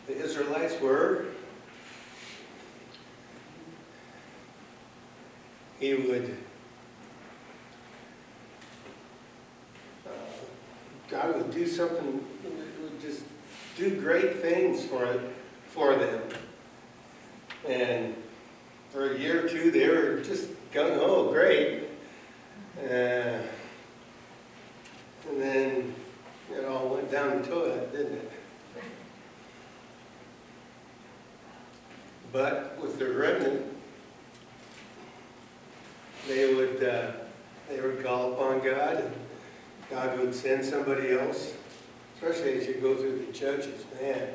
the 0.07 0.16
Israelites 0.16 0.80
were. 0.80 1.26
He 5.78 5.92
would, 5.92 6.38
uh, 10.07 10.11
God 11.11 11.36
would 11.36 11.51
do 11.51 11.66
something, 11.66 12.24
would 12.82 13.01
just 13.03 13.24
do 13.76 14.01
great 14.01 14.38
things 14.38 14.82
for, 14.82 15.20
for 15.66 15.96
them. 15.96 16.22
And 17.68 18.14
for 18.88 19.12
a 19.12 19.18
year 19.18 19.44
or 19.44 19.48
two, 19.51 19.70
they 19.70 19.86
were 19.86 20.22
just 20.22 20.48
gung 20.72 20.96
ho, 20.96 21.30
great. 21.30 21.84
Uh, 22.82 23.40
and 25.30 25.40
then 25.40 25.94
it 26.53 26.64
all 26.64 26.88
went 26.88 27.11
down 27.11 27.42
the 27.42 27.48
toilet, 27.48 27.92
didn't 27.92 28.14
it? 28.14 28.30
But 32.32 32.78
with 32.80 32.98
the 32.98 33.12
remnant, 33.12 33.66
they 36.28 36.55
would, 36.55 36.82
uh, 36.82 37.12
they 37.68 37.80
would 37.80 38.03
call 38.03 38.32
upon 38.32 38.61
God, 38.61 38.96
and 38.96 39.12
God 39.90 40.18
would 40.18 40.34
send 40.34 40.64
somebody 40.64 41.12
else, 41.12 41.55
especially 42.16 42.59
as 42.59 42.66
you 42.66 42.74
go 42.74 42.96
through 42.96 43.24
the 43.26 43.32
judges, 43.32 43.84
man. 44.01 44.34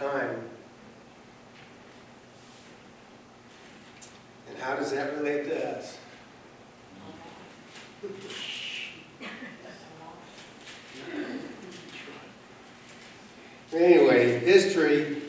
Time. 0.00 0.40
And 4.48 4.58
how 4.58 4.74
does 4.74 4.92
that 4.92 5.14
relate 5.18 5.44
to 5.44 5.76
us? 5.76 5.98
Anyway, 13.74 14.38
history. 14.38 15.20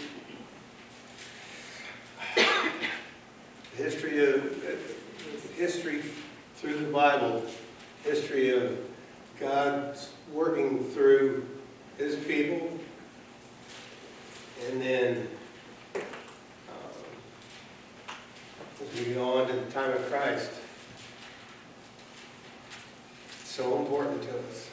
History 3.76 4.26
of, 4.26 4.80
history 5.57 6.01
through 6.55 6.78
the 6.78 6.91
Bible, 6.93 7.43
history 8.05 8.51
of 8.51 8.80
God's 9.38 10.11
working 10.32 10.86
through 10.86 11.45
his 11.97 12.15
people. 12.15 12.80
And 14.69 14.80
then, 14.80 15.28
um, 15.95 16.01
as 18.80 19.07
we 19.07 19.13
go 19.15 19.39
on 19.39 19.47
to 19.47 19.53
the 19.53 19.72
time 19.72 19.91
of 19.91 20.07
Christ, 20.07 20.51
so 23.43 23.80
important 23.80 24.22
to 24.22 24.30
us. 24.30 24.69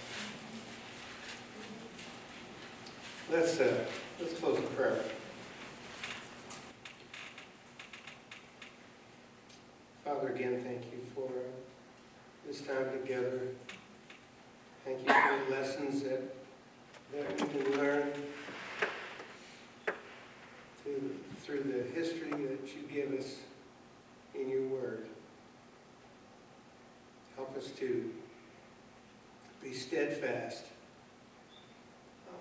Let's, 3.33 3.59
uh, 3.61 3.85
let's 4.21 4.39
close 4.39 4.61
with 4.61 4.77
prayer. 4.77 5.03
Father, 10.19 10.33
again, 10.33 10.61
thank 10.65 10.83
you 10.87 10.99
for 11.15 11.31
this 12.45 12.63
time 12.63 12.91
together. 12.91 13.43
Thank 14.85 15.07
you 15.07 15.15
for 15.15 15.45
the 15.45 15.57
lessons 15.57 16.03
that, 16.03 16.35
that 17.13 17.41
we 17.41 17.47
can 17.47 17.79
learn 17.79 18.11
through, 20.83 21.15
through 21.45 21.63
the 21.63 21.85
history 22.01 22.31
that 22.31 22.67
you 22.67 22.83
give 22.93 23.17
us 23.17 23.37
in 24.35 24.49
your 24.49 24.67
word. 24.67 25.07
Help 27.37 27.57
us 27.57 27.69
to 27.79 28.13
be 29.63 29.73
steadfast. 29.73 30.65
Um, 32.29 32.35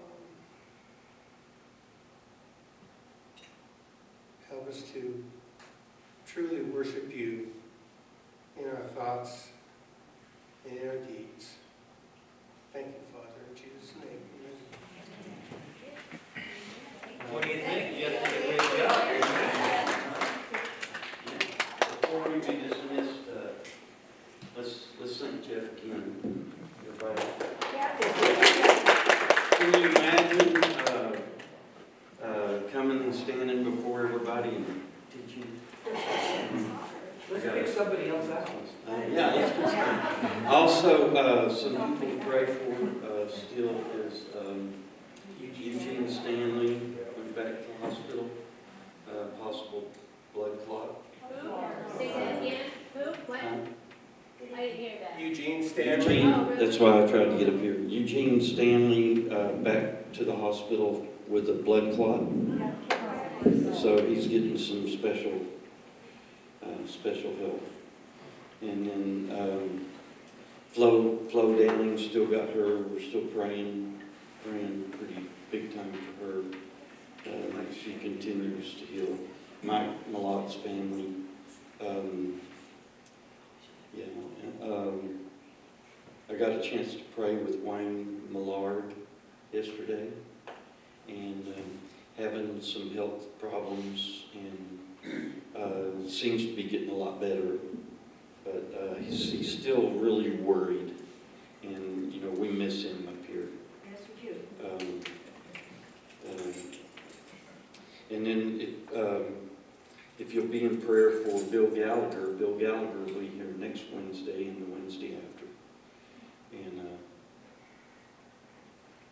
Help 4.50 4.68
us 4.68 4.82
to 4.94 5.24
truly 6.26 6.62
worship 6.64 7.16
you 7.16 7.50
in 8.60 8.66
our 8.70 8.82
thoughts 8.96 9.50
and 10.68 10.80
in 10.80 10.88
our 10.90 10.96
deeds. 10.96 11.52
Thank 12.74 12.88
you, 12.88 12.94
Father, 13.14 13.42
in 13.50 13.56
Jesus' 13.56 13.94
name. 14.02 14.22
amen. 16.36 17.32
What 17.32 17.44
do 17.44 17.50
you 17.50 17.60
think? 17.62 17.98
Jeff 18.00 18.14
did 18.32 18.44
a 18.44 18.58
great 18.58 18.66
job. 18.78 18.94
Before 22.02 22.24
we 22.30 22.40
be 22.40 22.68
dismissed, 22.68 23.26
uh, 23.30 23.38
let's, 24.58 24.74
let's 25.00 25.18
thank 25.18 25.48
Jeff 25.48 25.66
again. 25.84 26.52
Everybody. 26.88 27.22
Can 29.52 29.68
you 29.74 29.90
imagine, 29.90 30.50
uh, 30.64 32.26
uh, 32.26 32.60
coming 32.72 33.00
and 33.04 33.14
standing 33.14 33.64
before 33.76 34.08
everybody 34.08 34.50
and 34.50 34.82
teaching? 35.12 35.50
Let's 37.30 37.44
pick 37.44 37.68
somebody 37.68 38.10
else 38.10 38.30
out. 38.30 38.50
Uh, 38.88 39.02
Yeah, 39.12 39.34
let's 39.34 39.52
do 39.54 39.64
some. 39.64 40.48
Also, 40.48 41.14
uh, 41.14 41.54
some 41.54 41.98
people 42.00 42.18
to 42.20 42.26
pray 42.26 42.46
for, 42.46 42.72
uh, 43.06 43.28
still 43.30 43.76
is, 44.06 44.22
um, 44.40 44.74
Eugene 45.38 46.10
Stanley, 46.10 46.80
went 47.18 47.36
back 47.36 47.60
to 47.60 47.68
the 47.68 47.86
hospital, 47.86 48.30
uh, 49.10 49.26
possible 49.44 49.90
blood 50.34 50.58
clot. 50.66 51.02
Who? 51.30 51.50
Say 51.98 52.08
that 52.14 52.42
again. 52.42 52.62
Who? 52.94 53.00
What? 53.26 53.44
Um, 53.44 53.68
I 54.56 54.62
didn't 54.62 54.78
hear 54.78 54.92
that. 55.02 55.20
Eugene 55.20 55.68
Stanley. 55.68 56.22
Eugene, 56.22 56.48
that's 56.58 56.80
why 56.80 57.04
I 57.04 57.08
tried 57.08 57.26
to 57.26 57.38
get 57.38 57.50
up 57.54 57.60
here. 57.60 57.78
Eugene 57.80 58.40
Stanley, 58.42 59.30
uh, 59.30 59.52
back 59.64 60.14
to 60.14 60.24
the 60.24 60.36
hospital 60.36 61.06
with 61.28 61.50
a 61.50 61.54
blood 61.54 61.94
clot. 61.96 62.22
So 63.76 64.06
he's 64.06 64.28
getting 64.28 64.58
some 64.58 64.88
special, 64.90 65.42
uh, 66.64 66.88
special 66.88 67.36
help. 67.40 67.62
And 68.62 68.88
then, 68.88 69.40
um, 69.40 69.86
Flo, 70.78 71.18
Flo 71.32 71.58
Downing 71.58 71.98
still 71.98 72.28
got 72.28 72.50
her, 72.52 72.84
we're 72.84 73.02
still 73.02 73.22
praying, 73.36 74.00
praying 74.46 74.94
pretty 74.96 75.28
big 75.50 75.76
time 75.76 75.92
for 76.20 76.26
her. 76.26 76.44
Uh, 77.26 77.64
she 77.74 77.94
continues 77.94 78.76
to 78.76 78.86
heal. 78.86 79.18
Mike 79.64 79.90
Malot's 80.12 80.54
family, 80.54 81.16
um, 81.82 82.40
yeah, 83.92 84.06
um, 84.62 85.22
I 86.30 86.36
got 86.36 86.52
a 86.52 86.62
chance 86.62 86.94
to 86.94 87.02
pray 87.16 87.38
with 87.38 87.56
Wayne 87.62 88.22
Millard 88.32 88.94
yesterday, 89.52 90.10
and 91.08 91.56
um, 91.58 91.80
having 92.24 92.62
some 92.62 92.94
health 92.94 93.24
problems, 93.40 94.26
and 94.36 95.42
uh, 95.56 96.08
seems 96.08 96.46
to 96.46 96.56
be 96.56 96.66
getting 96.66 96.92
a 96.92 96.94
lot 96.94 97.20
better, 97.20 97.54
but 98.48 98.80
uh, 98.80 98.95
he's, 98.95 99.32
he's 99.32 99.60
still 99.60 99.91
really 99.91 100.32
worried, 100.32 100.95
and 101.64 102.14
you 102.14 102.22
know 102.22 102.30
we 102.32 102.50
miss 102.50 102.84
him 102.84 103.08
up 103.08 103.26
here. 103.26 103.50
Yes, 103.89 104.02
we 104.16 104.30
do. 104.30 104.36
Um, 104.66 105.02
uh, 106.30 106.54
and 108.10 108.26
then 108.26 108.60
if, 108.62 108.98
um, 108.98 109.26
if 110.18 110.34
you'll 110.34 110.48
be 110.48 110.64
in 110.64 110.82
prayer 110.82 111.12
for 111.22 111.43
Bill 111.52 111.68
Gallagher, 111.68 112.28
Bill 112.34 112.58
Gallagher 112.58 113.00
will 113.00 113.20
be 113.20 113.28
here 113.28 113.54
next 113.58 113.84
Wednesday 113.93 114.48
and 114.48 114.66
the 114.66 114.72
Wednesday 114.72 115.18
after. 115.18 115.45
And 116.54 116.80
uh, 116.80 116.98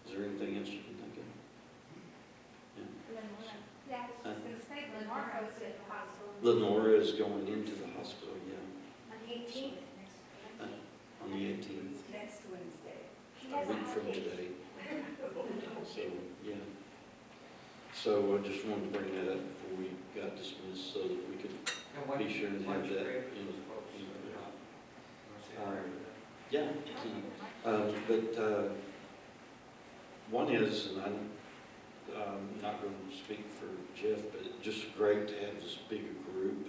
is 0.08 0.16
there 0.16 0.24
anything 0.24 0.58
else 0.58 0.70
you 0.70 0.80
can 0.80 0.96
think 0.96 1.18
of? 1.18 1.24
Yeah. 2.78 2.84
Lenora. 3.16 3.56
Lenora 6.42 6.92
is 7.00 7.12
going 7.12 7.48
into 7.48 7.74
the 7.74 7.85
week 13.68 13.88
from 13.88 14.06
today. 14.12 14.48
So, 15.86 16.02
yeah. 16.44 16.56
So 17.94 18.38
I 18.38 18.48
just 18.48 18.66
wanted 18.66 18.92
to 18.94 19.00
bring 19.00 19.16
that 19.16 19.32
up 19.34 19.40
before 19.40 19.78
we 19.80 20.20
got 20.20 20.36
dismissed, 20.36 20.94
so 20.94 21.00
that 21.00 21.30
we 21.30 21.36
could 21.38 21.52
And 21.52 22.08
why- 22.08 22.18
be 22.18 22.32
sure 22.32 22.50
to 22.50 22.56
why 22.58 22.74
have 22.76 22.86
you 22.86 22.96
that 22.96 23.04
pray 23.06 23.16
in, 23.40 23.46
those 23.46 23.56
folks 23.70 23.94
in- 23.98 24.06
that 24.06 24.32
are 24.32 24.42
not- 24.42 24.54
wanna 25.32 25.44
say 25.48 25.56
Uh, 25.58 25.72
prayer 25.72 25.84
for 25.84 25.90
them? 26.04 26.74
Yeah, 27.66 27.72
um, 27.72 27.96
but, 28.08 28.44
uh, 28.44 28.70
one 30.32 30.50
is, 30.54 30.88
and 30.88 31.02
I'm, 31.02 31.32
um 32.16 32.50
not 32.62 32.82
gonna 32.82 32.94
speak 33.12 33.46
for 33.52 33.68
Jeff, 34.00 34.22
but 34.32 34.42
it's 34.46 34.64
just 34.64 34.96
great 34.98 35.28
to 35.28 35.34
have 35.46 35.56
this 35.62 35.76
bigger 35.90 36.14
group 36.32 36.68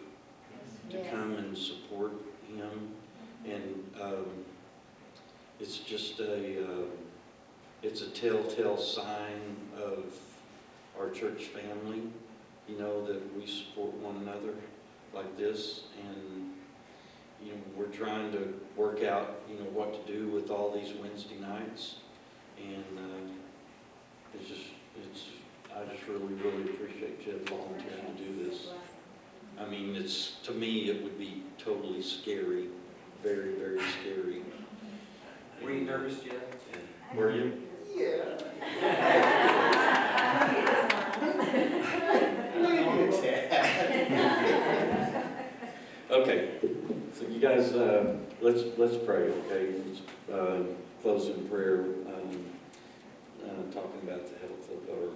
to 0.90 0.96
Yes. 0.98 1.10
come 1.10 1.34
and 1.34 1.56
support 1.56 2.12
him. 2.48 2.94
And, 3.44 3.90
um, 4.00 4.44
it's 5.60 5.78
just 5.78 6.20
a, 6.20 6.64
uh, 6.64 6.84
it's 7.82 8.02
a 8.02 8.08
telltale 8.08 8.78
sign 8.78 9.56
of 9.76 10.04
our 10.98 11.10
church 11.10 11.44
family, 11.44 12.02
you 12.68 12.78
know, 12.78 13.04
that 13.06 13.36
we 13.36 13.46
support 13.46 13.92
one 13.94 14.16
another 14.16 14.54
like 15.14 15.36
this. 15.36 15.84
And, 16.08 16.52
you 17.42 17.52
know, 17.52 17.58
we're 17.76 17.86
trying 17.86 18.32
to 18.32 18.58
work 18.76 19.02
out, 19.02 19.42
you 19.48 19.56
know, 19.56 19.70
what 19.70 20.06
to 20.06 20.12
do 20.12 20.28
with 20.28 20.50
all 20.50 20.72
these 20.72 20.94
Wednesday 20.94 21.38
nights. 21.38 21.96
And, 22.58 22.98
uh, 22.98 23.32
it's 24.34 24.48
just, 24.48 24.62
it's, 25.02 25.24
I 25.74 25.84
just 25.92 26.06
really, 26.08 26.34
really 26.34 26.70
appreciate 26.70 27.24
Jeff 27.24 27.48
volunteering 27.48 28.16
to 28.16 28.22
do 28.22 28.48
this. 28.48 28.68
I 29.58 29.64
mean, 29.64 29.96
it's, 29.96 30.36
to 30.44 30.52
me, 30.52 30.90
it 30.90 31.02
would 31.02 31.18
be 31.18 31.42
totally 31.58 32.02
scary, 32.02 32.68
very, 33.22 33.54
very 33.54 33.80
scary. 34.00 34.42
Were 35.62 35.70
you 35.72 35.84
nervous, 35.84 36.20
Jeff? 36.20 36.34
Were 37.14 37.30
you? 37.32 37.62
Yeah. 37.94 38.42
Okay, 46.08 46.50
so 47.12 47.26
you 47.26 47.40
guys, 47.40 47.72
uh, 47.72 48.16
let's, 48.40 48.62
let's 48.78 48.96
pray, 48.96 49.28
okay? 49.28 49.74
Let's 49.86 50.00
uh, 50.32 50.62
close 51.02 51.26
in 51.28 51.48
prayer, 51.48 51.80
um, 52.06 52.46
uh, 53.44 53.74
talking 53.74 54.00
about 54.02 54.24
the 54.24 54.38
health 54.38 54.70
of 54.70 54.88
our, 54.88 55.08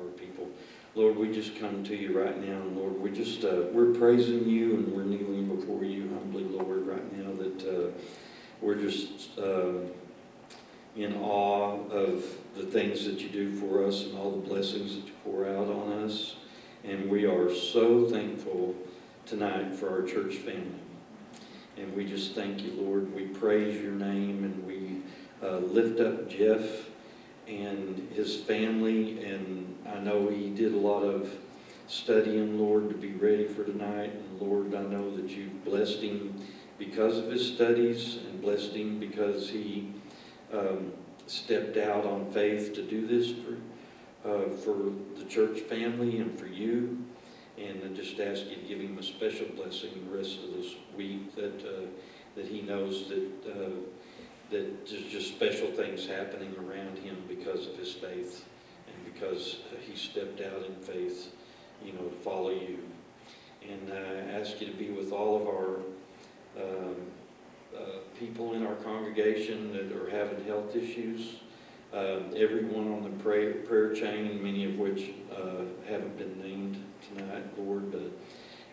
our 0.00 0.10
people. 0.12 0.48
Lord, 0.94 1.16
we 1.16 1.30
just 1.30 1.56
come 1.56 1.84
to 1.84 1.94
you 1.94 2.18
right 2.18 2.36
now, 2.42 2.56
and 2.56 2.76
Lord, 2.76 2.98
we 3.00 3.10
just, 3.10 3.44
uh, 3.44 3.64
we're 3.70 3.92
praising 3.92 4.48
you 4.48 4.74
and 4.76 4.92
we're 4.92 5.04
kneeling 5.04 5.54
before 5.54 5.84
you 5.84 6.08
humbly, 6.14 6.44
Lord, 6.44 6.86
right 6.86 7.18
now, 7.18 7.32
that 7.42 7.62
uh, 7.68 7.90
we're 8.60 8.74
just 8.74 9.38
um, 9.38 9.86
in 10.96 11.16
awe 11.16 11.78
of 11.90 12.24
the 12.54 12.64
things 12.64 13.04
that 13.04 13.20
you 13.20 13.28
do 13.28 13.54
for 13.56 13.84
us 13.86 14.04
and 14.04 14.18
all 14.18 14.32
the 14.32 14.48
blessings 14.48 14.96
that 14.96 15.06
you 15.06 15.12
pour 15.24 15.46
out 15.46 15.68
on 15.68 15.92
us. 16.04 16.36
And 16.84 17.08
we 17.08 17.26
are 17.26 17.54
so 17.54 18.06
thankful 18.08 18.74
tonight 19.26 19.74
for 19.74 19.90
our 19.90 20.02
church 20.02 20.36
family. 20.36 20.80
And 21.76 21.94
we 21.94 22.04
just 22.04 22.34
thank 22.34 22.62
you, 22.62 22.72
Lord. 22.72 23.14
We 23.14 23.26
praise 23.26 23.80
your 23.80 23.92
name 23.92 24.44
and 24.44 24.66
we 24.66 25.02
uh, 25.42 25.58
lift 25.58 26.00
up 26.00 26.28
Jeff 26.28 26.62
and 27.46 28.10
his 28.14 28.36
family. 28.36 29.24
And 29.24 29.76
I 29.88 29.98
know 30.00 30.28
he 30.28 30.50
did 30.50 30.74
a 30.74 30.78
lot 30.78 31.02
of 31.02 31.30
studying, 31.86 32.58
Lord, 32.58 32.88
to 32.90 32.94
be 32.94 33.12
ready 33.12 33.46
for 33.46 33.64
tonight. 33.64 34.12
And 34.12 34.40
Lord, 34.40 34.74
I 34.74 34.82
know 34.82 35.16
that 35.16 35.30
you've 35.30 35.64
blessed 35.64 36.00
him 36.00 36.34
because 36.80 37.18
of 37.18 37.30
his 37.30 37.46
studies 37.46 38.16
and 38.26 38.40
blessed 38.40 38.72
him 38.72 38.98
because 38.98 39.50
he 39.50 39.92
um, 40.52 40.90
stepped 41.26 41.76
out 41.76 42.06
on 42.06 42.32
faith 42.32 42.74
to 42.74 42.82
do 42.82 43.06
this 43.06 43.32
for, 43.32 44.28
uh, 44.28 44.56
for 44.56 44.90
the 45.18 45.24
church 45.28 45.60
family 45.60 46.18
and 46.18 46.36
for 46.36 46.46
you. 46.46 46.98
And 47.58 47.82
I 47.84 47.94
just 47.94 48.18
ask 48.18 48.46
you 48.46 48.56
to 48.56 48.62
give 48.62 48.80
him 48.80 48.96
a 48.98 49.02
special 49.02 49.46
blessing 49.54 49.90
the 50.10 50.16
rest 50.16 50.38
of 50.42 50.54
this 50.54 50.74
week 50.96 51.36
that, 51.36 51.60
uh, 51.60 51.86
that 52.34 52.46
he 52.46 52.62
knows 52.62 53.10
that, 53.10 53.30
uh, 53.46 53.70
that 54.50 54.86
there's 54.88 55.04
just 55.04 55.28
special 55.28 55.70
things 55.72 56.06
happening 56.06 56.56
around 56.58 56.98
him 56.98 57.22
because 57.28 57.66
of 57.66 57.76
his 57.76 57.92
faith 57.92 58.46
and 58.86 59.14
because 59.14 59.58
he 59.82 59.94
stepped 59.94 60.40
out 60.40 60.64
in 60.64 60.74
faith, 60.76 61.30
you 61.84 61.92
know, 61.92 62.08
to 62.08 62.16
follow 62.22 62.50
you. 62.50 62.78
And 63.70 63.92
I 63.92 64.40
ask 64.40 64.58
you 64.62 64.66
to 64.68 64.72
be 64.72 64.88
with 64.88 65.12
all 65.12 65.36
of 65.36 65.46
our 65.46 65.80
um, 66.56 66.96
uh, 67.76 67.98
people 68.18 68.54
in 68.54 68.66
our 68.66 68.74
congregation 68.76 69.72
that 69.72 69.92
are 69.92 70.10
having 70.10 70.44
health 70.44 70.74
issues. 70.74 71.36
Um, 71.92 72.32
everyone 72.36 72.92
on 72.92 73.02
the 73.02 73.22
prayer, 73.22 73.54
prayer 73.54 73.92
chain, 73.94 74.42
many 74.42 74.64
of 74.64 74.78
which 74.78 75.10
uh, 75.34 75.64
haven't 75.88 76.16
been 76.16 76.40
named 76.40 76.84
tonight, 77.08 77.44
Lord, 77.58 77.90
but 77.90 78.12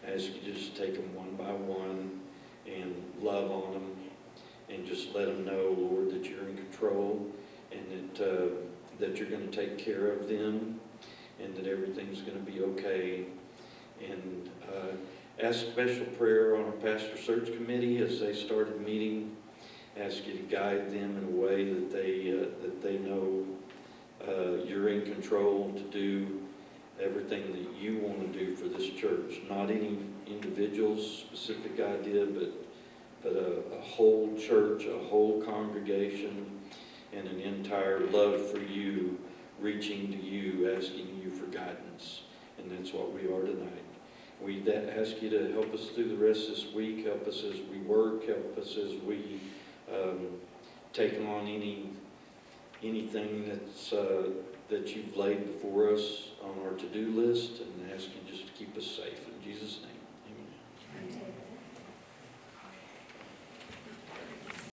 I 0.07 0.13
ask 0.13 0.25
you 0.25 0.53
just 0.53 0.75
take 0.75 0.93
them 0.93 1.15
one 1.15 1.35
by 1.35 1.51
one 1.51 2.21
and 2.67 2.95
love 3.21 3.49
on 3.51 3.73
them 3.73 3.95
and 4.69 4.85
just 4.85 5.15
let 5.15 5.25
them 5.25 5.45
know, 5.45 5.75
Lord, 5.77 6.11
that 6.11 6.29
you're 6.29 6.47
in 6.47 6.55
control 6.57 7.25
and 7.71 8.15
that, 8.15 8.29
uh, 8.29 8.49
that 8.99 9.17
you're 9.17 9.29
going 9.29 9.49
to 9.49 9.55
take 9.55 9.77
care 9.77 10.11
of 10.11 10.27
them 10.27 10.79
and 11.41 11.55
that 11.55 11.67
everything's 11.67 12.21
going 12.21 12.43
to 12.43 12.51
be 12.51 12.61
okay. 12.61 13.25
And 14.07 14.49
uh, 14.67 14.95
ask 15.41 15.59
special 15.61 16.05
prayer 16.17 16.55
on 16.55 16.65
our 16.65 16.71
pastor 16.71 17.17
search 17.17 17.53
committee 17.53 18.01
as 18.01 18.19
they 18.19 18.33
started 18.33 18.81
meeting. 18.81 19.35
Ask 19.99 20.25
you 20.25 20.33
to 20.33 20.43
guide 20.43 20.91
them 20.91 21.17
in 21.17 21.23
a 21.23 21.41
way 21.41 21.73
that 21.73 21.91
they, 21.91 22.31
uh, 22.31 22.61
that 22.61 22.81
they 22.81 22.97
know 22.97 23.45
uh, 24.27 24.63
you're 24.65 24.89
in 24.89 25.01
control 25.01 25.73
to 25.73 25.83
do 25.83 26.41
everything 27.01 27.51
that 27.51 27.79
you 27.79 27.99
want 27.99 28.31
to 28.31 28.39
do 28.39 28.55
for 28.55 28.67
this 28.67 28.89
church. 28.89 29.39
Not 29.49 29.69
any 29.69 29.99
individual's 30.25 31.07
specific 31.19 31.79
idea, 31.79 32.25
but, 32.25 32.51
but 33.21 33.33
a, 33.33 33.77
a 33.77 33.81
whole 33.81 34.35
church, 34.37 34.85
a 34.85 34.97
whole 35.07 35.41
congregation, 35.43 36.59
and 37.13 37.27
an 37.27 37.39
entire 37.39 38.01
love 38.07 38.51
for 38.51 38.59
you, 38.59 39.19
reaching 39.59 40.11
to 40.11 40.17
you, 40.17 40.75
asking 40.75 41.21
you 41.23 41.31
for 41.31 41.45
guidance. 41.45 42.21
And 42.57 42.71
that's 42.71 42.91
what 42.91 43.13
we 43.13 43.21
are 43.21 43.45
tonight. 43.45 43.86
We 44.43 44.63
ask 44.71 45.21
you 45.21 45.29
to 45.31 45.51
help 45.51 45.73
us 45.73 45.89
through 45.89 46.09
the 46.09 46.15
rest 46.15 46.49
of 46.49 46.55
this 46.55 46.73
week, 46.73 47.05
help 47.05 47.27
us 47.27 47.43
as 47.43 47.59
we 47.71 47.79
work, 47.79 48.27
help 48.27 48.57
us 48.57 48.77
as 48.77 48.93
we 49.01 49.41
um, 49.91 50.27
take 50.93 51.19
on 51.19 51.47
any, 51.47 51.89
anything 52.83 53.45
that's, 53.47 53.93
uh, 53.93 54.29
that 54.69 54.95
you've 54.95 55.17
laid 55.17 55.45
before 55.53 55.91
us 55.91 56.29
on 56.43 56.53
our 56.65 56.73
to-do 56.73 57.11
list, 57.11 57.61
and 57.61 57.91
ask 57.93 58.05
you 58.05 58.31
just 58.31 58.47
to 58.47 58.53
keep 58.53 58.77
us 58.77 58.85
safe. 58.85 59.19
In 59.27 59.43
Jesus' 59.43 59.79
name. 59.81 59.96